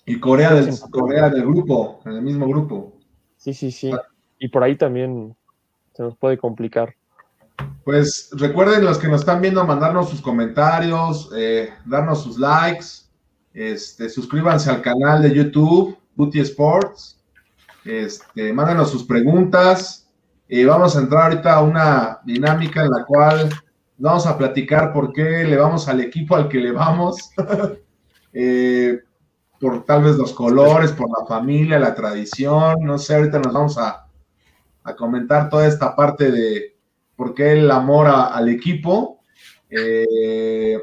Y 0.05 0.19
Corea 0.19 0.53
del, 0.53 0.73
Corea 0.89 1.29
del 1.29 1.45
grupo, 1.45 2.01
en 2.05 2.13
el 2.13 2.21
mismo 2.21 2.47
grupo. 2.47 2.93
Sí, 3.37 3.53
sí, 3.53 3.71
sí. 3.71 3.91
Y 4.39 4.49
por 4.49 4.63
ahí 4.63 4.75
también 4.75 5.37
se 5.93 6.03
nos 6.03 6.17
puede 6.17 6.37
complicar. 6.37 6.95
Pues 7.85 8.29
recuerden 8.33 8.83
los 8.83 8.97
que 8.97 9.07
nos 9.07 9.21
están 9.21 9.41
viendo 9.41 9.63
mandarnos 9.63 10.09
sus 10.09 10.21
comentarios, 10.21 11.29
eh, 11.35 11.69
darnos 11.85 12.23
sus 12.23 12.39
likes, 12.39 12.85
este, 13.53 14.09
suscríbanse 14.09 14.71
al 14.71 14.81
canal 14.81 15.21
de 15.21 15.33
YouTube, 15.33 15.97
Booty 16.15 16.39
Sports, 16.39 17.21
este, 17.85 18.51
mándenos 18.51 18.89
sus 18.89 19.03
preguntas 19.03 20.00
y 20.53 20.65
vamos 20.65 20.97
a 20.97 20.99
entrar 20.99 21.31
ahorita 21.31 21.53
a 21.53 21.63
una 21.63 22.19
dinámica 22.25 22.83
en 22.83 22.89
la 22.89 23.05
cual 23.05 23.49
vamos 23.97 24.27
a 24.27 24.37
platicar 24.37 24.91
por 24.91 25.13
qué 25.13 25.45
le 25.45 25.55
vamos 25.55 25.87
al 25.87 26.01
equipo 26.01 26.35
al 26.35 26.49
que 26.49 26.57
le 26.57 26.73
vamos, 26.73 27.31
eh, 28.33 28.99
por 29.61 29.85
tal 29.85 30.03
vez 30.03 30.17
los 30.17 30.33
colores, 30.33 30.91
por 30.91 31.07
la 31.07 31.25
familia, 31.25 31.79
la 31.79 31.95
tradición, 31.95 32.75
no 32.81 32.97
sé, 32.97 33.15
ahorita 33.15 33.39
nos 33.39 33.53
vamos 33.53 33.77
a, 33.77 34.07
comentar 34.97 35.49
toda 35.49 35.67
esta 35.67 35.95
parte 35.95 36.29
de 36.29 36.75
por 37.15 37.33
qué 37.33 37.53
el 37.53 37.71
amor 37.71 38.07
al 38.07 38.49
equipo, 38.49 39.21
eh, 39.69 40.77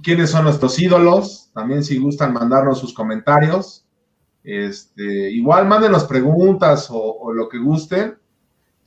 quiénes 0.00 0.30
son 0.30 0.44
nuestros 0.44 0.78
ídolos, 0.78 1.50
también 1.52 1.82
si 1.82 1.98
gustan 1.98 2.32
mandarnos 2.32 2.78
sus 2.78 2.94
comentarios. 2.94 3.84
Este, 4.44 5.30
igual 5.30 5.66
mándenos 5.66 6.04
preguntas 6.04 6.88
o, 6.90 7.32
lo 7.32 7.48
que 7.48 7.58
gusten 7.58 8.17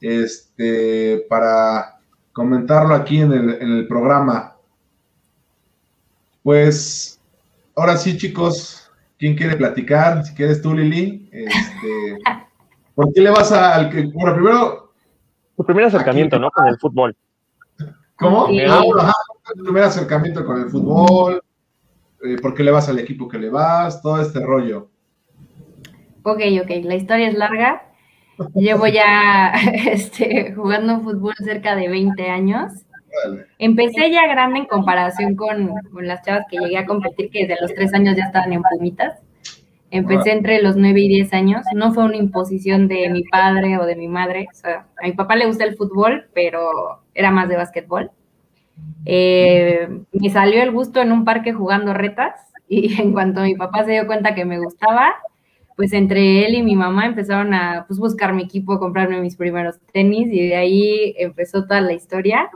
este, 0.02 1.26
para 1.30 2.00
comentarlo 2.34 2.96
aquí 2.96 3.22
en 3.22 3.32
el, 3.32 3.88
programa. 3.88 4.58
Pues 6.44 7.22
ahora 7.76 7.96
sí, 7.96 8.18
chicos, 8.18 8.92
¿quién 9.18 9.36
quiere 9.36 9.56
platicar? 9.56 10.26
Si 10.26 10.34
quieres 10.34 10.62
tú, 10.62 10.74
Lili. 10.74 11.30
Este, 11.32 12.18
¿Por 12.96 13.14
qué 13.14 13.22
le 13.22 13.30
vas 13.30 13.52
al 13.52 13.90
que? 13.90 14.04
Bueno, 14.08 14.34
primero 14.34 14.92
tu 15.62 15.66
primer 15.66 15.86
acercamiento, 15.86 16.40
¿no? 16.40 16.50
Con 16.50 16.68
el 16.68 16.80
fútbol. 16.80 17.16
¿Cómo? 18.16 18.48
Ah, 18.68 19.14
tu 19.56 19.64
primer 19.64 19.84
acercamiento 19.84 20.44
con 20.44 20.60
el 20.60 20.70
fútbol, 20.70 21.44
eh, 22.24 22.38
por 22.42 22.56
qué 22.56 22.64
le 22.64 22.72
vas 22.72 22.90
al 22.90 22.98
equipo 22.98 23.28
que 23.28 23.38
le 23.38 23.50
vas, 23.50 24.02
todo 24.02 24.20
este 24.20 24.40
rollo. 24.40 24.90
Ok, 26.24 26.40
ok, 26.64 26.70
la 26.84 26.96
historia 26.96 27.28
es 27.28 27.36
larga. 27.36 27.91
Llevo 28.56 28.88
ya 28.88 29.54
este, 29.74 30.54
jugando 30.54 31.02
fútbol 31.02 31.34
cerca 31.38 31.76
de 31.76 31.90
20 31.90 32.30
años. 32.30 32.72
Empecé 33.60 34.10
ya 34.10 34.26
grande 34.28 34.60
en 34.60 34.66
comparación 34.66 35.36
con, 35.36 35.72
con, 35.92 36.08
las 36.08 36.22
chavas 36.24 36.46
que 36.50 36.58
llegué 36.58 36.78
a 36.78 36.86
competir, 36.86 37.30
que 37.30 37.46
desde 37.46 37.62
los 37.62 37.74
tres 37.74 37.94
años 37.94 38.16
ya 38.16 38.24
estaban 38.24 38.54
en 38.54 38.62
Pumitas. 38.64 39.20
Empecé 39.92 40.32
entre 40.32 40.62
los 40.62 40.78
9 40.78 41.02
y 41.02 41.08
10 41.10 41.34
años. 41.34 41.66
No 41.76 41.94
fue 41.94 42.06
una 42.06 42.16
imposición 42.16 42.88
de 42.88 43.10
mi 43.10 43.24
padre 43.24 43.78
o 43.78 43.86
de 43.86 43.98
mi 43.98 44.08
madre. 44.08 44.48
O 44.50 44.56
sea, 44.56 44.86
a 45.02 45.06
mi 45.06 45.12
papá 45.12 45.36
le 45.36 45.46
gusta 45.46 45.66
el 45.66 45.76
fútbol, 45.76 46.30
pero 46.34 47.02
era 47.14 47.30
más 47.32 47.50
de 47.50 47.58
básquetbol. 47.58 48.12
Eh, 49.06 49.90
me 50.14 50.30
salió 50.30 50.64
el 50.64 50.72
gusto 50.72 51.02
en 51.02 51.12
un 51.12 51.26
parque 51.26 51.52
jugando 51.52 51.94
retas 51.94 52.34
y 52.70 52.94
en 53.02 53.12
cuanto 53.12 53.42
mi 53.42 53.56
papá 53.56 53.84
se 53.84 53.92
dio 53.92 54.08
cuenta 54.08 54.34
que 54.34 54.46
me 54.46 54.60
gustaba, 54.60 55.14
pues 55.76 55.94
entre 55.94 56.46
él 56.46 56.56
y 56.56 56.64
mi 56.64 56.76
mamá 56.76 57.06
empezaron 57.06 57.54
a 57.54 57.86
pues, 57.88 58.00
buscar 58.00 58.34
mi 58.34 58.44
equipo, 58.44 58.80
comprarme 58.80 59.22
mis 59.22 59.36
primeros 59.36 59.80
tenis 59.92 60.28
y 60.32 60.48
de 60.50 60.56
ahí 60.56 61.16
empezó 61.18 61.64
toda 61.64 61.82
la 61.82 61.94
historia. 61.94 62.50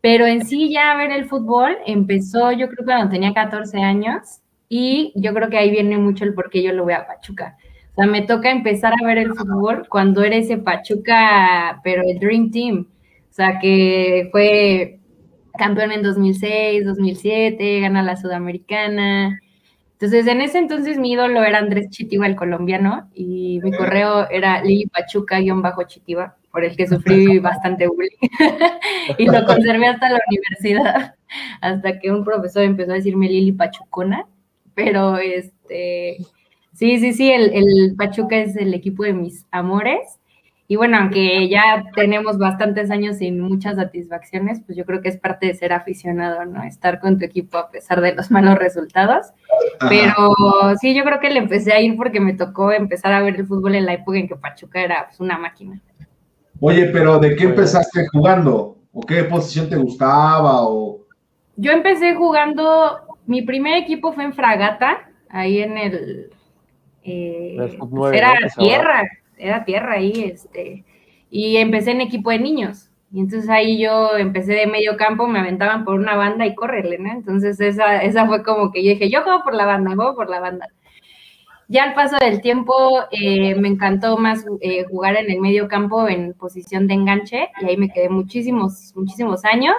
Pero 0.00 0.26
en 0.26 0.46
sí 0.46 0.70
ya 0.70 0.96
ver 0.96 1.10
el 1.10 1.26
fútbol 1.26 1.76
empezó 1.86 2.52
yo 2.52 2.68
creo 2.68 2.84
cuando 2.84 3.10
tenía 3.10 3.34
14 3.34 3.78
años 3.78 4.40
y 4.68 5.12
yo 5.16 5.34
creo 5.34 5.50
que 5.50 5.58
ahí 5.58 5.70
viene 5.70 5.98
mucho 5.98 6.24
el 6.24 6.32
por 6.32 6.48
qué 6.48 6.62
yo 6.62 6.72
lo 6.72 6.84
voy 6.84 6.94
a 6.94 7.06
Pachuca. 7.06 7.56
O 7.92 7.94
sea, 7.96 8.06
me 8.06 8.22
toca 8.22 8.50
empezar 8.50 8.92
a 8.92 9.04
ver 9.04 9.18
el 9.18 9.34
fútbol 9.34 9.86
cuando 9.88 10.22
era 10.22 10.36
ese 10.36 10.58
Pachuca, 10.58 11.80
pero 11.82 12.02
el 12.06 12.18
Dream 12.18 12.50
Team. 12.50 12.86
O 13.30 13.32
sea, 13.32 13.58
que 13.58 14.28
fue 14.30 15.00
campeón 15.58 15.92
en 15.92 16.02
2006, 16.02 16.84
2007, 16.84 17.80
gana 17.80 18.02
la 18.02 18.16
Sudamericana. 18.16 19.40
Entonces, 20.00 20.26
en 20.26 20.40
ese 20.40 20.58
entonces 20.58 20.98
mi 20.98 21.12
ídolo 21.12 21.44
era 21.44 21.58
Andrés 21.58 21.90
Chitiba, 21.90 22.26
el 22.26 22.36
colombiano, 22.36 23.10
y 23.14 23.60
mi 23.62 23.70
correo 23.70 24.28
era 24.30 24.64
Lili 24.64 24.86
Pachuca-Chitiba, 24.86 26.36
por 26.50 26.64
el 26.64 26.74
que 26.74 26.86
sufrí 26.86 27.38
bastante 27.40 27.86
bullying. 27.86 28.16
y 29.18 29.26
lo 29.26 29.44
conservé 29.44 29.88
hasta 29.88 30.08
la 30.08 30.20
universidad, 30.30 31.14
hasta 31.60 31.98
que 31.98 32.10
un 32.10 32.24
profesor 32.24 32.62
empezó 32.62 32.92
a 32.92 32.94
decirme 32.94 33.28
Lili 33.28 33.52
Pachucona 33.52 34.26
pero 34.74 35.18
este, 35.18 36.16
sí, 36.72 36.98
sí, 36.98 37.12
sí, 37.12 37.30
el, 37.30 37.94
Pachuca 37.96 38.38
es 38.38 38.56
el 38.56 38.74
equipo 38.74 39.04
de 39.04 39.12
mis 39.12 39.46
amores. 39.50 40.19
Y 40.70 40.76
bueno, 40.76 40.98
aunque 40.98 41.48
ya 41.48 41.82
tenemos 41.96 42.38
bastantes 42.38 42.92
años 42.92 43.16
sin 43.16 43.40
muchas 43.40 43.74
satisfacciones, 43.74 44.62
pues 44.64 44.78
yo 44.78 44.84
creo 44.84 45.02
que 45.02 45.08
es 45.08 45.16
parte 45.16 45.46
de 45.46 45.54
ser 45.54 45.72
aficionado, 45.72 46.44
¿no? 46.44 46.62
Estar 46.62 47.00
con 47.00 47.18
tu 47.18 47.24
equipo 47.24 47.58
a 47.58 47.72
pesar 47.72 48.00
de 48.00 48.14
los 48.14 48.30
malos 48.30 48.56
resultados. 48.56 49.26
Pero 49.88 50.14
sí, 50.80 50.94
yo 50.94 51.02
creo 51.02 51.18
que 51.18 51.30
le 51.30 51.40
empecé 51.40 51.72
a 51.72 51.80
ir 51.80 51.96
porque 51.96 52.20
me 52.20 52.34
tocó 52.34 52.70
empezar 52.70 53.12
a 53.12 53.20
ver 53.20 53.34
el 53.34 53.48
fútbol 53.48 53.74
en 53.74 53.84
la 53.84 53.94
época 53.94 54.18
en 54.18 54.28
que 54.28 54.36
Pachuca 54.36 54.80
era 54.80 55.06
pues, 55.08 55.18
una 55.18 55.38
máquina. 55.38 55.80
Oye, 56.60 56.86
pero 56.92 57.18
¿de 57.18 57.34
qué 57.34 57.46
empezaste 57.46 58.06
jugando? 58.12 58.76
¿O 58.92 59.00
qué 59.00 59.24
posición 59.24 59.68
te 59.68 59.76
gustaba? 59.76 60.68
O... 60.68 61.00
Yo 61.56 61.72
empecé 61.72 62.14
jugando, 62.14 63.18
mi 63.26 63.42
primer 63.42 63.74
equipo 63.76 64.12
fue 64.12 64.22
en 64.22 64.34
Fragata, 64.34 65.10
ahí 65.30 65.62
en 65.62 65.76
el... 65.76 66.30
Eh, 67.02 67.56
era 68.12 68.34
tierra, 68.56 69.02
era 69.40 69.64
tierra 69.64 69.94
ahí, 69.94 70.24
este, 70.24 70.84
y 71.30 71.56
empecé 71.56 71.92
en 71.92 72.00
equipo 72.00 72.30
de 72.30 72.38
niños. 72.38 72.90
Y 73.12 73.20
entonces 73.20 73.50
ahí 73.50 73.82
yo 73.82 74.16
empecé 74.16 74.52
de 74.52 74.66
medio 74.66 74.96
campo, 74.96 75.26
me 75.26 75.40
aventaban 75.40 75.84
por 75.84 75.94
una 75.94 76.14
banda 76.16 76.46
y 76.46 76.54
córrele, 76.54 76.98
¿no? 76.98 77.10
Entonces 77.10 77.60
esa, 77.60 78.02
esa 78.02 78.26
fue 78.26 78.44
como 78.44 78.70
que 78.70 78.84
yo 78.84 78.90
dije, 78.90 79.10
yo 79.10 79.22
juego 79.22 79.42
por 79.42 79.54
la 79.54 79.66
banda, 79.66 79.94
juego 79.96 80.14
por 80.14 80.30
la 80.30 80.40
banda. 80.40 80.68
Ya 81.68 81.84
al 81.84 81.94
paso 81.94 82.16
del 82.18 82.40
tiempo 82.40 82.74
eh, 83.12 83.54
me 83.54 83.68
encantó 83.68 84.16
más 84.16 84.44
eh, 84.60 84.84
jugar 84.90 85.16
en 85.16 85.30
el 85.30 85.40
medio 85.40 85.68
campo 85.68 86.08
en 86.08 86.34
posición 86.34 86.88
de 86.88 86.94
enganche 86.94 87.48
y 87.60 87.64
ahí 87.66 87.76
me 87.76 87.90
quedé 87.90 88.08
muchísimos, 88.08 88.92
muchísimos 88.96 89.44
años. 89.44 89.76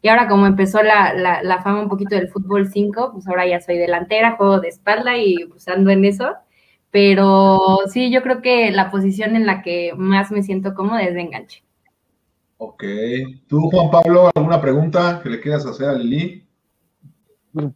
Y 0.00 0.08
ahora 0.08 0.28
como 0.28 0.46
empezó 0.46 0.82
la, 0.82 1.12
la, 1.42 1.62
fama 1.62 1.80
un 1.80 1.88
poquito 1.88 2.14
del 2.14 2.28
fútbol 2.28 2.68
5, 2.68 3.10
pues 3.14 3.26
ahora 3.26 3.46
ya 3.46 3.60
soy 3.60 3.78
delantera, 3.78 4.36
juego 4.36 4.60
de 4.60 4.68
espalda 4.68 5.16
y 5.16 5.46
pues 5.46 5.66
ando 5.66 5.90
en 5.90 6.04
eso. 6.04 6.34
Pero 6.94 7.58
sí, 7.88 8.12
yo 8.12 8.22
creo 8.22 8.40
que 8.40 8.70
la 8.70 8.92
posición 8.92 9.34
en 9.34 9.46
la 9.46 9.62
que 9.62 9.94
más 9.96 10.30
me 10.30 10.44
siento 10.44 10.74
cómoda 10.74 11.02
es 11.02 11.12
de 11.12 11.22
enganche. 11.22 11.64
Ok. 12.58 12.84
¿Tú, 13.48 13.68
Juan 13.68 13.90
Pablo, 13.90 14.30
alguna 14.32 14.60
pregunta 14.60 15.18
que 15.20 15.28
le 15.28 15.40
quieras 15.40 15.66
hacer 15.66 15.88
a 15.88 15.94
Lili? 15.94 16.46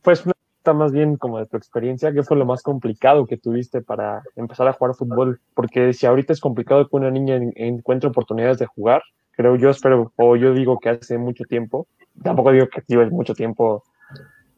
Pues 0.03 0.25
una 0.25 0.35
pregunta 0.35 0.73
más 0.73 0.93
bien 0.93 1.17
como 1.17 1.41
de 1.41 1.47
tu 1.47 1.57
experiencia, 1.57 2.13
¿qué 2.13 2.23
fue 2.23 2.37
lo 2.37 2.47
más 2.47 2.63
complicado 2.63 3.27
que 3.27 3.37
tuviste 3.37 3.83
para 3.83 4.23
empezar 4.37 4.69
a 4.69 4.73
jugar 4.73 4.95
fútbol? 4.95 5.41
Porque 5.53 5.93
si 5.95 6.07
ahorita 6.07 6.33
es 6.33 6.39
complicado 6.39 6.89
que 6.89 6.95
una 6.95 7.11
niña 7.11 7.41
encuentre 7.57 8.11
oportunidades 8.11 8.61
de 8.61 8.67
jugar, 8.67 9.03
creo 9.33 9.57
yo 9.57 9.71
espero, 9.71 10.13
o 10.15 10.37
yo 10.37 10.55
digo 10.55 10.79
que 10.79 10.91
hace 10.91 11.19
mucho 11.19 11.43
tiempo, 11.43 11.89
tampoco 12.23 12.53
digo 12.53 12.69
que 12.69 12.85
lleve 12.87 13.11
mucho 13.11 13.35
tiempo, 13.35 13.83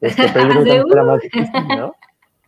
este, 0.03 0.29
pero 0.35 0.53
yo 0.53 0.63
creo 0.65 0.85
que 0.85 0.93
era 0.93 1.05
más 1.05 1.21
difícil, 1.23 1.67
¿no? 1.67 1.95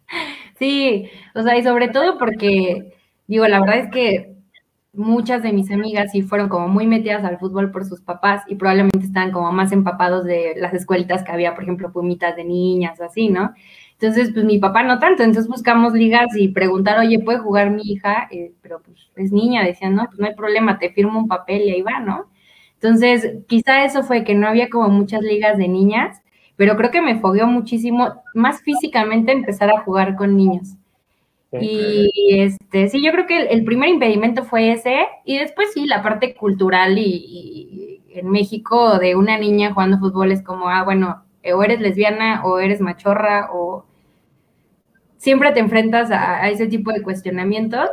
Sí, 0.62 1.08
o 1.34 1.42
sea, 1.42 1.58
y 1.58 1.64
sobre 1.64 1.88
todo 1.88 2.18
porque, 2.18 2.92
digo, 3.26 3.48
la 3.48 3.58
verdad 3.58 3.78
es 3.78 3.90
que 3.90 4.36
muchas 4.92 5.42
de 5.42 5.52
mis 5.52 5.72
amigas 5.72 6.12
sí 6.12 6.22
fueron 6.22 6.48
como 6.48 6.68
muy 6.68 6.86
metidas 6.86 7.24
al 7.24 7.38
fútbol 7.40 7.72
por 7.72 7.84
sus 7.84 8.00
papás 8.00 8.44
y 8.46 8.54
probablemente 8.54 9.00
estaban 9.04 9.32
como 9.32 9.50
más 9.50 9.72
empapados 9.72 10.24
de 10.24 10.54
las 10.56 10.72
escuelitas 10.72 11.24
que 11.24 11.32
había, 11.32 11.54
por 11.56 11.64
ejemplo, 11.64 11.90
pumitas 11.92 12.36
de 12.36 12.44
niñas 12.44 13.00
o 13.00 13.04
así, 13.04 13.28
¿no? 13.28 13.52
Entonces, 13.94 14.30
pues 14.32 14.44
mi 14.44 14.60
papá 14.60 14.84
no 14.84 15.00
tanto, 15.00 15.24
entonces 15.24 15.48
buscamos 15.50 15.94
ligas 15.94 16.28
y 16.36 16.46
preguntar, 16.48 16.96
oye, 17.00 17.18
¿puede 17.18 17.38
jugar 17.40 17.70
mi 17.72 17.82
hija? 17.82 18.28
Eh, 18.30 18.52
pero 18.62 18.80
pues 18.82 19.10
es 19.16 19.32
niña, 19.32 19.64
decían, 19.64 19.96
no, 19.96 20.06
pues 20.06 20.20
no 20.20 20.26
hay 20.28 20.34
problema, 20.36 20.78
te 20.78 20.90
firmo 20.92 21.18
un 21.18 21.26
papel 21.28 21.62
y 21.62 21.70
ahí 21.72 21.82
va, 21.82 21.98
¿no? 21.98 22.30
Entonces, 22.74 23.38
quizá 23.48 23.84
eso 23.84 24.04
fue 24.04 24.22
que 24.22 24.36
no 24.36 24.46
había 24.46 24.70
como 24.70 24.88
muchas 24.90 25.22
ligas 25.22 25.58
de 25.58 25.66
niñas, 25.66 26.22
pero 26.56 26.76
creo 26.76 26.90
que 26.90 27.02
me 27.02 27.18
fogueó 27.18 27.46
muchísimo, 27.46 28.22
más 28.34 28.62
físicamente 28.62 29.32
empezar 29.32 29.70
a 29.70 29.80
jugar 29.80 30.16
con 30.16 30.36
niños. 30.36 30.76
Y 31.60 32.40
este, 32.40 32.88
sí, 32.88 33.04
yo 33.04 33.12
creo 33.12 33.26
que 33.26 33.42
el, 33.42 33.64
primer 33.64 33.90
impedimento 33.90 34.44
fue 34.44 34.72
ese, 34.72 35.06
y 35.26 35.38
después 35.38 35.72
sí, 35.74 35.86
la 35.86 36.02
parte 36.02 36.34
cultural 36.34 36.96
y, 36.98 38.00
en 38.14 38.30
México 38.30 38.98
de 38.98 39.16
una 39.16 39.38
niña 39.38 39.72
jugando 39.72 39.98
fútbol 39.98 40.32
es 40.32 40.42
como, 40.42 40.68
ah, 40.68 40.82
bueno, 40.82 41.24
o 41.54 41.62
eres 41.62 41.80
lesbiana 41.80 42.44
o 42.44 42.58
eres 42.58 42.80
machorra 42.80 43.48
o 43.52 43.84
siempre 45.16 45.52
te 45.52 45.60
enfrentas 45.60 46.10
a, 46.10 46.48
ese 46.50 46.66
tipo 46.66 46.92
de 46.92 47.02
cuestionamientos, 47.02 47.88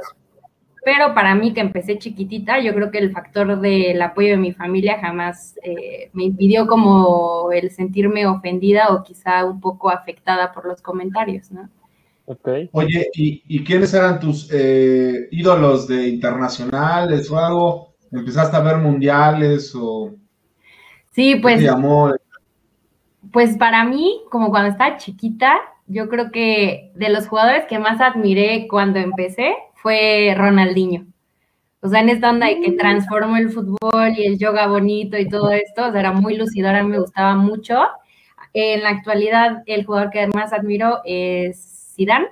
pero 0.84 1.14
para 1.14 1.36
mí 1.36 1.54
que 1.54 1.62
empecé 1.62 1.98
chiquitita, 1.98 2.60
yo 2.60 2.74
creo 2.74 2.92
que 2.92 3.00
el 3.00 3.12
factor 3.12 3.60
del 3.60 4.02
apoyo 4.02 4.30
de 4.30 4.38
mi 4.38 4.54
familia 4.54 5.00
jamás 5.00 5.56
eh, 5.64 6.10
me 6.14 6.24
impidió 6.24 6.68
como 6.68 7.52
el 7.52 7.70
sentirme 7.72 8.26
ofendida 8.26 8.90
o 8.90 9.04
quizá 9.04 9.46
un 9.46 9.60
poco 9.60 9.90
afectada 9.90 10.52
por 10.54 10.66
los 10.66 10.82
comentarios, 10.82 11.52
¿no? 11.52 11.70
Oye, 12.74 13.10
¿y, 13.16 13.64
quiénes 13.64 13.92
eran 13.94 14.20
tus 14.20 14.50
eh, 14.54 15.28
ídolos 15.32 15.88
de 15.88 16.08
internacionales 16.08 17.30
o 17.32 17.40
algo? 17.40 17.96
¿Empezaste 18.12 18.56
a 18.56 18.62
ver 18.62 18.78
mundiales 18.78 19.74
o...? 19.76 20.14
Sí, 21.12 21.36
pues... 21.36 21.64
Pues 23.32 23.58
para 23.58 23.84
mí, 23.84 24.22
como 24.32 24.50
cuando 24.50 24.70
estaba 24.70 24.98
chiquita, 24.98 25.54
yo 25.88 26.08
creo 26.08 26.32
que 26.32 26.92
de 26.96 27.10
los 27.10 27.28
jugadores 27.28 27.66
que 27.66 27.78
más 27.78 28.00
admiré 28.00 28.68
cuando 28.70 29.00
empecé 29.00 29.56
fue 29.82 30.34
Ronaldinho. 30.38 31.06
O 31.82 31.88
sea, 31.88 32.02
en 32.02 32.10
esta 32.10 32.30
onda 32.30 32.48
de 32.48 32.60
que 32.60 32.72
mm. 32.72 32.78
transformó 32.78 33.38
el 33.38 33.50
fútbol 33.50 34.14
y 34.18 34.26
el 34.26 34.38
yoga 34.38 34.68
bonito 34.68 35.18
y 35.18 35.30
todo 35.30 35.52
esto, 35.52 35.88
o 35.88 35.92
sea, 35.92 36.00
era 36.00 36.12
muy 36.12 36.36
lucidora, 36.36 36.84
me 36.84 37.00
gustaba 37.00 37.36
mucho. 37.36 37.80
En 38.54 38.84
la 38.84 38.90
actualidad, 38.90 39.64
el 39.66 39.86
jugador 39.86 40.10
que 40.10 40.28
más 40.28 40.52
admiro 40.52 41.00
es 41.06 41.94
Zidane 41.96 42.28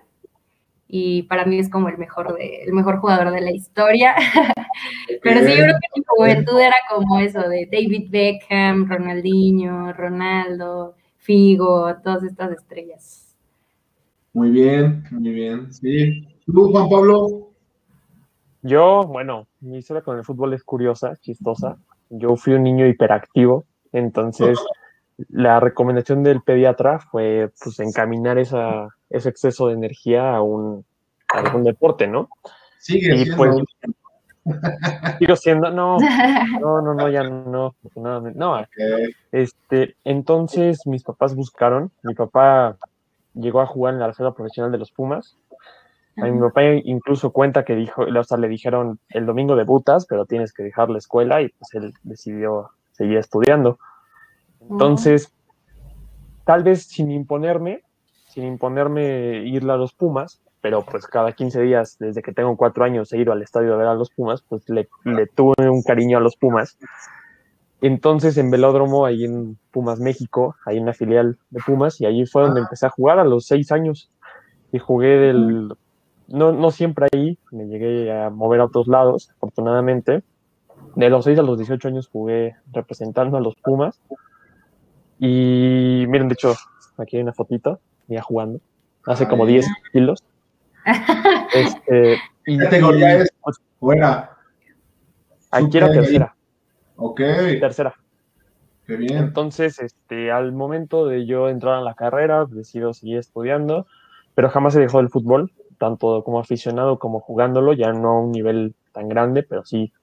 y 0.90 1.24
para 1.24 1.46
mí 1.46 1.60
es 1.60 1.70
como 1.70 1.90
el 1.90 1.98
mejor 1.98 2.38
de, 2.38 2.64
el 2.64 2.74
mejor 2.74 3.00
jugador 3.00 3.32
de 3.32 3.42
la 3.42 3.52
historia. 3.52 4.16
Pero 5.24 5.42
sí, 5.42 5.56
yo 5.56 5.64
creo 5.64 5.76
que 5.76 6.00
mi 6.00 6.04
juventud 6.06 6.60
era 6.60 6.76
como 6.90 7.20
eso 7.20 7.42
de 7.48 7.68
David 7.72 8.10
Beckham, 8.10 8.90
Ronaldinho, 8.90 9.94
Ronaldo, 9.94 10.96
Figo, 11.18 11.94
todas 12.04 12.24
estas 12.24 12.52
estrellas. 12.52 13.36
Muy 14.34 14.50
bien, 14.52 15.04
muy 15.12 15.32
bien. 15.32 15.74
Sí. 15.74 16.37
¿Tú, 16.48 16.72
Juan 16.72 16.90
Pablo? 16.90 17.50
Yo, 18.62 19.04
bueno, 19.06 19.48
mi 19.60 19.78
historia 19.78 20.02
con 20.02 20.18
el 20.18 20.24
fútbol 20.24 20.54
es 20.54 20.64
curiosa, 20.64 21.16
chistosa. 21.18 21.78
Yo 22.10 22.36
fui 22.38 22.54
un 22.54 22.64
niño 22.64 22.88
hiperactivo, 22.88 23.66
entonces 23.92 24.58
la 25.30 25.60
recomendación 25.60 26.24
del 26.24 26.42
pediatra 26.42 27.00
fue 27.00 27.52
pues 27.62 27.80
encaminar 27.80 28.38
esa, 28.38 28.88
ese 29.10 29.30
exceso 29.30 29.68
de 29.68 29.74
energía 29.74 30.36
a 30.36 30.42
un 30.42 30.86
a 31.34 31.40
algún 31.40 31.64
deporte, 31.64 32.08
¿no? 32.08 32.30
Sigue 32.80 33.14
y 33.14 33.26
siendo. 33.26 33.38
Pues, 33.38 33.56
sigo 35.20 35.36
siendo, 35.36 35.70
no, 35.72 35.98
no, 36.62 36.82
no, 36.82 36.94
no, 36.94 37.10
ya 37.10 37.24
no, 37.24 37.76
no, 37.96 38.66
este, 39.34 39.96
entonces 40.06 40.88
mis 40.88 41.04
papás 41.04 41.36
buscaron, 41.36 41.92
mi 42.04 42.14
papá 42.14 42.78
llegó 43.34 43.60
a 43.60 43.66
jugar 43.66 43.94
en 43.94 44.00
la 44.00 44.08
reserva 44.08 44.34
profesional 44.34 44.72
de 44.72 44.78
los 44.78 44.92
Pumas, 44.92 45.36
a 46.18 46.26
mi 46.26 46.40
papá 46.40 46.64
incluso 46.64 47.32
cuenta 47.32 47.64
que 47.64 47.76
dijo, 47.76 48.04
o 48.04 48.24
sea, 48.24 48.38
le 48.38 48.48
dijeron, 48.48 49.00
el 49.10 49.26
domingo 49.26 49.56
debutas, 49.56 50.06
pero 50.08 50.26
tienes 50.26 50.52
que 50.52 50.64
dejar 50.64 50.90
la 50.90 50.98
escuela 50.98 51.42
y 51.42 51.50
pues 51.50 51.74
él 51.76 51.94
decidió 52.04 52.72
seguir 52.92 53.18
estudiando. 53.18 53.78
Entonces, 54.62 55.32
tal 56.44 56.64
vez 56.64 56.84
sin 56.84 57.12
imponerme, 57.12 57.84
sin 58.30 58.46
imponerme 58.46 59.46
ir 59.46 59.70
a 59.70 59.78
los 59.78 59.94
Pumas, 59.94 60.42
pero 60.62 60.84
pues 60.84 61.08
cada 61.08 61.32
15 61.34 61.62
días, 61.62 61.98
desde 62.00 62.22
que 62.22 62.34
tengo 62.34 62.58
cuatro 62.58 62.84
años, 62.84 63.14
he 63.14 63.20
ido 63.20 63.32
al 63.32 63.42
estadio 63.42 63.74
a 63.74 63.78
ver 63.78 63.88
a 63.88 63.94
los 63.94 64.10
Pumas, 64.10 64.44
pues 64.48 64.68
le, 64.70 64.88
tuve 65.36 65.70
un 65.70 65.84
cariño 65.84 66.18
a 66.18 66.22
los 66.22 66.36
Pumas. 66.36 66.78
Entonces 67.80 68.38
en 68.38 68.50
Velódromo, 68.50 69.06
ahí 69.06 69.24
en 69.24 69.58
Pumas 69.72 70.00
México, 70.00 70.56
hay 70.66 70.80
una 70.80 70.94
filial 70.94 71.38
de 71.52 71.62
Pumas, 71.66 72.02
y 72.02 72.06
allí 72.06 72.26
fue 72.26 72.42
donde 72.42 72.62
empecé 72.62 72.88
a 72.88 72.90
jugar 72.90 73.20
a 73.20 73.24
los 73.24 73.46
seis 73.46 73.72
años. 73.72 74.12
Y 74.72 74.80
jugué 74.80 75.18
del... 75.18 75.74
No, 76.28 76.52
no 76.52 76.72
siempre 76.72 77.08
ahí, 77.12 77.38
me 77.52 77.68
llegué 77.68 78.12
a 78.12 78.30
mover 78.30 78.60
a 78.60 78.66
otros 78.66 78.88
lados, 78.88 79.32
afortunadamente. 79.38 80.24
De 80.96 81.10
los 81.10 81.26
6 81.26 81.40
a 81.40 81.44
los 81.44 81.58
18 81.58 81.88
años 81.88 82.08
jugué 82.08 82.56
representando 82.72 83.38
a 83.38 83.42
los 83.42 83.56
Pumas. 83.56 84.00
Y 85.20 86.06
miren, 86.08 86.28
de 86.28 86.34
hecho, 86.34 86.54
aquí 86.98 87.18
hay 87.18 87.24
una 87.24 87.34
fotito, 87.34 87.80
ya 88.08 88.22
jugando, 88.22 88.60
hace 89.06 89.28
como 89.28 89.46
10 89.46 89.66
kilos. 89.94 90.24
este, 91.54 92.18
y, 92.46 92.58
categoría 92.58 93.18
es 93.18 93.32
buena? 93.80 94.30
Aquí 95.52 95.78
era 95.78 95.92
tercera. 95.92 96.36
Ok. 96.96 97.18
Tercera. 97.60 97.96
Qué 98.86 98.96
bien. 98.96 99.18
Entonces, 99.18 99.80
este, 99.80 100.32
al 100.32 100.54
momento 100.54 101.06
de 101.08 101.26
yo 101.26 101.50
entrar 101.50 101.78
en 101.80 101.86
la 101.86 101.94
carrera, 101.94 102.46
decido 102.46 102.94
seguir 102.94 103.18
estudiando, 103.18 103.86
pero 104.34 104.50
jamás 104.50 104.74
se 104.74 104.80
dejó 104.80 105.00
el 105.00 105.10
fútbol, 105.10 105.52
tanto 105.78 106.24
como 106.24 106.40
aficionado 106.40 107.00
como 107.00 107.20
jugándolo, 107.20 107.74
ya 107.74 107.92
no 107.94 108.10
a 108.10 108.22
un 108.22 108.32
nivel 108.32 108.76
tan 108.92 109.08
grande, 109.10 109.44
pero 109.44 109.66
sí, 109.66 109.94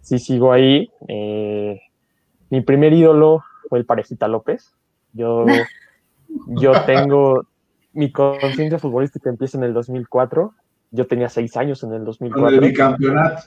sí 0.00 0.18
sigo 0.18 0.52
ahí. 0.52 0.90
Eh, 1.08 1.80
mi 2.50 2.60
primer 2.60 2.92
ídolo 2.92 3.44
fue 3.68 3.78
el 3.78 3.86
Parejita 3.86 4.28
López. 4.28 4.74
Yo, 5.12 5.44
yo 6.48 6.72
tengo 6.86 7.46
mi 7.92 8.12
conciencia 8.12 8.78
futbolística 8.78 9.28
empieza 9.28 9.58
en 9.58 9.64
el 9.64 9.74
2004. 9.74 10.54
Yo 10.90 11.06
tenía 11.06 11.28
seis 11.28 11.56
años 11.56 11.82
en 11.82 11.92
el 11.94 12.04
2004. 12.04 12.44
Con 12.44 12.54
el 12.54 12.70
bicampeonato. 12.70 13.42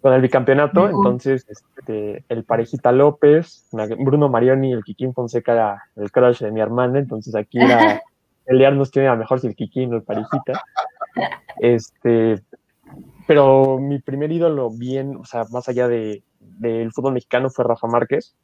Con 0.00 0.12
el 0.12 0.20
bicampeonato, 0.20 0.88
entonces 0.88 1.46
este, 1.48 2.24
el 2.28 2.44
Parejita 2.44 2.92
López, 2.92 3.66
Bruno 3.72 4.28
Marioni 4.28 4.70
y 4.70 4.72
el 4.72 4.84
Kikín 4.84 5.14
Fonseca 5.14 5.52
era 5.52 5.82
el 5.96 6.12
crush 6.12 6.40
de 6.40 6.50
mi 6.50 6.60
hermana, 6.60 6.98
entonces 6.98 7.34
aquí 7.34 7.58
era 7.58 8.02
pelearnos 8.44 8.90
quién 8.90 9.06
era 9.06 9.16
mejor 9.16 9.40
si 9.40 9.46
el 9.46 9.56
Kikín 9.56 9.92
o 9.92 9.96
el 9.96 10.02
Parejita. 10.02 10.62
Este, 11.58 12.42
pero 13.26 13.78
mi 13.78 14.00
primer 14.00 14.32
ídolo 14.32 14.70
bien, 14.70 15.16
o 15.16 15.24
sea, 15.24 15.44
más 15.50 15.68
allá 15.68 15.88
de, 15.88 16.22
del 16.40 16.92
fútbol 16.92 17.14
mexicano 17.14 17.50
fue 17.50 17.64
Rafa 17.64 17.86
Márquez. 17.86 18.36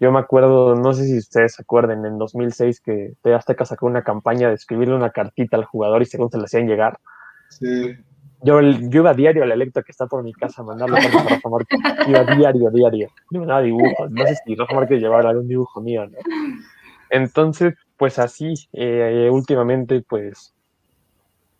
Yo 0.00 0.10
me 0.10 0.18
acuerdo, 0.18 0.74
no 0.74 0.92
sé 0.92 1.04
si 1.04 1.18
ustedes 1.18 1.54
se 1.54 1.62
acuerden, 1.62 2.04
en 2.04 2.18
2006 2.18 2.80
que 2.80 3.14
te 3.22 3.34
Azteca 3.34 3.64
sacó 3.64 3.86
una 3.86 4.02
campaña 4.02 4.48
de 4.48 4.54
escribirle 4.54 4.94
una 4.94 5.10
cartita 5.10 5.56
al 5.56 5.64
jugador 5.64 6.02
y 6.02 6.06
según 6.06 6.30
se 6.30 6.38
le 6.38 6.44
hacían 6.44 6.66
llegar. 6.66 6.98
Sí. 7.50 7.96
Yo, 8.42 8.60
yo 8.60 9.00
iba 9.00 9.10
a 9.10 9.14
diario 9.14 9.42
al 9.42 9.52
electo 9.52 9.82
que 9.82 9.92
está 9.92 10.06
por 10.06 10.22
mi 10.22 10.32
casa 10.34 10.60
a 10.60 10.64
mandarle 10.64 10.98
a 10.98 11.00
Rafa 11.00 11.48
Márquez. 11.48 11.78
Iba 12.08 12.24
diario, 12.36 12.70
diario. 12.70 13.08
No 13.30 13.44
me 13.44 13.62
dibujos. 13.62 14.10
No 14.10 14.26
sé 14.26 14.36
si 14.44 14.54
Rafa 14.54 14.74
Márquez 14.74 15.00
llevaba 15.00 15.30
algún 15.30 15.48
dibujo 15.48 15.80
mío, 15.80 16.06
¿no? 16.06 16.18
Entonces, 17.10 17.74
pues 17.96 18.18
así, 18.18 18.54
eh, 18.72 19.28
últimamente, 19.32 20.02
pues 20.08 20.52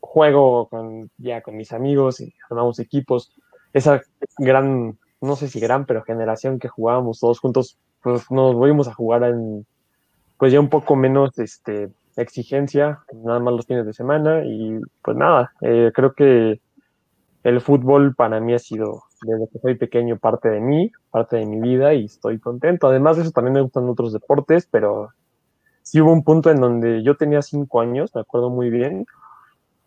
juego 0.00 0.68
con, 0.68 1.10
ya 1.18 1.40
con 1.42 1.56
mis 1.56 1.72
amigos 1.72 2.20
y 2.20 2.34
armamos 2.48 2.78
equipos. 2.78 3.32
Esa 3.72 4.02
gran, 4.38 4.98
no 5.20 5.36
sé 5.36 5.48
si 5.48 5.60
gran, 5.60 5.86
pero 5.86 6.02
generación 6.04 6.58
que 6.58 6.68
jugábamos 6.68 7.20
todos 7.20 7.40
juntos, 7.40 7.78
pues 8.02 8.30
nos 8.30 8.54
volvimos 8.54 8.86
a 8.88 8.94
jugar 8.94 9.24
en, 9.24 9.66
pues 10.38 10.52
ya 10.52 10.60
un 10.60 10.68
poco 10.68 10.94
menos, 10.94 11.38
este, 11.38 11.90
exigencia, 12.16 13.00
nada 13.12 13.40
más 13.40 13.54
los 13.54 13.66
fines 13.66 13.86
de 13.86 13.92
semana 13.92 14.44
y 14.44 14.78
pues 15.02 15.16
nada, 15.16 15.52
eh, 15.60 15.90
creo 15.94 16.12
que 16.12 16.60
el 17.42 17.60
fútbol 17.60 18.14
para 18.14 18.40
mí 18.40 18.54
ha 18.54 18.58
sido 18.58 19.02
desde 19.22 19.48
que 19.48 19.58
soy 19.58 19.74
pequeño 19.76 20.18
parte 20.18 20.48
de 20.48 20.60
mí, 20.60 20.92
parte 21.10 21.36
de 21.36 21.46
mi 21.46 21.60
vida 21.60 21.94
y 21.94 22.06
estoy 22.06 22.38
contento. 22.38 22.86
Además 22.86 23.16
de 23.16 23.22
eso 23.22 23.32
también 23.32 23.54
me 23.54 23.60
gustan 23.60 23.88
otros 23.88 24.12
deportes, 24.12 24.68
pero 24.70 25.10
sí 25.84 26.00
hubo 26.00 26.12
un 26.12 26.24
punto 26.24 26.50
en 26.50 26.60
donde 26.60 27.04
yo 27.04 27.16
tenía 27.16 27.42
cinco 27.42 27.80
años, 27.80 28.10
me 28.14 28.22
acuerdo 28.22 28.50
muy 28.50 28.70
bien, 28.70 29.06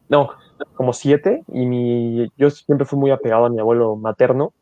no, 0.07 0.29
como 0.75 0.93
siete, 0.93 1.43
y 1.51 1.65
mi, 1.65 2.31
yo 2.37 2.49
siempre 2.49 2.85
fui 2.85 2.97
muy 2.97 3.11
apegado 3.11 3.45
a 3.45 3.49
mi 3.49 3.59
abuelo 3.59 3.97
materno, 3.97 4.53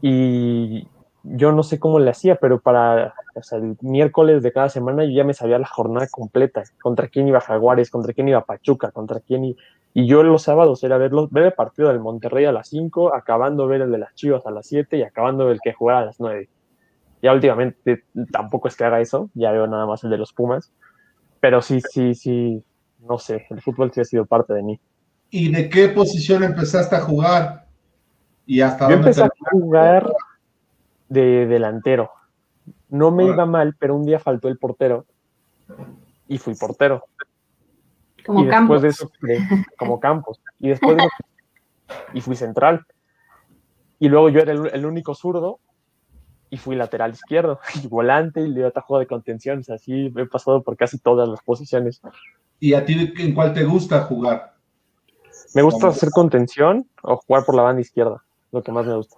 y 0.00 0.86
yo 1.24 1.50
no 1.50 1.64
sé 1.64 1.80
cómo 1.80 1.98
le 1.98 2.10
hacía, 2.10 2.36
pero 2.36 2.60
para 2.60 3.14
o 3.34 3.42
sea, 3.42 3.58
el 3.58 3.76
miércoles 3.80 4.42
de 4.42 4.52
cada 4.52 4.68
semana 4.68 5.04
yo 5.04 5.10
ya 5.10 5.24
me 5.24 5.34
sabía 5.34 5.58
la 5.58 5.66
jornada 5.66 6.06
completa, 6.08 6.62
contra 6.80 7.08
quién 7.08 7.26
iba 7.26 7.40
Jaguares, 7.40 7.90
contra 7.90 8.12
quién 8.12 8.28
iba 8.28 8.44
Pachuca, 8.44 8.92
contra 8.92 9.20
quién 9.20 9.44
y, 9.44 9.56
y 9.92 10.06
yo 10.06 10.22
los 10.22 10.42
sábados 10.42 10.84
era 10.84 10.98
ver, 10.98 11.10
ver 11.30 11.44
el 11.44 11.52
partido 11.54 11.88
del 11.88 12.00
Monterrey 12.00 12.44
a 12.44 12.52
las 12.52 12.68
5, 12.68 13.14
acabando 13.14 13.66
ver 13.66 13.80
el 13.80 13.90
de 13.90 13.96
las 13.96 14.14
Chivas 14.14 14.46
a 14.46 14.50
las 14.50 14.66
7 14.66 14.98
y 14.98 15.02
acabando 15.02 15.50
el 15.50 15.58
que 15.62 15.72
jugaba 15.72 16.00
a 16.00 16.04
las 16.04 16.20
9. 16.20 16.50
Ya 17.22 17.32
últimamente 17.32 18.04
tampoco 18.30 18.68
es 18.68 18.76
que 18.76 18.84
haga 18.84 19.00
eso, 19.00 19.30
ya 19.34 19.50
veo 19.52 19.66
nada 19.66 19.86
más 19.86 20.04
el 20.04 20.10
de 20.10 20.18
los 20.18 20.32
Pumas, 20.32 20.72
pero 21.40 21.62
sí, 21.62 21.80
sí, 21.80 22.14
sí, 22.14 22.62
no 23.00 23.18
sé, 23.18 23.46
el 23.50 23.60
fútbol 23.62 23.92
sí 23.92 24.00
ha 24.00 24.04
sido 24.04 24.26
parte 24.26 24.52
de 24.52 24.62
mí. 24.62 24.80
¿Y 25.30 25.50
de 25.50 25.68
qué 25.68 25.88
posición 25.88 26.44
empezaste 26.44 26.96
a 26.96 27.00
jugar? 27.00 27.66
¿Y 28.46 28.60
hasta 28.60 28.88
Yo 28.88 28.96
empecé 28.96 29.24
a 29.24 29.30
jugar 29.50 30.12
de 31.08 31.46
delantero. 31.46 32.10
No 32.88 33.10
me 33.10 33.24
iba 33.24 33.44
mal, 33.46 33.74
pero 33.78 33.96
un 33.96 34.04
día 34.04 34.20
faltó 34.20 34.48
el 34.48 34.58
portero 34.58 35.06
y 36.28 36.38
fui 36.38 36.54
portero. 36.54 37.04
Como 38.24 38.40
y 38.40 38.44
después 38.44 38.58
Campos. 38.58 38.82
de 38.82 38.88
eso, 38.88 39.10
como 39.76 40.00
Campos. 40.00 40.40
Y 40.58 40.68
después 40.68 40.96
de 40.96 41.04
eso, 41.04 41.96
y 42.12 42.20
fui 42.20 42.36
central. 42.36 42.84
Y 43.98 44.08
luego 44.08 44.28
yo 44.28 44.40
era 44.40 44.52
el, 44.52 44.66
el 44.72 44.86
único 44.86 45.14
zurdo 45.14 45.60
y 46.56 46.58
fui 46.58 46.74
lateral 46.74 47.12
izquierdo, 47.12 47.60
y 47.84 47.86
volante 47.86 48.40
y 48.40 48.48
le 48.48 48.64
atajo 48.64 48.98
de 48.98 49.06
contención. 49.06 49.60
O 49.60 49.62
sea, 49.62 49.74
así 49.76 50.12
he 50.16 50.26
pasado 50.26 50.62
por 50.62 50.76
casi 50.76 50.98
todas 50.98 51.28
las 51.28 51.42
posiciones. 51.42 52.00
¿Y 52.58 52.72
a 52.72 52.84
ti 52.84 53.12
en 53.18 53.34
cuál 53.34 53.52
te 53.52 53.64
gusta 53.64 54.02
jugar? 54.02 54.54
Me 55.54 55.62
gusta 55.62 55.88
hacer 55.88 56.10
contención 56.10 56.88
o 57.02 57.16
jugar 57.18 57.44
por 57.44 57.54
la 57.54 57.62
banda 57.62 57.80
izquierda, 57.82 58.24
lo 58.50 58.62
que 58.62 58.72
más 58.72 58.86
me 58.86 58.96
gusta. 58.96 59.16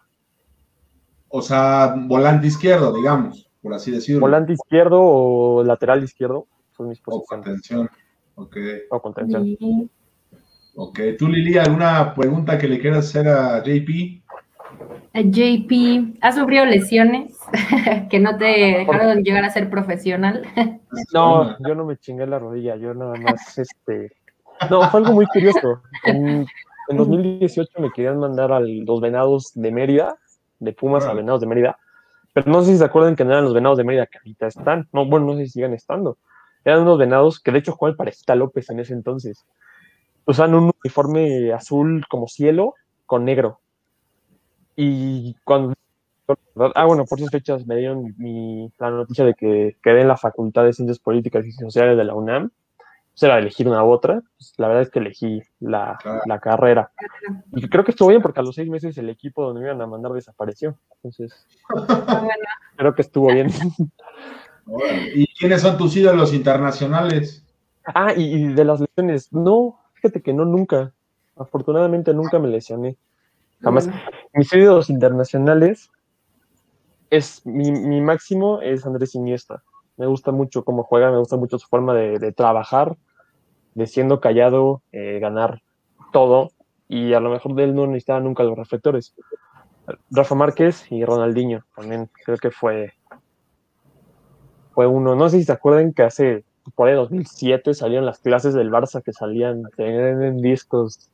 O 1.29 1.41
sea, 1.43 1.95
volante 1.97 2.49
izquierdo, 2.49 2.93
digamos, 2.93 3.49
por 3.63 3.75
así 3.75 3.93
decirlo. 3.93 4.21
Volante 4.23 4.53
izquierdo 4.55 5.01
o 5.01 5.63
lateral 5.63 6.03
izquierdo 6.03 6.47
son 6.77 6.89
mis 6.89 7.01
O 7.01 7.05
posiciones. 7.05 7.29
contención. 7.29 7.91
Ok. 8.35 8.57
O 8.91 9.01
contención. 9.01 9.45
Sí. 9.45 9.91
Ok. 10.75 11.01
¿Tú, 11.19 11.29
Lili, 11.29 11.57
alguna 11.59 12.15
pregunta 12.15 12.59
que 12.59 12.69
le 12.69 12.81
quieras 12.81 13.07
hacer 13.07 13.29
a 13.29 13.63
JP? 13.63 14.23
JP, 15.15 16.19
¿has 16.21 16.37
sufrido 16.37 16.65
lesiones 16.65 17.39
que 18.11 18.21
no 18.21 18.37
te 18.37 18.45
dejaron 18.45 19.23
llegar 19.23 19.45
a 19.45 19.51
ser 19.51 19.71
profesional? 19.71 20.47
No, 21.13 21.57
yo 21.61 21.75
no 21.75 21.85
me 21.85 21.97
chingué 21.97 22.27
la 22.27 22.39
rodilla, 22.39 22.77
yo 22.77 22.95
nada 22.95 23.15
más, 23.17 23.59
este... 23.59 24.13
No, 24.71 24.83
fue 24.91 25.01
algo 25.01 25.13
muy 25.13 25.27
curioso. 25.27 25.81
En, 26.05 26.47
en 26.89 26.97
2018 26.97 27.71
me 27.81 27.93
querían 27.93 28.19
mandar 28.19 28.51
a 28.51 28.59
los 28.61 29.01
venados 29.01 29.53
de 29.55 29.71
Mérida, 29.71 30.17
de 30.59 30.73
Pumas 30.73 31.05
a 31.05 31.13
venados 31.13 31.41
de 31.41 31.47
Mérida, 31.47 31.79
pero 32.33 32.51
no 32.51 32.63
sé 32.63 32.73
si 32.73 32.79
se 32.79 32.85
acuerdan 32.85 33.17
que 33.17 33.25
no 33.25 33.33
eran 33.33 33.45
los 33.45 33.55
venados 33.55 33.79
de 33.79 33.85
Mérida 33.85 34.07
que 34.07 34.19
ahorita 34.19 34.47
están. 34.49 34.89
No, 34.93 35.07
bueno, 35.07 35.27
no 35.27 35.37
sé 35.37 35.47
si 35.47 35.53
sigan 35.53 35.75
estando. 35.75 36.19
Eran 36.65 36.83
unos 36.83 36.99
venados 36.99 37.41
que 37.41 37.53
de 37.53 37.59
hecho 37.59 37.73
jugaban 37.73 37.97
para 37.97 38.09
Parejita 38.09 38.35
López 38.35 38.69
en 38.71 38.81
ese 38.81 38.95
entonces. 38.95 39.47
Usaban 40.25 40.55
un 40.55 40.71
uniforme 40.83 41.53
azul 41.53 42.05
como 42.09 42.27
cielo 42.29 42.75
con 43.07 43.25
negro. 43.25 43.61
Y 44.81 45.35
cuando 45.45 45.75
Ah, 46.75 46.85
bueno, 46.85 47.05
por 47.07 47.19
esas 47.19 47.31
fechas 47.31 47.67
me 47.67 47.77
dieron 47.77 48.15
mi, 48.19 48.71
la 48.79 48.91
noticia 48.91 49.25
de 49.25 49.35
que 49.35 49.77
quedé 49.83 50.03
en 50.03 50.09
la 50.09 50.17
Facultad 50.17 50.65
de 50.65 50.73
Ciencias 50.73 50.99
Políticas 50.99 51.47
y 51.47 51.53
Sociales 51.53 51.97
de 51.97 52.05
la 52.05 52.15
UNAM. 52.15 52.51
Pues 53.13 53.23
era 53.23 53.39
elegir 53.39 53.67
una 53.67 53.83
u 53.83 53.91
otra. 53.91 54.23
Pues, 54.37 54.53
la 54.59 54.69
verdad 54.69 54.83
es 54.83 54.91
que 54.91 54.99
elegí 54.99 55.43
la, 55.61 55.99
la 56.27 56.39
carrera. 56.39 56.93
Y 57.53 57.69
creo 57.69 57.83
que 57.83 57.93
estuvo 57.93 58.09
bien 58.09 58.21
porque 58.21 58.41
a 58.41 58.43
los 58.43 58.55
seis 58.55 58.69
meses 58.69 58.99
el 58.99 59.09
equipo 59.09 59.43
donde 59.43 59.61
me 59.61 59.67
iban 59.69 59.81
a 59.81 59.87
mandar 59.87 60.13
desapareció. 60.13 60.77
Entonces, 60.97 61.47
creo 62.77 62.95
que 62.95 63.03
estuvo 63.03 63.33
bien. 63.33 63.51
¿Y 65.15 65.27
quiénes 65.35 65.63
son 65.63 65.79
tus 65.79 65.97
ídolos 65.97 66.35
internacionales? 66.35 67.45
ah, 67.87 68.13
y, 68.15 68.35
y 68.35 68.53
de 68.53 68.65
las 68.65 68.81
lesiones. 68.81 69.33
No, 69.33 69.81
fíjate 69.95 70.21
que 70.21 70.35
no, 70.35 70.45
nunca. 70.45 70.93
Afortunadamente 71.37 72.13
nunca 72.13 72.39
me 72.39 72.49
lesioné. 72.49 72.99
Jamás. 73.61 73.87
bueno. 73.87 74.01
Mis 74.35 74.53
ídolos 74.53 74.91
internacionales 74.91 75.91
es 77.11 77.45
mi, 77.47 77.73
mi 77.73 78.01
máximo 78.01 78.61
es 78.61 78.87
Andrés 78.87 79.15
Iniesta. 79.15 79.63
Me 79.97 80.07
gusta 80.07 80.31
mucho 80.31 80.65
cómo 80.65 80.85
juega, 80.85 81.11
me 81.11 81.19
gusta 81.19 81.37
mucho 81.37 81.59
su 81.59 81.67
forma 81.67 81.95
de, 81.95 82.19
de 82.19 82.33
trabajar, 82.33 82.97
de 83.75 83.87
siendo 83.87 84.21
callado, 84.21 84.83
eh, 84.93 85.19
ganar 85.19 85.63
todo. 86.13 86.51
Y 86.89 87.15
a 87.15 87.21
lo 87.21 87.31
mejor 87.31 87.55
de 87.55 87.65
él 87.65 87.75
no 87.75 87.87
necesitaba 87.87 88.21
nunca 88.21 88.45
los 88.45 88.57
reflectores. 88.57 89.15
Rafa 90.11 90.35
Márquez 90.35 90.87
y 90.91 91.05
Ronaldinho 91.05 91.65
también 91.75 92.11
creo 92.25 92.37
que 92.37 92.51
fue, 92.51 92.93
fue 94.73 94.87
uno. 94.87 95.15
No 95.15 95.29
sé 95.29 95.39
si 95.39 95.45
se 95.45 95.53
acuerdan 95.53 95.93
que 95.93 96.03
hace 96.03 96.45
por 96.75 96.89
ahí 96.89 96.95
2007 96.95 97.75
salieron 97.75 98.07
las 98.07 98.19
clases 98.19 98.55
del 98.55 98.71
Barça 98.71 99.03
que 99.03 99.13
salían 99.13 99.63
en, 99.79 100.23
en 100.23 100.37
discos 100.43 101.11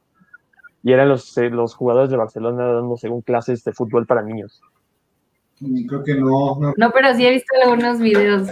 y 0.85 0.93
eran 0.93 1.09
los, 1.09 1.37
eh, 1.39 1.51
los 1.51 1.75
jugadores 1.75 2.11
de 2.11 2.17
Barcelona 2.17 2.67
dando 2.73 2.97
según 2.97 3.23
clases 3.23 3.65
de 3.65 3.73
fútbol 3.73 4.07
para 4.07 4.23
niños. 4.23 4.61
Creo 5.89 6.05
que 6.05 6.15
no. 6.15 6.59
no. 6.61 6.73
No, 6.77 6.91
pero 6.93 7.13
sí 7.15 7.27
he 7.27 7.31
visto 7.31 7.53
algunos 7.65 7.99
videos. 7.99 8.49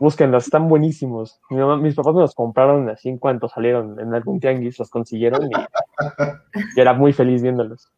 Búsquenlos, 0.00 0.44
están 0.44 0.68
buenísimos. 0.68 1.40
Mi 1.48 1.56
mamá- 1.58 1.76
mis 1.78 1.94
papás 1.94 2.14
me 2.14 2.20
los 2.22 2.34
compraron 2.34 2.90
así 2.90 3.08
en 3.08 3.18
cuanto 3.18 3.48
salieron 3.48 3.98
en 4.00 4.12
algún 4.14 4.40
tianguis, 4.40 4.78
los 4.78 4.90
consiguieron 4.90 5.44
y, 5.44 5.50
y 6.76 6.80
era 6.80 6.92
muy 6.92 7.12
feliz 7.14 7.40
viéndolos. 7.42 7.90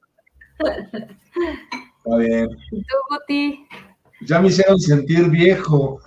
Está 0.59 2.17
bien. 2.19 2.49
¿Y 2.73 2.83
tú, 2.83 2.95
Guti? 3.11 3.67
Ya 4.27 4.41
me 4.41 4.49
hicieron 4.49 4.79
sentir 4.79 5.29
viejo. 5.31 6.01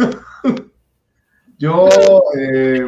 Yo, 1.57 1.87
eh, 2.39 2.85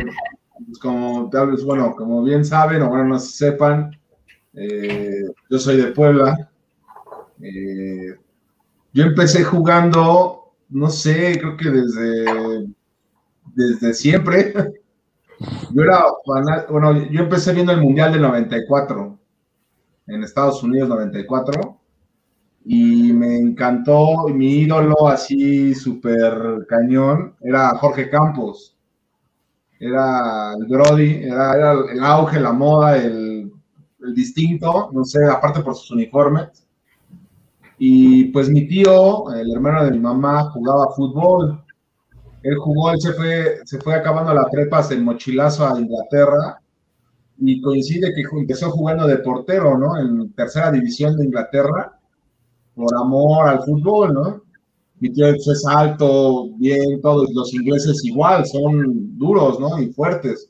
pues 0.66 0.78
como 0.80 1.30
tal 1.30 1.52
vez, 1.52 1.64
bueno, 1.64 1.96
como 1.96 2.22
bien 2.24 2.44
saben, 2.44 2.82
o 2.82 2.89
bueno, 2.89 3.06
no 3.06 3.20
sepan, 3.20 3.98
eh, 4.54 5.24
yo 5.49 5.60
soy 5.60 5.78
de 5.78 5.91
Puebla. 5.91 6.49
Eh, 7.41 8.16
yo 8.93 9.04
empecé 9.04 9.43
jugando, 9.43 10.54
no 10.70 10.89
sé, 10.89 11.39
creo 11.39 11.58
que 11.58 11.70
desde, 11.70 12.68
desde 13.56 13.93
siempre. 13.93 14.54
Yo 15.72 15.84
era, 15.84 16.04
bueno, 16.70 17.10
yo 17.10 17.22
empecé 17.22 17.54
viendo 17.54 17.72
el 17.72 17.82
Mundial 17.82 18.14
del 18.14 18.22
94, 18.22 19.20
en 20.08 20.24
Estados 20.24 20.64
Unidos 20.64 20.89
94 20.89 21.80
y 22.66 23.12
me 23.14 23.38
encantó, 23.38 24.28
mi 24.30 24.60
ídolo 24.60 25.08
así 25.08 25.76
súper 25.76 26.66
cañón 26.68 27.36
era 27.41 27.76
Jorge 27.78 28.10
Campos. 28.10 28.78
Era 29.80 30.54
el 30.54 30.66
Brody, 30.68 31.24
era, 31.26 31.56
era 31.56 31.72
el 31.91 32.04
auge, 32.04 32.39
la 32.39 32.54
moda, 32.54 32.97
el, 32.97 33.22
el 34.04 34.14
distinto, 34.14 34.89
no 34.91 35.04
sé, 35.04 35.20
aparte 35.26 35.62
por 35.62 35.76
sus 35.76 35.91
uniformes. 35.91 36.66
Y 37.78 38.26
pues 38.26 38.49
mi 38.49 38.68
tío, 38.68 39.34
el 39.34 39.51
hermano 39.51 39.86
de 39.86 39.91
mi 39.91 39.99
mamá, 39.99 40.49
jugaba 40.51 40.93
fútbol. 40.95 41.64
Él 42.43 42.58
jugó, 42.58 42.91
él 42.91 42.99
se 42.99 43.14
fue, 43.14 43.60
se 43.66 43.80
fue 43.80 43.95
acabando 43.95 44.34
la 44.34 44.49
prepa, 44.49 44.86
el 44.91 45.04
mochilazo 45.04 45.66
a 45.66 45.80
Inglaterra 45.80 46.60
y 47.39 47.62
coincide 47.62 48.14
que 48.14 48.24
empezó 48.38 48.72
jugando 48.72 49.08
de 49.08 49.18
portero, 49.18 49.78
¿no? 49.78 49.97
En 49.97 50.34
tercera 50.34 50.72
división 50.72 51.18
de 51.18 51.26
Inglaterra, 51.26 51.99
por 52.76 52.93
amor 52.95 53.47
al 53.47 53.64
fútbol, 53.64 54.14
¿no? 54.14 54.43
Mi 54.99 55.12
tío 55.12 55.28
es 55.28 55.66
alto, 55.68 56.49
bien, 56.58 57.01
todos 57.01 57.30
los 57.34 57.54
ingleses 57.54 58.04
igual, 58.06 58.45
son 58.45 59.18
duros, 59.18 59.60
¿no? 59.60 59.82
Y 59.82 59.91
fuertes. 59.91 60.49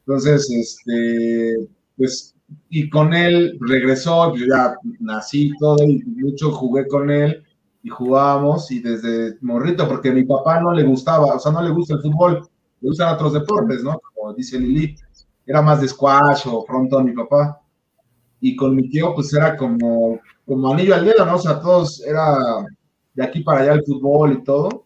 Entonces, 0.00 0.48
este, 0.50 1.68
pues, 1.96 2.33
y 2.76 2.90
con 2.90 3.14
él 3.14 3.56
regresó, 3.60 4.34
yo 4.34 4.46
ya 4.46 4.76
nací 4.98 5.52
todo 5.60 5.76
y 5.84 6.02
mucho 6.06 6.50
jugué 6.50 6.88
con 6.88 7.08
él 7.08 7.44
y 7.84 7.88
jugábamos 7.88 8.68
y 8.72 8.80
desde 8.80 9.38
morrito, 9.42 9.86
porque 9.86 10.08
a 10.08 10.12
mi 10.12 10.24
papá 10.24 10.58
no 10.60 10.72
le 10.72 10.82
gustaba, 10.82 11.36
o 11.36 11.38
sea, 11.38 11.52
no 11.52 11.62
le 11.62 11.70
gusta 11.70 11.94
el 11.94 12.00
fútbol, 12.02 12.48
le 12.80 12.88
gustan 12.88 13.14
otros 13.14 13.34
deportes, 13.34 13.84
¿no? 13.84 14.00
Como 14.12 14.34
dice 14.34 14.58
Lili, 14.58 14.96
era 15.46 15.62
más 15.62 15.82
de 15.82 15.86
squash 15.86 16.48
o 16.48 16.64
pronto 16.64 17.00
mi 17.00 17.12
papá. 17.12 17.60
Y 18.40 18.56
con 18.56 18.74
mi 18.74 18.88
tío, 18.88 19.14
pues 19.14 19.32
era 19.32 19.56
como, 19.56 20.18
como 20.44 20.72
anillo 20.72 20.96
al 20.96 21.04
dedo, 21.04 21.24
¿no? 21.24 21.36
O 21.36 21.38
sea, 21.38 21.60
todos 21.60 22.04
era 22.04 22.36
de 23.14 23.22
aquí 23.22 23.44
para 23.44 23.60
allá 23.60 23.74
el 23.74 23.84
fútbol 23.84 24.32
y 24.32 24.42
todo. 24.42 24.84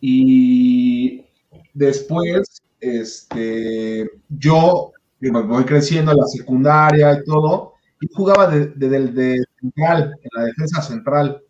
Y 0.00 1.24
después, 1.72 2.62
este, 2.78 4.08
yo 4.28 4.93
me 5.30 5.42
voy 5.42 5.64
creciendo 5.64 6.12
en 6.12 6.18
la 6.18 6.26
secundaria 6.26 7.12
y 7.12 7.24
todo, 7.24 7.74
y 8.00 8.08
jugaba 8.12 8.46
de, 8.48 8.66
de, 8.66 9.44
central, 9.60 10.14
en 10.22 10.30
la 10.34 10.44
defensa 10.44 10.82
central. 10.82 11.42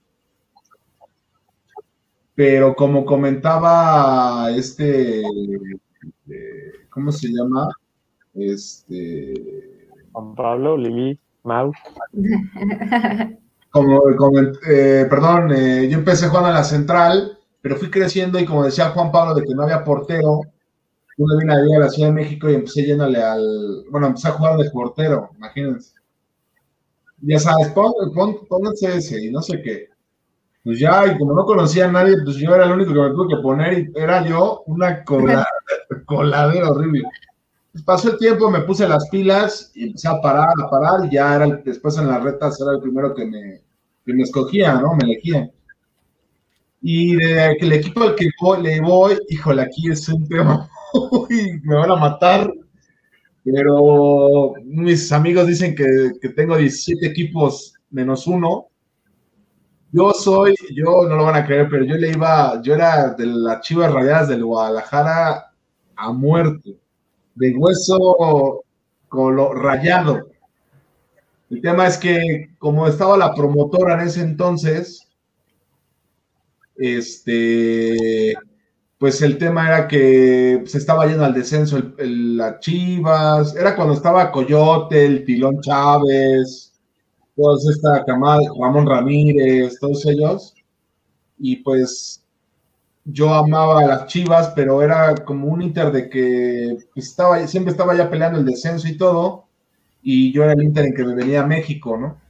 Pero 2.35 2.75
como 2.75 3.05
comentaba 3.05 4.51
este, 4.51 5.23
eh, 6.29 6.73
¿cómo 6.91 7.13
se 7.13 7.29
llama? 7.29 7.69
Este. 8.35 9.35
Juan 10.13 10.35
Pablo, 10.35 10.77
Lili, 10.77 11.19
Mau. 11.45 11.73
Como, 13.71 14.01
eh, 14.71 15.05
perdón, 15.11 15.51
eh, 15.53 15.89
yo 15.91 15.99
empecé 15.99 16.29
jugando 16.29 16.51
en 16.51 16.55
la 16.55 16.63
central, 16.63 17.41
pero 17.61 17.75
fui 17.75 17.91
creciendo 17.91 18.39
y 18.39 18.45
como 18.45 18.63
decía 18.63 18.91
Juan 18.91 19.11
Pablo 19.11 19.35
de 19.35 19.43
que 19.43 19.53
no 19.53 19.65
había 19.65 19.83
portero, 19.83 20.43
yo 21.17 21.27
me 21.27 21.37
vine 21.39 21.53
a 21.53 21.77
a 21.77 21.81
la 21.81 21.89
Ciudad 21.91 22.09
de 22.09 22.15
México 22.15 22.51
y 22.51 22.55
empecé 22.55 22.85
yéndole 22.85 23.23
al, 23.23 23.85
bueno, 23.91 24.09
empecé 24.09 24.29
a 24.29 24.33
jugar 24.33 24.57
de 24.57 24.71
portero, 24.71 25.31
imagínense. 25.37 25.95
Ya 27.21 27.39
sabes, 27.39 27.73
pónganse 28.49 28.97
ese 28.97 29.25
y 29.25 29.31
no 29.31 29.41
sé 29.41 29.63
qué. 29.63 29.89
Pues 30.65 30.81
ya, 30.81 31.07
y 31.07 31.19
como 31.19 31.35
no 31.35 31.45
conocía 31.45 31.87
a 31.89 31.93
nadie, 31.93 32.17
pues 32.25 32.37
yo 32.37 32.55
era 32.55 32.65
el 32.65 32.73
único 32.73 32.93
que 32.93 33.01
me 33.01 33.11
tuve 33.11 33.37
que 33.37 33.43
poner 33.43 33.79
y 33.79 33.93
era 33.95 34.27
yo 34.27 34.63
una 34.67 35.05
coladera 36.07 36.71
horrible. 36.71 37.03
Pues 37.73 37.85
pasó 37.85 38.13
el 38.13 38.19
tiempo, 38.19 38.51
me 38.51 38.61
puse 38.61 38.89
las 38.89 39.09
pilas 39.09 39.73
y 39.75 39.89
empecé 39.89 40.09
a 40.09 40.21
parar, 40.21 40.55
a 40.63 40.71
parar, 40.71 41.07
y 41.07 41.15
ya 41.15 41.35
era 41.35 41.47
después 41.65 41.99
en 41.99 42.09
las 42.09 42.23
retas 42.23 42.61
era 42.61 42.73
el 42.73 42.81
primero 42.81 43.15
que 43.15 43.27
me, 43.27 43.63
que 44.07 44.15
me 44.15 44.23
escogía, 44.23 44.75
¿no? 44.75 44.95
Me 44.95 45.05
elegía. 45.05 45.51
Y 46.87 47.17
de 47.17 47.53
el 47.53 47.73
equipo 47.73 48.03
al 48.03 48.15
que 48.15 48.29
le 48.61 48.81
voy, 48.83 49.19
híjole, 49.31 49.63
aquí 49.63 49.91
es 49.91 50.07
un 50.11 50.29
tema, 50.29 50.69
uy, 51.13 51.59
me 51.65 51.77
van 51.77 51.91
a 51.91 51.97
matar, 51.97 52.53
pero 53.43 54.53
mis 54.63 55.11
amigos 55.11 55.47
dicen 55.47 55.75
que, 55.75 56.13
que 56.21 56.29
tengo 56.29 56.59
17 56.59 57.07
equipos 57.07 57.73
menos 57.89 58.27
uno, 58.27 58.67
yo 59.93 60.13
soy, 60.13 60.55
yo 60.75 61.09
no 61.09 61.17
lo 61.17 61.25
van 61.25 61.37
a 61.37 61.47
creer, 61.47 61.69
pero 61.71 61.87
yo 61.87 61.95
le 61.95 62.11
iba, 62.11 62.61
yo 62.61 62.75
era 62.75 63.15
de 63.15 63.25
las 63.29 63.63
chivas 63.63 63.91
rayadas 63.91 64.29
del 64.29 64.45
Guadalajara 64.45 65.53
a 65.97 66.13
muerte, 66.13 66.77
de 67.35 67.55
hueso 67.57 68.63
rayado. 69.55 70.29
El 71.49 71.63
tema 71.63 71.87
es 71.87 71.97
que, 71.97 72.51
como 72.59 72.87
estaba 72.87 73.17
la 73.17 73.33
promotora 73.33 73.95
en 73.95 74.07
ese 74.07 74.21
entonces, 74.21 75.04
este, 76.77 78.35
pues 78.99 79.23
el 79.23 79.39
tema 79.39 79.69
era 79.69 79.89
que 79.89 80.63
se 80.67 80.79
estaba 80.79 81.07
yendo 81.07 81.25
al 81.25 81.35
descenso 81.35 81.79
el, 81.99 82.37
las 82.37 82.61
Chivas, 82.61 83.55
era 83.57 83.77
cuando 83.77 83.95
estaba 83.95 84.33
Coyote, 84.33 85.05
el 85.05 85.25
Tilón 85.25 85.61
Chávez, 85.61 86.73
todos 87.37 87.69
esta 87.69 88.05
camada, 88.05 88.41
Ramón 88.61 88.87
Ramírez, 88.87 89.79
todos 89.79 90.07
ellos. 90.07 90.55
Y 91.39 91.57
pues 91.57 92.25
yo 93.05 93.35
amaba 93.35 93.81
a 93.81 93.87
las 93.87 94.07
Chivas, 94.07 94.53
pero 94.57 94.83
era 94.83 95.15
como 95.15 95.49
un 95.49 95.63
Inter 95.63 95.93
de 95.93 96.09
que 96.09 96.79
estaba, 96.95 97.47
siempre 97.47 97.73
estaba 97.73 97.95
ya 97.97 98.09
peleando 98.11 98.39
el 98.39 98.47
descenso 98.47 98.89
y 98.89 98.97
todo, 98.97 99.45
y 100.03 100.33
yo 100.33 100.45
era 100.45 100.53
el 100.55 100.63
Inter 100.63 100.87
en 100.87 100.95
que 100.95 101.05
me 101.05 101.15
venía 101.15 101.43
a 101.43 101.47
México, 101.47 101.97
¿no? 101.97 102.24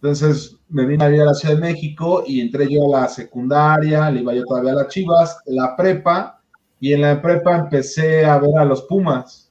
Entonces 0.00 0.56
me 0.68 0.86
vine 0.86 1.04
a 1.04 1.08
vivir 1.08 1.22
a 1.22 1.26
la 1.26 1.34
Ciudad 1.34 1.56
de 1.56 1.60
México 1.60 2.22
y 2.24 2.40
entré 2.40 2.68
yo 2.70 2.94
a 2.94 3.00
la 3.00 3.08
secundaria, 3.08 4.08
le 4.10 4.20
iba 4.20 4.32
yo 4.32 4.44
todavía 4.44 4.72
a 4.72 4.76
las 4.76 4.88
Chivas, 4.88 5.38
la 5.46 5.74
prepa, 5.76 6.40
y 6.78 6.92
en 6.92 7.00
la 7.00 7.20
prepa 7.20 7.56
empecé 7.56 8.24
a 8.24 8.38
ver 8.38 8.56
a 8.58 8.64
los 8.64 8.82
Pumas. 8.82 9.50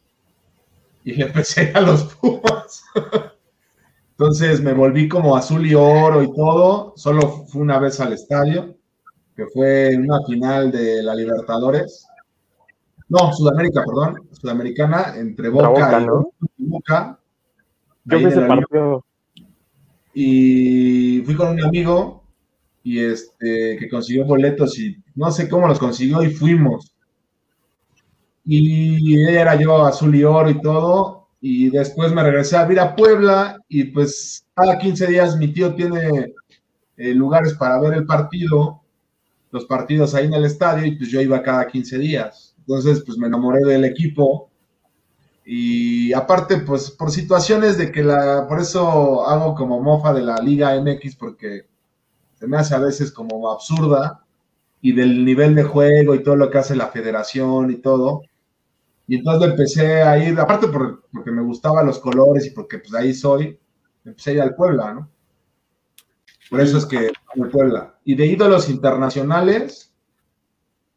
Y 1.04 1.22
empecé 1.22 1.72
a 1.74 1.82
los 1.82 2.16
Pumas. 2.16 2.84
Entonces 4.12 4.62
me 4.62 4.74
volví 4.74 5.10
como 5.10 5.36
azul 5.36 5.68
y 5.68 5.76
oro 5.76 6.24
y 6.24 6.34
todo. 6.34 6.94
Solo 6.96 7.46
fui 7.48 7.62
una 7.62 7.78
vez 7.78 8.00
al 8.00 8.14
estadio, 8.14 8.74
que 9.36 9.48
fue 9.48 9.92
en 9.94 10.10
una 10.10 10.26
final 10.26 10.72
de 10.72 11.04
la 11.04 11.14
Libertadores. 11.14 12.08
No, 13.10 13.34
Sudamérica, 13.34 13.84
perdón. 13.86 14.30
Sudamericana, 14.32 15.14
entre 15.18 15.50
Boca, 15.50 16.06
y 16.58 16.66
Boca. 16.66 17.20
Yo 18.06 18.20
fui 18.20 18.30
ese 18.30 18.42
partido. 18.42 19.07
Y 20.20 21.22
fui 21.26 21.36
con 21.36 21.50
un 21.50 21.64
amigo 21.64 22.24
y 22.82 22.98
este 22.98 23.78
que 23.78 23.88
consiguió 23.88 24.26
boletos 24.26 24.80
y 24.80 24.98
no 25.14 25.30
sé 25.30 25.48
cómo 25.48 25.68
los 25.68 25.78
consiguió 25.78 26.24
y 26.24 26.32
fuimos. 26.32 26.92
Y 28.44 29.22
era 29.30 29.54
yo 29.62 29.86
azul 29.86 30.16
y 30.16 30.24
oro 30.24 30.50
y 30.50 30.60
todo 30.60 31.28
y 31.40 31.70
después 31.70 32.12
me 32.14 32.24
regresé 32.24 32.58
a 32.58 32.64
vivir 32.64 32.80
a 32.80 32.96
Puebla 32.96 33.60
y 33.70 33.84
pues 33.84 34.44
cada 34.56 34.80
15 34.80 35.06
días 35.06 35.38
mi 35.38 35.54
tío 35.54 35.76
tiene 35.76 36.34
eh, 36.98 37.14
lugares 37.14 37.54
para 37.54 37.80
ver 37.80 37.94
el 37.94 38.08
partido, 38.08 38.82
los 39.52 39.66
partidos 39.66 40.16
ahí 40.16 40.26
en 40.26 40.34
el 40.34 40.46
estadio 40.46 40.88
y 40.88 40.96
pues 40.96 41.12
yo 41.12 41.22
iba 41.22 41.44
cada 41.44 41.68
15 41.68 42.00
días. 42.00 42.56
Entonces 42.58 43.04
pues 43.06 43.20
me 43.20 43.28
enamoré 43.28 43.60
del 43.60 43.86
equipo 43.86 44.47
y 45.50 46.12
aparte 46.12 46.58
pues 46.58 46.92
por 46.92 47.10
situaciones 47.10 47.78
de 47.78 47.90
que 47.90 48.04
la, 48.04 48.46
por 48.50 48.60
eso 48.60 49.26
hago 49.26 49.56
como 49.56 49.82
mofa 49.82 50.14
de 50.14 50.22
la 50.22 50.36
Liga 50.40 50.76
MX 50.76 51.16
porque 51.16 51.66
se 52.36 52.48
me 52.48 52.58
hace 52.58 52.76
a 52.76 52.80
veces 52.80 53.14
como 53.14 53.50
absurda 53.50 54.26
y 54.82 54.92
del 54.92 55.24
nivel 55.24 55.56
de 55.56 55.64
juego 55.64 56.14
y 56.16 56.22
todo 56.22 56.36
lo 56.36 56.50
que 56.50 56.58
hace 56.58 56.76
la 56.76 56.88
federación 56.88 57.72
y 57.72 57.78
todo 57.78 58.24
y 59.08 59.16
entonces 59.16 59.52
empecé 59.52 60.02
a 60.02 60.18
ir, 60.18 60.38
aparte 60.38 60.68
porque 60.68 61.32
me 61.32 61.42
gustaban 61.42 61.86
los 61.86 62.00
colores 62.00 62.46
y 62.46 62.50
porque 62.50 62.80
pues 62.80 62.94
ahí 62.94 63.14
soy, 63.14 63.58
empecé 64.04 64.32
a 64.32 64.34
ir 64.34 64.42
al 64.42 64.56
Puebla, 64.56 64.94
¿no? 64.94 65.10
Por 66.50 66.60
eso 66.60 66.78
es 66.78 66.86
que 66.86 67.12
al 67.36 67.50
Puebla. 67.50 67.98
Y 68.04 68.16
de 68.16 68.26
ídolos 68.26 68.70
internacionales, 68.70 69.94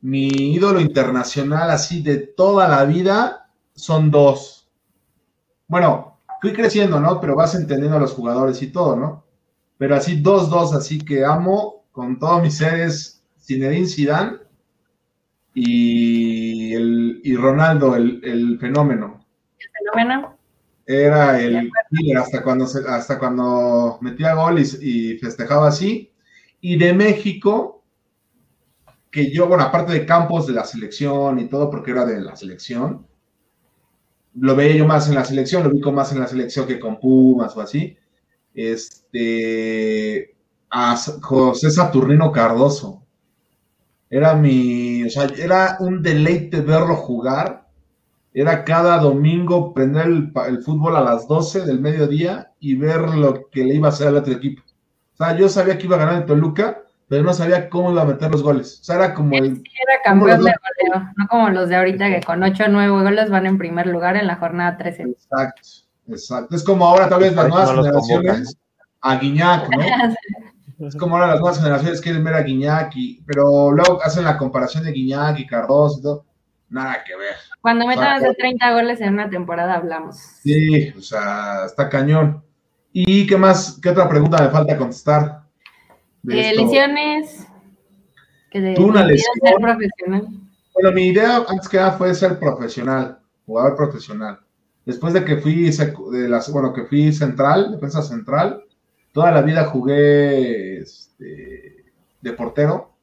mi 0.01 0.27
ídolo 0.27 0.81
internacional 0.81 1.71
así 1.71 2.03
de 2.03 2.19
toda 2.19 2.67
la 2.67 2.85
vida 2.85 3.39
son 3.81 4.11
dos. 4.11 4.70
Bueno, 5.68 6.18
fui 6.41 6.53
creciendo, 6.53 7.01
¿no? 7.01 7.20
Pero 7.20 7.37
vas 7.37 7.55
entendiendo 7.55 7.97
a 7.97 8.01
los 8.01 8.12
jugadores 8.12 8.61
y 8.62 8.72
todo, 8.72 8.97
¿no? 8.97 9.24
Pero 9.78 9.97
así 9.97 10.20
dos, 10.20 10.51
dos, 10.51 10.74
así 10.74 10.99
que 10.99 11.24
amo 11.24 11.85
con 11.93 12.18
todos 12.18 12.43
mis 12.43 12.57
seres 12.57 13.24
Zinedine 13.41 13.87
Zidane 13.87 14.39
y, 15.55 16.74
el, 16.74 17.20
y 17.24 17.37
Ronaldo, 17.37 17.97
el, 17.97 18.20
el 18.22 18.59
fenómeno. 18.59 19.24
¿El 19.59 19.68
fenómeno? 19.95 20.41
Era 20.87 21.41
el 21.41 21.70
líder 21.91 22.18
hasta 22.18 22.43
cuando, 22.43 22.64
hasta 22.64 23.16
cuando 23.16 23.99
metía 24.01 24.35
gol 24.35 24.59
y, 24.59 25.16
festejaba 25.18 25.68
así. 25.68 26.12
Y 26.61 26.76
de 26.76 26.93
México, 26.93 27.85
que 29.09 29.31
yo, 29.31 29.47
bueno, 29.47 29.62
aparte 29.62 29.93
de 29.93 30.05
Campos 30.05 30.49
de 30.49 30.55
la 30.55 30.64
selección 30.64 31.39
y 31.39 31.49
todo, 31.49 31.70
porque 31.70 31.93
era 31.93 32.05
de 32.05 32.20
la 32.20 32.35
selección, 32.35 33.07
lo 34.35 34.57
veía 34.57 34.76
yo 34.76 34.87
más 34.87 35.09
en 35.09 35.14
la 35.14 35.24
selección, 35.24 35.64
lo 35.64 35.70
ubico 35.70 35.93
más 35.93 36.12
en 36.12 36.20
la 36.20 36.26
selección 36.26 36.66
que 36.66 36.78
con 36.78 37.01
Pumas 37.01 37.57
o 37.57 37.61
así. 37.61 37.97
Este, 38.55 40.35
a 40.70 40.97
José 40.97 41.70
Saturnino 41.70 42.33
Cardoso. 42.33 43.03
Era 44.09 44.35
mi, 44.35 45.05
o 45.05 45.11
sea, 45.11 45.24
era 45.37 45.76
un 45.81 46.03
deleite 46.03 46.61
verlo 46.61 46.97
jugar. 46.97 47.68
Era 48.33 48.64
cada 48.64 48.99
domingo 48.99 49.74
prender 49.74 50.07
el, 50.07 50.62
fútbol 50.62 50.97
a 50.97 51.01
las 51.01 51.26
12 51.26 51.66
del 51.66 51.81
mediodía 51.81 52.53
y 52.61 52.76
ver 52.76 53.01
lo 53.11 53.49
que 53.51 53.64
le 53.64 53.74
iba 53.74 53.89
a 53.89 53.91
hacer 53.91 54.09
al 54.09 54.16
otro 54.16 54.33
equipo. 54.33 54.62
O 55.14 55.16
sea, 55.16 55.37
yo 55.37 55.49
sabía 55.49 55.76
que 55.76 55.87
iba 55.87 55.97
a 55.97 56.01
ganar 56.01 56.22
el 56.22 56.26
Toluca, 56.26 56.83
pero 57.11 57.25
no 57.25 57.35
sabía 57.35 57.69
cómo 57.69 57.91
iba 57.91 58.03
a 58.03 58.05
meter 58.05 58.31
los 58.31 58.41
goles. 58.41 58.79
O 58.83 58.85
sea, 58.85 58.95
era 58.95 59.15
como 59.15 59.35
el... 59.35 59.47
Era 59.47 60.03
campeón 60.05 60.45
de 60.45 60.53
goleo, 60.53 61.11
no 61.17 61.27
como 61.27 61.51
los 61.51 61.69
de 61.69 61.75
ahorita 61.75 62.09
que 62.09 62.21
con 62.21 62.41
8 62.41 62.65
o 62.67 62.69
9 62.69 63.03
goles 63.03 63.29
van 63.29 63.47
en 63.47 63.59
primer 63.59 63.89
lugar 63.89 64.17
en 64.17 64.29
la 64.29 64.37
jornada 64.37 64.77
13. 64.77 65.03
Exacto, 65.03 65.63
exacto. 66.07 66.55
Es 66.55 66.63
como 66.63 66.87
ahora 66.87 67.09
tal 67.09 67.19
vez 67.19 67.35
las 67.35 67.49
nuevas 67.49 67.75
generaciones 67.75 68.57
a 69.01 69.17
Guiñac, 69.17 69.69
¿no? 69.71 69.83
Es 70.87 70.97
como 70.97 71.17
ahora 71.17 71.33
las 71.33 71.41
nuevas 71.41 71.59
generaciones 71.59 72.01
quieren 72.01 72.23
ver 72.23 72.35
a 72.35 72.43
Guiñac, 72.43 72.95
y, 72.95 73.21
pero 73.27 73.73
luego 73.73 74.01
hacen 74.03 74.25
la 74.25 74.39
comparación 74.39 74.85
de 74.85 74.93
Guiñac 74.93 75.39
y 75.41 75.47
Cardoso 75.49 75.99
y 75.99 76.03
todo. 76.03 76.25
Nada 76.69 77.03
que 77.05 77.17
ver. 77.17 77.35
Cuando 77.61 77.89
metan 77.89 78.23
de 78.23 78.33
30 78.35 78.73
goles 78.73 79.01
en 79.01 79.15
una 79.15 79.29
temporada 79.29 79.75
hablamos. 79.75 80.17
Sí, 80.17 80.91
o 80.97 81.03
sea, 81.03 81.65
está 81.67 81.89
cañón. 81.89 82.45
¿Y 82.93 83.27
qué 83.27 83.37
más? 83.37 83.81
¿Qué 83.83 83.89
otra 83.89 84.09
pregunta 84.09 84.43
me 84.43 84.51
falta 84.51 84.79
contestar? 84.79 85.39
Eh, 86.29 86.53
lesiones. 86.57 87.47
Que 88.51 88.61
de, 88.61 88.81
una 88.81 89.05
lesión. 89.05 89.33
Ser 89.43 89.55
profesional. 89.61 90.29
Bueno, 90.75 90.93
mi 90.93 91.07
idea 91.09 91.45
antes 91.49 91.68
que 91.68 91.77
nada 91.77 91.93
fue 91.93 92.14
ser 92.14 92.39
profesional, 92.39 93.18
jugador 93.47 93.77
profesional. 93.77 94.41
Después 94.85 95.12
de 95.12 95.25
que 95.25 95.37
fui 95.37 95.71
de 95.71 96.29
las, 96.29 96.51
bueno, 96.51 96.73
que 96.73 96.85
fui 96.85 97.12
central, 97.12 97.73
defensa 97.73 98.03
central, 98.03 98.64
toda 99.12 99.31
la 99.31 99.43
vida 99.43 99.66
jugué 99.66 100.79
este, 100.79 101.85
de 102.21 102.33
portero, 102.33 102.95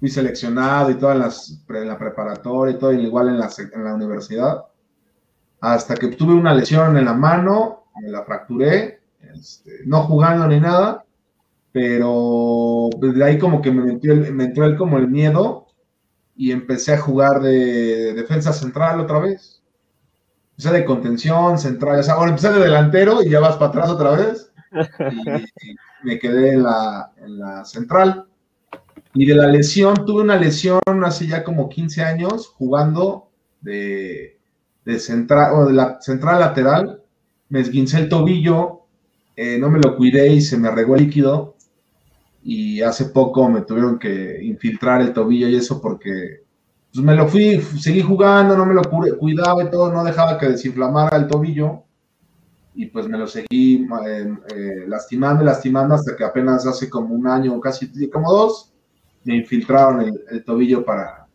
fui 0.00 0.08
seleccionado 0.08 0.90
y 0.90 0.94
todas 0.94 1.18
las, 1.18 1.64
en 1.68 1.88
la 1.88 1.98
preparatoria 1.98 2.74
y 2.74 2.78
todo, 2.78 2.92
igual 2.92 3.28
en 3.28 3.38
la, 3.38 3.50
en 3.72 3.84
la 3.84 3.94
universidad, 3.94 4.64
hasta 5.60 5.94
que 5.96 6.08
tuve 6.08 6.34
una 6.34 6.54
lesión 6.54 6.96
en 6.96 7.04
la 7.04 7.14
mano, 7.14 7.84
me 8.00 8.08
la 8.08 8.24
fracturé, 8.24 9.00
este, 9.34 9.80
no 9.84 10.04
jugando 10.04 10.46
ni 10.46 10.60
nada, 10.60 11.04
pero 11.72 12.88
desde 12.98 13.24
ahí 13.24 13.38
como 13.38 13.60
que 13.60 13.70
me, 13.70 13.98
me 14.32 14.44
entró 14.44 14.64
el, 14.64 14.76
como 14.76 14.98
el 14.98 15.08
miedo 15.08 15.66
y 16.36 16.52
empecé 16.52 16.94
a 16.94 16.98
jugar 16.98 17.40
de 17.40 18.14
defensa 18.14 18.52
central 18.52 19.00
otra 19.00 19.18
vez. 19.18 19.62
Empecé 20.52 20.72
de 20.72 20.84
contención, 20.84 21.58
central, 21.58 22.00
o 22.00 22.02
sea, 22.02 22.16
bueno, 22.16 22.30
empecé 22.30 22.52
de 22.52 22.60
delantero 22.60 23.22
y 23.22 23.30
ya 23.30 23.40
vas 23.40 23.56
para 23.56 23.68
atrás 23.68 23.90
otra 23.90 24.10
vez. 24.12 24.52
Y, 25.62 26.06
me 26.06 26.16
quedé 26.20 26.52
en 26.52 26.62
la, 26.62 27.10
en 27.16 27.38
la 27.40 27.64
central. 27.64 28.26
Y 29.14 29.26
de 29.26 29.34
la 29.34 29.48
lesión, 29.48 30.06
tuve 30.06 30.22
una 30.22 30.36
lesión 30.36 30.80
hace 31.04 31.26
ya 31.26 31.42
como 31.42 31.68
15 31.68 32.02
años 32.02 32.46
jugando 32.46 33.30
de, 33.60 34.38
de 34.84 34.98
central, 35.00 35.54
o 35.54 35.66
de 35.66 35.72
la 35.72 36.00
central 36.00 36.38
lateral. 36.38 37.02
Me 37.48 37.58
esguincé 37.60 37.98
el 37.98 38.08
tobillo, 38.08 38.82
eh, 39.34 39.58
no 39.58 39.70
me 39.70 39.80
lo 39.80 39.96
cuidé 39.96 40.28
y 40.28 40.40
se 40.40 40.56
me 40.56 40.70
regó 40.70 40.94
el 40.94 41.06
líquido 41.06 41.56
y 42.50 42.80
hace 42.80 43.04
poco 43.10 43.46
me 43.50 43.60
tuvieron 43.60 43.98
que 43.98 44.42
infiltrar 44.42 45.02
el 45.02 45.12
tobillo 45.12 45.46
y 45.48 45.56
eso 45.56 45.82
porque 45.82 46.44
pues 46.90 47.04
me 47.04 47.14
lo 47.14 47.28
fui, 47.28 47.60
seguí 47.60 48.00
jugando, 48.00 48.56
no 48.56 48.64
me 48.64 48.72
lo 48.72 48.80
cuidaba 49.18 49.62
y 49.62 49.70
todo, 49.70 49.92
no 49.92 50.02
dejaba 50.02 50.38
que 50.38 50.48
desinflamara 50.48 51.18
el 51.18 51.26
tobillo 51.26 51.82
y 52.74 52.86
pues 52.86 53.06
me 53.06 53.18
lo 53.18 53.26
seguí 53.26 53.86
eh, 54.06 54.34
eh, 54.56 54.84
lastimando 54.86 55.42
y 55.42 55.44
lastimando 55.46 55.94
hasta 55.94 56.16
que 56.16 56.24
apenas 56.24 56.66
hace 56.66 56.88
como 56.88 57.14
un 57.14 57.26
año, 57.26 57.60
casi 57.60 58.08
como 58.08 58.32
dos, 58.32 58.72
me 59.24 59.36
infiltraron 59.36 60.10
el, 60.30 60.42
tobillo 60.42 60.82
para, 60.86 61.26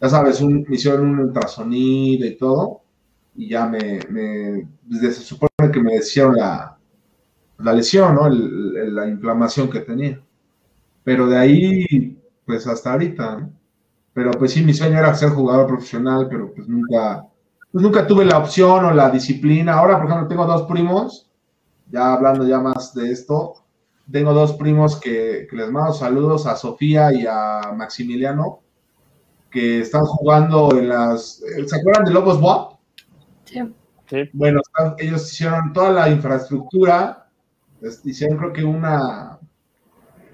ya 0.00 0.08
sabes, 0.08 0.40
un, 0.40 0.64
me 0.68 0.76
hicieron 0.76 1.00
un 1.00 1.18
ultrasonido 1.18 2.24
y 2.24 2.36
todo 2.36 2.82
y 3.34 3.48
ya 3.48 3.66
me, 3.66 3.98
me 4.08 4.68
se 5.00 5.14
supone 5.14 5.72
que 5.72 5.80
me 5.80 5.96
hicieron 5.96 6.36
la, 6.36 6.78
la 7.58 7.72
lesión, 7.72 8.14
¿no? 8.14 8.28
la 8.28 9.08
inflamación 9.08 9.68
que 9.68 9.80
tenía. 9.80 10.22
Pero 11.08 11.26
de 11.26 11.38
ahí, 11.38 12.22
pues 12.44 12.66
hasta 12.66 12.92
ahorita, 12.92 13.48
Pero 14.12 14.30
pues 14.32 14.52
sí, 14.52 14.62
mi 14.62 14.74
sueño 14.74 14.98
era 14.98 15.14
ser 15.14 15.30
jugador 15.30 15.66
profesional, 15.66 16.26
pero 16.28 16.52
pues 16.52 16.68
nunca, 16.68 17.26
pues 17.72 17.82
nunca 17.82 18.06
tuve 18.06 18.26
la 18.26 18.36
opción 18.36 18.84
o 18.84 18.92
la 18.92 19.08
disciplina. 19.08 19.72
Ahora, 19.72 19.96
por 19.96 20.04
ejemplo, 20.04 20.28
tengo 20.28 20.44
dos 20.44 20.68
primos, 20.68 21.30
ya 21.90 22.12
hablando 22.12 22.46
ya 22.46 22.60
más 22.60 22.92
de 22.92 23.10
esto, 23.10 23.54
tengo 24.12 24.34
dos 24.34 24.52
primos 24.52 25.00
que, 25.00 25.48
les 25.50 25.70
mando 25.70 25.94
saludos 25.94 26.46
a 26.46 26.56
Sofía 26.56 27.10
y 27.10 27.24
a 27.26 27.72
Maximiliano, 27.74 28.60
que 29.50 29.80
están 29.80 30.04
jugando 30.04 30.76
en 30.76 30.90
las... 30.90 31.42
¿Se 31.66 31.74
acuerdan 31.74 32.04
de 32.04 32.10
Lobos 32.10 32.38
WAP? 32.38 32.72
Sí. 33.46 33.60
Bueno, 34.34 34.60
ellos 34.98 35.32
hicieron 35.32 35.72
toda 35.72 35.90
la 35.90 36.10
infraestructura 36.10 37.24
hicieron 38.04 38.38
creo 38.38 38.52
que 38.52 38.64
una 38.64 39.37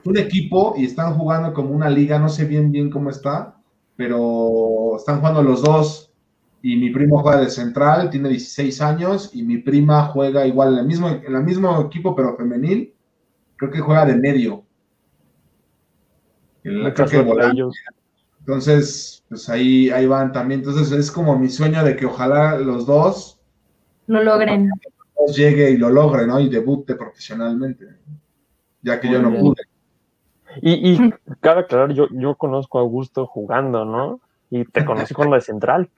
un 0.05 0.19
equipo 0.19 0.75
y 0.77 0.85
están 0.85 1.15
jugando 1.15 1.53
como 1.53 1.71
una 1.71 1.89
liga, 1.89 2.19
no 2.19 2.29
sé 2.29 2.45
bien 2.45 2.71
bien 2.71 2.91
cómo 2.91 3.11
está, 3.11 3.57
pero 3.97 4.97
están 4.97 5.19
jugando 5.19 5.43
los 5.43 5.63
dos 5.63 6.13
y 6.63 6.77
mi 6.77 6.91
primo 6.91 7.21
juega 7.21 7.41
de 7.41 7.51
central, 7.51 8.11
tiene 8.11 8.29
16 8.31 8.81
años 8.81 9.31
y 9.35 9.43
mi 9.43 9.59
prima 9.59 10.07
juega 10.07 10.47
igual 10.47 10.75
en 10.75 10.79
el 10.81 10.87
mismo, 10.87 11.09
en 11.09 11.35
el 11.35 11.45
mismo 11.45 11.81
equipo 11.83 12.15
pero 12.15 12.37
femenil, 12.37 12.95
creo 13.57 13.71
que 13.71 13.81
juega 13.81 14.07
de 14.07 14.17
medio. 14.17 14.65
Entonces, 18.41 19.25
pues 19.29 19.49
ahí, 19.49 19.91
ahí 19.91 20.07
van 20.07 20.33
también. 20.33 20.61
Entonces 20.61 20.91
es 20.93 21.11
como 21.11 21.39
mi 21.39 21.49
sueño 21.49 21.85
de 21.85 21.97
que 21.97 22.07
ojalá 22.07 22.59
los 22.59 22.87
dos 22.87 23.39
lo 24.07 24.23
logren 24.23 24.71
llegue 25.33 25.71
y 25.71 25.77
lo 25.77 25.91
logre, 25.91 26.27
¿no? 26.27 26.41
Y 26.41 26.49
debute 26.49 26.95
profesionalmente, 26.95 27.87
ya 28.83 29.01
que 29.01 29.11
yo 29.11 29.23
no 29.23 29.35
pude. 29.35 29.63
Y, 30.63 30.93
y 30.93 31.15
cabe 31.41 31.63
aclarar, 31.63 31.93
yo, 31.93 32.07
yo 32.13 32.35
conozco 32.37 32.79
a 32.79 32.83
Augusto 32.83 33.27
jugando, 33.27 33.85
¿no? 33.85 34.21
Y 34.51 34.65
te 34.65 34.85
conocí 34.85 35.15
con 35.15 35.31
lo 35.31 35.37
de 35.37 35.41
central. 35.41 35.89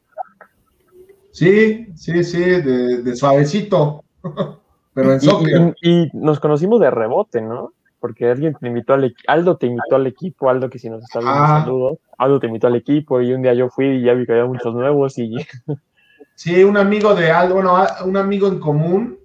Sí, 1.37 1.89
sí, 1.95 2.25
sí, 2.25 2.41
de, 2.41 3.15
suavecito, 3.15 4.03
pero 4.95 5.13
en 5.13 5.21
soccer. 5.21 5.75
Y, 5.83 6.09
nos 6.15 6.41
conocimos 6.41 6.81
de 6.81 6.91
rebote, 6.91 7.43
¿no? 7.43 7.73
Porque 8.01 8.31
alguien 8.31 8.55
te 8.59 8.69
invitó 8.69 8.95
al 8.95 9.05
equipo, 9.05 9.31
Aldo 9.31 9.57
te 9.57 9.67
invitó 9.67 9.97
al 9.97 10.07
equipo, 10.07 10.49
Aldo 10.49 10.71
que 10.71 10.79
si 10.79 10.89
nos 10.89 11.03
está 11.03 11.19
viendo, 11.19 11.39
ah. 11.39 11.61
saludos. 11.63 11.99
Aldo 12.17 12.41
te 12.41 12.47
invitó 12.47 12.69
al 12.69 12.77
equipo 12.77 13.21
y 13.21 13.35
un 13.35 13.43
día 13.43 13.53
yo 13.53 13.69
fui 13.69 13.87
y 13.87 14.03
ya 14.03 14.15
vi 14.15 14.25
que 14.25 14.33
había 14.33 14.47
muchos 14.47 14.75
nuevos 14.75 15.19
y 15.19 15.35
Sí, 16.35 16.65
un 16.65 16.77
amigo 16.77 17.15
de 17.15 17.31
Aldo, 17.31 17.55
bueno, 17.55 17.77
un 18.05 18.17
amigo 18.17 18.49
en 18.49 18.59
común 18.59 19.19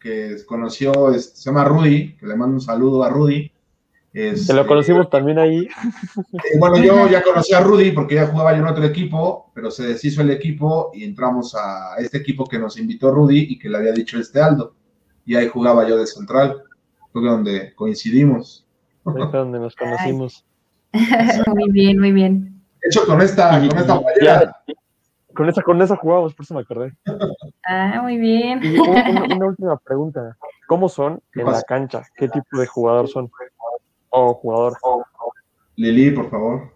que 0.00 0.36
conoció, 0.46 1.12
este, 1.12 1.36
se 1.36 1.44
llama 1.44 1.64
Rudy, 1.64 2.16
que 2.16 2.26
le 2.26 2.36
mando 2.36 2.54
un 2.54 2.60
saludo 2.60 3.04
a 3.04 3.08
Rudy. 3.08 3.52
Se 4.12 4.52
lo 4.52 4.66
conocimos 4.66 5.08
también 5.08 5.38
ahí. 5.38 5.66
Eh, 6.32 6.58
bueno, 6.58 6.76
yo 6.76 7.08
ya 7.08 7.22
conocí 7.22 7.54
a 7.54 7.60
Rudy 7.60 7.92
porque 7.92 8.16
ya 8.16 8.26
jugaba 8.26 8.52
yo 8.52 8.58
en 8.58 8.66
otro 8.66 8.84
equipo, 8.84 9.50
pero 9.54 9.70
se 9.70 9.86
deshizo 9.86 10.20
el 10.20 10.30
equipo 10.30 10.90
y 10.92 11.04
entramos 11.04 11.54
a 11.54 11.96
este 11.98 12.18
equipo 12.18 12.44
que 12.44 12.58
nos 12.58 12.78
invitó 12.78 13.10
Rudy 13.10 13.46
y 13.48 13.58
que 13.58 13.70
le 13.70 13.78
había 13.78 13.92
dicho 13.92 14.18
este 14.18 14.40
Aldo. 14.42 14.74
Y 15.24 15.34
ahí 15.34 15.48
jugaba 15.48 15.88
yo 15.88 15.96
de 15.96 16.06
central, 16.06 16.62
fue 17.10 17.22
donde 17.22 17.74
coincidimos. 17.74 18.66
Fue 19.02 19.14
donde 19.32 19.58
nos 19.58 19.74
conocimos. 19.74 20.44
muy 21.54 21.70
bien, 21.70 21.98
muy 21.98 22.12
bien. 22.12 22.62
De 22.82 22.88
hecho, 22.88 23.06
con 23.06 23.22
esta, 23.22 23.58
con 23.66 23.78
esta 23.78 24.02
con 25.34 25.48
esa, 25.48 25.62
con 25.62 25.80
esa 25.80 25.96
jugábamos, 25.96 26.34
por 26.34 26.44
eso 26.44 26.54
me 26.54 26.60
acordé. 26.60 26.92
Ah, 27.66 28.00
muy 28.02 28.18
bien. 28.18 28.60
Y 28.62 28.78
una, 28.78 29.46
última 29.46 29.76
pregunta. 29.78 30.36
¿Cómo 30.68 30.88
son 30.88 31.22
en 31.34 31.46
la 31.46 31.62
cancha? 31.62 32.02
¿Qué 32.16 32.28
tipo 32.28 32.58
de 32.58 32.66
jugador 32.66 33.08
son? 33.08 33.30
O 34.12 34.34
jugador. 34.34 34.74
Lili, 35.76 36.10
por 36.10 36.30
favor. 36.30 36.72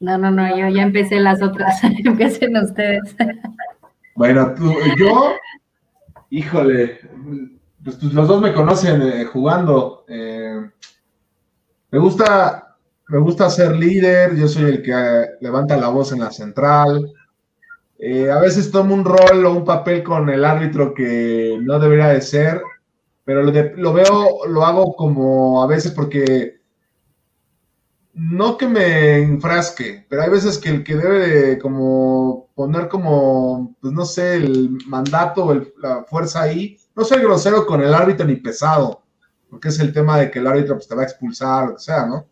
No, 0.00 0.16
no, 0.16 0.30
no, 0.30 0.56
yo 0.56 0.68
ya 0.68 0.82
empecé 0.82 1.18
las 1.18 1.42
otras. 1.42 1.82
Empiecen 2.04 2.56
ustedes. 2.56 3.16
Bueno, 4.14 4.54
tú, 4.54 4.72
yo, 4.96 5.32
híjole, 6.30 7.00
pues, 7.82 7.96
pues, 7.96 8.12
los 8.12 8.28
dos 8.28 8.40
me 8.40 8.52
conocen 8.52 9.02
eh, 9.02 9.24
jugando. 9.24 10.04
Eh, 10.08 10.70
me 11.90 11.98
gusta, 11.98 12.76
me 13.08 13.18
gusta 13.18 13.48
ser 13.48 13.74
líder, 13.74 14.36
yo 14.36 14.46
soy 14.48 14.64
el 14.64 14.82
que 14.82 14.92
eh, 14.92 15.26
levanta 15.40 15.76
la 15.76 15.88
voz 15.88 16.12
en 16.12 16.20
la 16.20 16.30
central, 16.30 17.10
eh, 17.98 18.30
a 18.30 18.38
veces 18.38 18.70
tomo 18.70 18.94
un 18.94 19.04
rol 19.04 19.44
o 19.44 19.52
un 19.52 19.64
papel 19.64 20.04
con 20.04 20.28
el 20.28 20.44
árbitro 20.44 20.94
que 20.94 21.58
no 21.60 21.80
debería 21.80 22.08
de 22.08 22.20
ser, 22.20 22.62
pero 23.28 23.42
lo, 23.42 23.92
veo, 23.92 24.46
lo 24.48 24.64
hago 24.64 24.96
como 24.96 25.62
a 25.62 25.66
veces 25.66 25.92
porque 25.92 26.62
no 28.14 28.56
que 28.56 28.66
me 28.66 29.18
enfrasque, 29.18 30.06
pero 30.08 30.22
hay 30.22 30.30
veces 30.30 30.56
que 30.56 30.70
el 30.70 30.82
que 30.82 30.96
debe 30.96 31.18
de 31.28 31.58
como 31.58 32.48
poner 32.54 32.88
como, 32.88 33.76
pues 33.82 33.92
no 33.92 34.06
sé, 34.06 34.36
el 34.36 34.78
mandato 34.86 35.44
o 35.44 35.54
la 35.78 36.04
fuerza 36.04 36.40
ahí, 36.40 36.78
no 36.96 37.04
soy 37.04 37.20
grosero 37.20 37.66
con 37.66 37.82
el 37.82 37.92
árbitro 37.92 38.24
ni 38.24 38.36
pesado, 38.36 39.02
porque 39.50 39.68
es 39.68 39.78
el 39.78 39.92
tema 39.92 40.16
de 40.18 40.30
que 40.30 40.38
el 40.38 40.46
árbitro 40.46 40.76
pues, 40.76 40.88
te 40.88 40.94
va 40.94 41.02
a 41.02 41.04
expulsar, 41.04 41.68
o 41.68 41.74
que 41.74 41.82
sea, 41.82 42.06
¿no? 42.06 42.26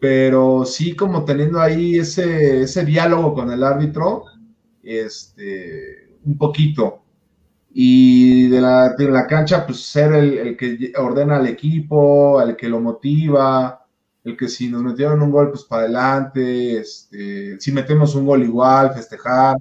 Pero 0.00 0.64
sí 0.64 0.96
como 0.96 1.24
teniendo 1.24 1.60
ahí 1.60 2.00
ese, 2.00 2.62
ese 2.62 2.84
diálogo 2.84 3.32
con 3.32 3.52
el 3.52 3.62
árbitro, 3.62 4.24
este, 4.82 6.16
un 6.24 6.36
poquito. 6.36 7.04
Y 7.72 8.48
de 8.48 8.60
la, 8.60 8.90
de 8.90 9.08
la 9.10 9.26
cancha, 9.26 9.64
pues 9.64 9.82
ser 9.82 10.12
el, 10.12 10.56
que 10.56 10.92
ordena 10.96 11.36
al 11.36 11.46
equipo, 11.46 12.42
el 12.42 12.56
que 12.56 12.68
lo 12.68 12.80
motiva, 12.80 13.86
el 14.24 14.36
que 14.36 14.48
si 14.48 14.68
nos 14.68 14.82
metieron 14.82 15.22
un 15.22 15.30
gol, 15.30 15.50
pues 15.50 15.64
para 15.64 15.82
adelante, 15.82 16.78
este, 16.78 17.60
si 17.60 17.72
metemos 17.72 18.14
un 18.14 18.26
gol 18.26 18.42
igual, 18.42 18.92
festejar, 18.92 19.56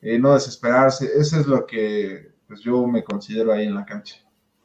eh, 0.00 0.18
no 0.18 0.34
desesperarse, 0.34 1.10
eso 1.14 1.38
es 1.38 1.46
lo 1.46 1.66
que 1.66 2.32
pues, 2.48 2.60
yo 2.60 2.86
me 2.86 3.04
considero 3.04 3.52
ahí 3.52 3.66
en 3.66 3.74
la 3.74 3.84
cancha. 3.84 4.16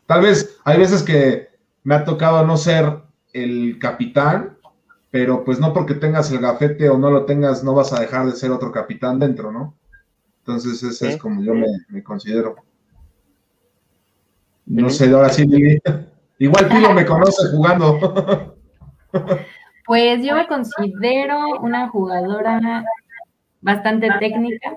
Tal 0.05 0.21
vez 0.21 0.57
hay 0.63 0.79
veces 0.79 1.03
que 1.03 1.49
me 1.83 1.95
ha 1.95 2.05
tocado 2.05 2.45
no 2.45 2.57
ser 2.57 2.99
el 3.33 3.77
capitán, 3.79 4.57
pero 5.11 5.43
pues 5.43 5.59
no 5.59 5.73
porque 5.73 5.93
tengas 5.93 6.31
el 6.31 6.39
gafete 6.39 6.89
o 6.89 6.97
no 6.97 7.11
lo 7.11 7.25
tengas, 7.25 7.63
no 7.63 7.73
vas 7.73 7.93
a 7.93 7.99
dejar 7.99 8.25
de 8.25 8.35
ser 8.35 8.51
otro 8.51 8.71
capitán 8.71 9.19
dentro, 9.19 9.51
¿no? 9.51 9.75
Entonces 10.47 10.83
ese 10.83 11.09
es 11.09 11.17
como 11.17 11.41
yo 11.41 11.55
me, 11.55 12.03
considero. 12.03 12.55
No 14.67 14.91
sé, 14.91 15.11
ahora 15.11 15.29
sí, 15.29 15.43
igual 16.37 16.67
Pilo 16.67 16.93
me 16.93 17.03
conoce 17.03 17.49
jugando. 17.51 18.55
Pues 19.87 20.23
yo 20.23 20.35
me 20.35 20.47
considero 20.47 21.61
una 21.61 21.89
jugadora 21.89 22.83
bastante 23.61 24.09
técnica. 24.19 24.75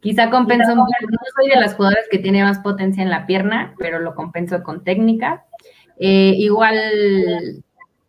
Quizá 0.00 0.30
compenso 0.30 0.72
un 0.72 0.80
poco, 0.80 0.90
no 1.10 1.18
soy 1.36 1.50
de 1.50 1.60
las 1.60 1.74
jugadoras 1.74 2.04
que 2.10 2.18
tiene 2.18 2.42
más 2.42 2.58
potencia 2.58 3.02
en 3.02 3.10
la 3.10 3.24
pierna, 3.24 3.74
pero 3.78 3.98
lo 3.98 4.14
compenso 4.14 4.62
con 4.62 4.84
técnica. 4.84 5.44
Eh, 5.98 6.34
igual 6.36 7.62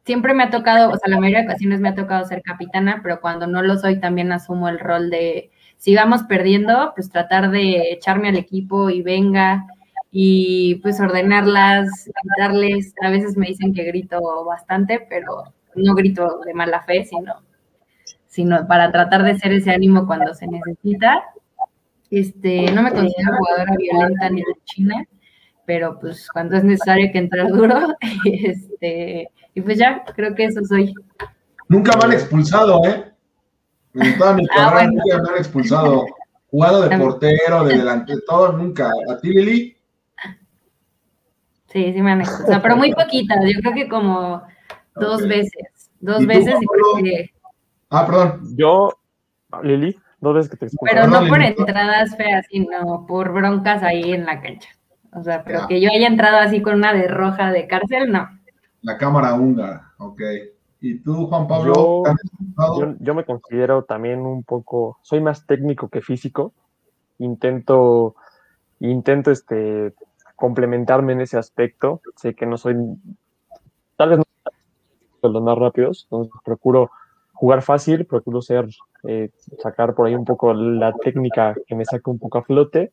siempre 0.06 0.34
me 0.34 0.44
ha 0.44 0.50
tocado, 0.50 0.92
o 0.92 0.98
sea, 0.98 1.10
la 1.10 1.20
mayoría 1.20 1.40
de 1.40 1.48
ocasiones 1.48 1.80
me 1.80 1.90
ha 1.90 1.96
tocado 1.96 2.26
ser 2.26 2.42
capitana, 2.42 3.00
pero 3.04 3.22
cuando 3.22 3.48
no 3.48 3.62
lo 3.62 3.78
soy 3.78 4.00
también 4.00 4.32
asumo 4.32 4.68
el 4.70 4.80
rol 4.80 5.10
de, 5.10 5.52
si 5.84 5.94
vamos 5.94 6.24
perdiendo, 6.24 6.94
pues 6.96 7.10
tratar 7.10 7.52
de 7.52 7.92
echarme 7.92 8.30
al 8.30 8.38
equipo 8.38 8.90
y 8.90 9.02
venga 9.02 9.68
y 10.12 10.76
pues 10.76 11.02
ordenarlas, 11.02 12.10
gritarles. 12.24 12.94
A 13.02 13.10
veces 13.10 13.36
me 13.36 13.48
dicen 13.48 13.74
que 13.74 13.84
grito 13.84 14.46
bastante, 14.46 15.06
pero 15.10 15.54
no 15.76 15.94
grito 15.94 16.40
de 16.46 16.54
mala 16.54 16.84
fe, 16.84 17.04
sino, 17.04 17.34
sino 18.28 18.66
para 18.66 18.94
tratar 18.94 19.24
de 19.24 19.38
ser 19.38 19.52
ese 19.52 19.72
ánimo 19.72 20.08
cuando 20.08 20.34
se 20.34 20.48
necesita. 20.48 21.22
Este, 22.10 22.72
no 22.72 22.82
me 22.82 22.92
considero 22.94 23.36
jugadora 23.38 23.74
violenta 23.78 24.30
ni 24.30 24.40
de 24.40 24.56
China, 24.64 25.06
pero 25.66 26.00
pues 26.00 26.30
cuando 26.32 26.56
es 26.56 26.64
necesario 26.64 27.12
que 27.12 27.18
entrar 27.18 27.50
duro, 27.50 27.94
este, 28.24 29.30
y 29.54 29.60
pues 29.60 29.78
ya, 29.78 30.06
creo 30.16 30.34
que 30.34 30.46
eso 30.46 30.64
soy. 30.64 30.94
Nunca 31.68 31.98
me 31.98 32.06
han 32.06 32.14
expulsado, 32.14 32.80
¿eh? 32.86 33.13
En 33.94 34.18
toda 34.18 34.34
mi 34.34 34.46
ah, 34.52 34.56
carrera 34.56 34.88
nunca 34.88 35.22
me 35.22 35.30
han 35.30 35.38
expulsado. 35.38 36.06
Jugado 36.48 36.88
de 36.88 36.98
portero, 37.00 37.64
de 37.64 37.78
delante, 37.78 38.14
todo, 38.28 38.54
nunca. 38.54 38.92
¿A 39.10 39.18
ti, 39.20 39.30
Lili? 39.30 39.78
Sí, 41.68 41.92
sí 41.94 42.02
me 42.02 42.12
han 42.12 42.22
expulsado, 42.22 42.62
pero 42.62 42.78
muy 42.78 42.94
poquitas, 42.94 43.40
yo 43.46 43.60
creo 43.62 43.74
que 43.74 43.90
como 43.90 44.44
dos 44.96 45.28
veces. 45.28 45.92
Dos 46.00 46.26
veces 46.26 46.56
y 46.62 46.66
porque... 46.66 47.30
Ah, 47.90 48.06
perdón. 48.06 48.42
Yo, 48.56 48.90
Lili, 49.64 49.98
dos 50.20 50.36
veces 50.36 50.52
que 50.52 50.58
te 50.58 50.66
expulsaron. 50.66 51.12
Pero 51.12 51.22
no 51.22 51.28
por 51.28 51.42
entradas 51.42 52.16
feas, 52.16 52.46
sino 52.50 53.06
por 53.08 53.34
broncas 53.34 53.82
ahí 53.84 54.14
en 54.14 54.26
la 54.26 54.42
cancha. 54.42 54.70
O 55.16 55.24
sea, 55.24 55.44
pero 55.44 55.68
que 55.68 55.80
yo 55.80 55.90
haya 55.92 56.08
entrado 56.08 56.38
así 56.38 56.62
con 56.62 56.76
una 56.76 56.94
de 56.94 57.08
roja 57.08 57.52
de 57.52 57.68
cárcel, 57.68 58.12
no. 58.12 58.28
La 58.82 58.98
cámara 58.98 59.34
húngara, 59.36 59.94
ok. 59.98 60.22
¿Y 60.84 61.00
tú, 61.00 61.28
Juan 61.28 61.48
Pablo? 61.48 62.04
Yo, 63.00 63.16
me 63.16 63.24
considero 63.24 63.86
también 63.86 64.20
un 64.20 64.44
poco, 64.44 65.00
soy 65.02 65.22
más 65.22 65.48
técnico 65.48 65.88
que 65.88 66.02
físico. 66.02 66.52
Intento, 67.20 68.16
intento 68.82 69.32
este, 69.32 69.94
complementarme 70.36 71.14
en 71.14 71.22
ese 71.22 71.38
aspecto. 71.38 72.02
Sé 72.18 72.36
que 72.36 72.46
no 72.46 72.58
soy, 72.58 72.76
tal 73.96 74.10
vez 74.10 74.18
no 74.18 74.24
de 75.22 75.30
los 75.30 75.42
más 75.42 75.58
rápidos, 75.58 76.04
entonces 76.12 76.34
procuro 76.44 76.92
jugar 77.32 77.62
fácil, 77.62 78.06
procuro 78.06 78.42
ser, 78.42 78.68
eh, 79.08 79.30
sacar 79.60 79.96
por 79.96 80.08
ahí 80.08 80.16
un 80.16 80.26
poco 80.26 80.54
la 80.54 80.92
técnica 80.92 81.56
que 81.66 81.76
me 81.76 81.86
saque 81.86 82.10
un 82.10 82.20
poco 82.20 82.40
a 82.40 82.44
flote 82.44 82.92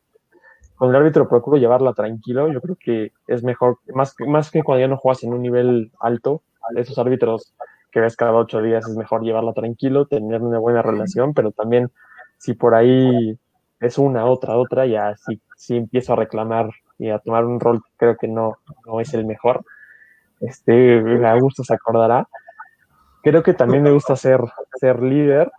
con 0.81 0.89
el 0.89 0.95
árbitro 0.95 1.29
procuro 1.29 1.57
llevarla 1.57 1.93
tranquilo. 1.93 2.51
Yo 2.51 2.59
creo 2.59 2.75
que 2.75 3.11
es 3.27 3.43
mejor, 3.43 3.77
más, 3.93 4.15
más 4.25 4.49
que 4.49 4.63
cuando 4.63 4.79
ya 4.79 4.87
no 4.87 4.97
juegas 4.97 5.23
en 5.23 5.31
un 5.31 5.43
nivel 5.43 5.91
alto, 5.99 6.41
esos 6.75 6.97
árbitros 6.97 7.53
que 7.91 7.99
ves 7.99 8.15
cada 8.15 8.33
ocho 8.33 8.61
días 8.61 8.87
es 8.87 8.95
mejor 8.95 9.23
llevarla 9.23 9.53
tranquilo, 9.53 10.05
tener 10.05 10.41
una 10.41 10.59
buena 10.59 10.81
relación, 10.81 11.33
pero 11.33 11.51
también 11.51 11.91
si 12.37 12.53
por 12.53 12.75
ahí 12.75 13.37
es 13.79 13.97
una, 13.97 14.25
otra, 14.25 14.57
otra, 14.57 14.85
ya 14.85 15.15
si, 15.17 15.41
si 15.57 15.77
empiezo 15.77 16.13
a 16.13 16.17
reclamar 16.17 16.69
y 16.97 17.09
a 17.09 17.19
tomar 17.19 17.45
un 17.45 17.59
rol 17.59 17.81
que 17.83 17.89
creo 17.97 18.17
que 18.17 18.27
no, 18.27 18.57
no 18.85 18.99
es 18.99 19.13
el 19.13 19.25
mejor, 19.25 19.63
este, 20.39 21.25
a 21.25 21.39
gusto 21.39 21.63
se 21.63 21.73
acordará. 21.73 22.27
Creo 23.23 23.43
que 23.43 23.53
también 23.53 23.83
me 23.83 23.91
gusta 23.91 24.15
ser, 24.15 24.41
ser 24.79 25.01
líder, 25.01 25.51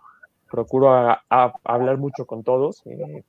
procuro 0.51 0.93
hablar 1.63 1.97
mucho 1.97 2.25
con 2.25 2.43
todos, 2.43 2.81
eh, 2.85 3.23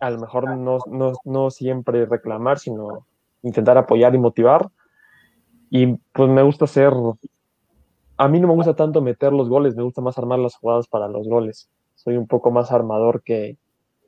a 0.00 0.10
lo 0.10 0.18
mejor 0.18 0.56
no, 0.56 0.78
no, 0.86 1.12
no 1.24 1.50
siempre 1.50 2.06
reclamar, 2.06 2.58
sino 2.58 3.06
intentar 3.42 3.78
apoyar 3.78 4.14
y 4.14 4.18
motivar. 4.18 4.68
Y 5.70 5.94
pues 6.12 6.28
me 6.28 6.42
gusta 6.42 6.64
hacer, 6.64 6.92
a 8.18 8.28
mí 8.28 8.40
no 8.40 8.48
me 8.48 8.54
gusta 8.54 8.74
tanto 8.74 9.00
meter 9.00 9.32
los 9.32 9.48
goles, 9.48 9.76
me 9.76 9.84
gusta 9.84 10.00
más 10.00 10.18
armar 10.18 10.40
las 10.40 10.56
jugadas 10.56 10.88
para 10.88 11.08
los 11.08 11.28
goles. 11.28 11.68
Soy 11.94 12.16
un 12.16 12.26
poco 12.26 12.50
más 12.50 12.72
armador 12.72 13.22
que, 13.22 13.56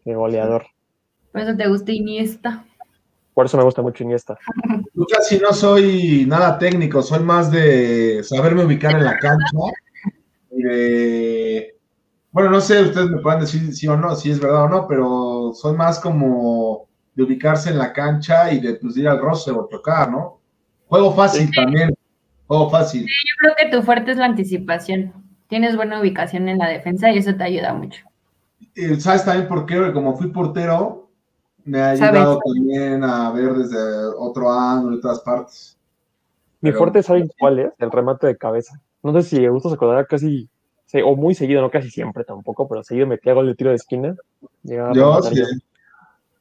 goleador. 0.05 0.67
Por 1.33 1.43
eso 1.43 1.57
te 1.57 1.69
gusta 1.69 1.93
Iniesta. 1.93 2.65
Por 3.33 3.47
eso 3.47 3.57
me 3.57 3.63
gusta 3.63 3.83
mucho 3.83 4.03
Iniesta. 4.03 4.37
Yo 4.95 5.05
casi 5.07 5.39
no 5.39 5.53
soy 5.53 6.27
nada 6.27 6.59
técnico, 6.59 7.03
soy 7.03 7.21
más 7.21 7.51
de 7.51 8.23
saberme 8.25 8.65
ubicar 8.65 8.97
en 8.97 9.05
la 9.05 9.17
cancha 9.19 9.73
y 10.51 10.63
de 10.63 11.77
bueno, 12.33 12.51
no 12.51 12.61
sé, 12.61 12.81
ustedes 12.81 13.11
me 13.11 13.21
pueden 13.21 13.41
decir 13.41 13.75
sí 13.75 13.89
o 13.89 13.97
no, 13.97 14.15
si 14.15 14.31
es 14.31 14.41
verdad 14.41 14.65
o 14.65 14.69
no, 14.69 14.87
pero 14.87 15.53
son 15.53 15.77
más 15.77 15.99
como 15.99 16.89
de 17.15 17.25
ubicarse 17.25 17.71
en 17.71 17.79
la 17.79 17.93
cancha 17.93 18.53
y 18.53 18.61
de 18.61 18.75
pues, 18.75 18.97
ir 18.97 19.09
al 19.09 19.21
roce 19.21 19.51
o 19.51 19.67
tocar, 19.67 20.11
¿no? 20.11 20.41
Juego 20.87 21.13
fácil 21.13 21.51
también, 21.55 21.93
juego 22.51 22.69
fácil. 22.69 23.03
Sí, 23.03 23.15
yo 23.29 23.37
creo 23.39 23.55
que 23.57 23.77
tu 23.77 23.85
fuerte 23.85 24.11
es 24.11 24.17
la 24.17 24.25
anticipación. 24.25 25.13
Tienes 25.47 25.77
buena 25.77 26.01
ubicación 26.01 26.49
en 26.49 26.59
la 26.59 26.69
defensa 26.69 27.13
y 27.13 27.19
eso 27.19 27.33
te 27.37 27.45
ayuda 27.45 27.73
mucho. 27.75 28.03
¿Sabes 28.99 29.25
también 29.25 29.47
por 29.47 29.67
qué? 29.67 29.93
Como 29.93 30.17
fui 30.17 30.33
portero, 30.33 31.09
me 31.65 31.81
ha 31.81 31.91
ayudado 31.91 32.41
también 32.45 33.05
a 33.05 33.31
ver 33.31 33.55
desde 33.55 33.79
otro 34.19 34.51
ángulo 34.51 34.97
y 34.97 35.01
todas 35.01 35.21
partes. 35.21 35.79
Mi 36.61 36.73
fuerte, 36.73 37.05
¿saben 37.05 37.31
cuál 37.39 37.61
es? 37.61 37.73
El 37.79 37.93
remate 37.93 38.27
de 38.27 38.37
cabeza. 38.37 38.81
No 39.01 39.13
sé 39.13 39.23
si 39.23 39.47
Augusto 39.47 39.69
se 39.69 39.77
acordará 39.77 40.05
casi 40.05 40.49
o 41.05 41.15
muy 41.15 41.37
seguido, 41.37 41.63
no 41.63 41.71
casi 41.71 41.89
siempre 41.89 42.25
tampoco, 42.25 42.67
pero 42.67 42.83
seguido 42.83 43.07
metía 43.07 43.33
gol 43.33 43.47
de 43.47 43.55
tiro 43.55 43.71
de 43.71 43.77
esquina. 43.77 44.17
Yo 44.65 45.23
sí, 45.23 45.41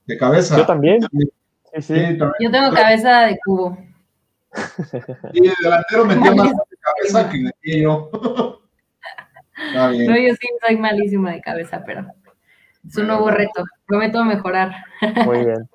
de 0.08 0.18
cabeza. 0.18 0.58
Yo 0.58 0.66
también. 0.66 1.02
Yo 1.72 2.52
tengo 2.52 2.72
cabeza 2.74 3.28
de 3.28 3.38
cubo. 3.46 3.78
Y 5.34 5.48
el 5.48 5.56
delantero 5.62 6.06
metió 6.06 6.36
más 6.36 6.52
de 6.52 6.78
cabeza 6.82 7.30
que 7.30 7.38
metí 7.44 7.82
yo. 7.82 8.10
No, 9.74 9.92
yo 9.92 10.34
sí 10.40 10.48
soy 10.66 10.78
malísima 10.78 11.34
de 11.34 11.42
cabeza, 11.42 11.84
pero 11.86 12.08
es 12.88 12.96
un 12.96 13.08
nuevo 13.08 13.30
reto. 13.30 13.66
Prometo 13.86 14.24
mejorar. 14.24 14.74
Muy 15.26 15.40
bien. 15.40 15.70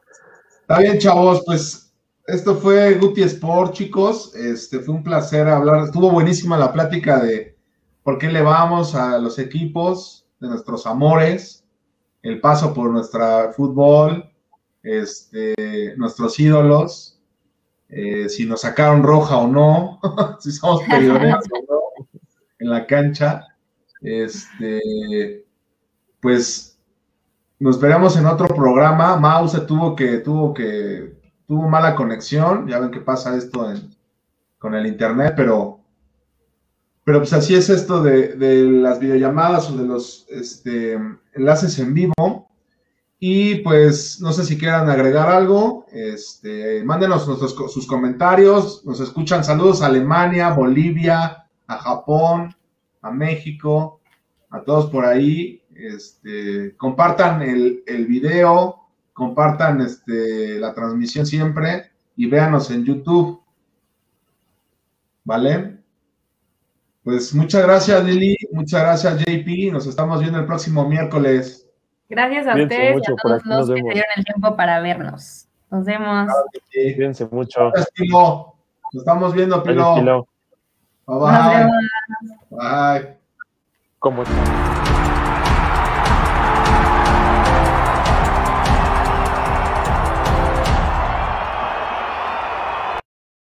Está 0.62 0.78
bien, 0.78 0.98
chavos, 0.98 1.42
pues 1.44 1.94
esto 2.26 2.54
fue 2.54 2.94
Guti 2.94 3.22
Sport, 3.24 3.74
chicos. 3.74 4.34
Este 4.34 4.80
fue 4.80 4.94
un 4.94 5.04
placer 5.04 5.46
hablar. 5.48 5.84
Estuvo 5.84 6.10
buenísima 6.10 6.56
la 6.56 6.72
plática 6.72 7.20
de, 7.20 7.58
por 8.02 8.18
qué 8.18 8.30
le 8.30 8.40
vamos 8.40 8.94
a 8.94 9.18
los 9.18 9.38
equipos 9.38 10.26
de 10.40 10.48
nuestros 10.48 10.86
amores, 10.86 11.64
el 12.22 12.40
paso 12.40 12.72
por 12.72 12.90
nuestra 12.90 13.52
fútbol, 13.52 14.30
este, 14.82 15.94
nuestros 15.96 16.38
ídolos, 16.38 17.13
eh, 17.94 18.28
si 18.28 18.46
nos 18.46 18.62
sacaron 18.62 19.02
roja 19.02 19.36
o 19.36 19.46
no, 19.46 20.00
si 20.40 20.52
somos 20.52 20.82
periodistas 20.82 21.44
o 21.52 21.72
no 21.72 22.08
en 22.58 22.70
la 22.70 22.86
cancha. 22.86 23.46
Este, 24.00 25.44
pues 26.20 26.78
nos 27.58 27.80
veremos 27.80 28.16
en 28.16 28.26
otro 28.26 28.48
programa. 28.48 29.16
Mouse 29.16 29.66
tuvo 29.66 29.94
que, 29.94 30.18
tuvo 30.18 30.52
que, 30.52 31.14
tuvo 31.46 31.68
mala 31.68 31.94
conexión. 31.94 32.66
Ya 32.68 32.78
ven 32.78 32.90
que 32.90 33.00
pasa 33.00 33.36
esto 33.36 33.72
con 34.58 34.74
el 34.74 34.86
internet, 34.86 35.34
pero 35.36 35.84
pero 37.04 37.18
pues 37.18 37.34
así 37.34 37.54
es 37.54 37.68
esto 37.68 38.02
de, 38.02 38.34
las 38.64 38.98
videollamadas 38.98 39.70
o 39.70 39.76
de 39.76 39.84
los 39.84 40.26
este, 40.30 40.98
enlaces 41.34 41.78
en 41.78 41.92
vivo. 41.92 42.48
Y 43.18 43.56
pues 43.56 44.20
no 44.20 44.32
sé 44.32 44.44
si 44.44 44.58
quieran 44.58 44.90
agregar 44.90 45.30
algo, 45.30 45.86
este, 45.90 46.84
mándenos 46.84 47.24
sus 47.24 47.86
comentarios, 47.86 48.84
nos 48.84 49.00
escuchan 49.00 49.44
saludos 49.44 49.80
a 49.80 49.86
Alemania, 49.86 50.50
Bolivia, 50.50 51.46
a 51.66 51.78
Japón, 51.78 52.54
a 53.00 53.10
México, 53.10 54.00
a 54.50 54.60
todos 54.62 54.90
por 54.90 55.06
ahí. 55.06 55.62
Este, 55.74 56.76
compartan 56.76 57.40
el, 57.42 57.82
el 57.86 58.06
video, 58.06 58.80
compartan 59.12 59.80
este, 59.80 60.58
la 60.58 60.74
transmisión 60.74 61.24
siempre 61.24 61.92
y 62.16 62.26
véanos 62.26 62.70
en 62.70 62.84
YouTube. 62.84 63.44
¿vale? 65.24 65.78
Pues 67.02 67.34
muchas 67.34 67.62
gracias, 67.62 68.04
Lili. 68.04 68.36
Muchas 68.52 68.80
gracias, 68.80 69.18
JP. 69.20 69.72
Nos 69.72 69.86
estamos 69.86 70.20
viendo 70.20 70.38
el 70.38 70.46
próximo 70.46 70.88
miércoles. 70.88 71.63
Gracias 72.08 72.46
a 72.46 72.54
ustedes 72.54 72.96
y 72.96 73.12
a 73.12 73.16
todos 73.16 73.44
los 73.44 73.70
que 73.70 73.74
se 73.76 73.82
dieron 73.82 74.10
el 74.16 74.24
tiempo 74.24 74.56
para 74.56 74.80
vernos. 74.80 75.46
Nos 75.70 75.84
vemos. 75.84 76.28
Cuídense 76.72 77.26
mucho. 77.30 77.70
Gracias, 77.70 77.90
Pilo. 77.94 78.54
Nos 78.92 79.02
estamos 79.02 79.34
viendo, 79.34 79.62
Pilo. 79.62 80.26
Bye 81.06 81.18
bye. 81.18 81.68
Bye. 82.50 83.16
¿Cómo 83.98 84.22
estás? 84.22 84.73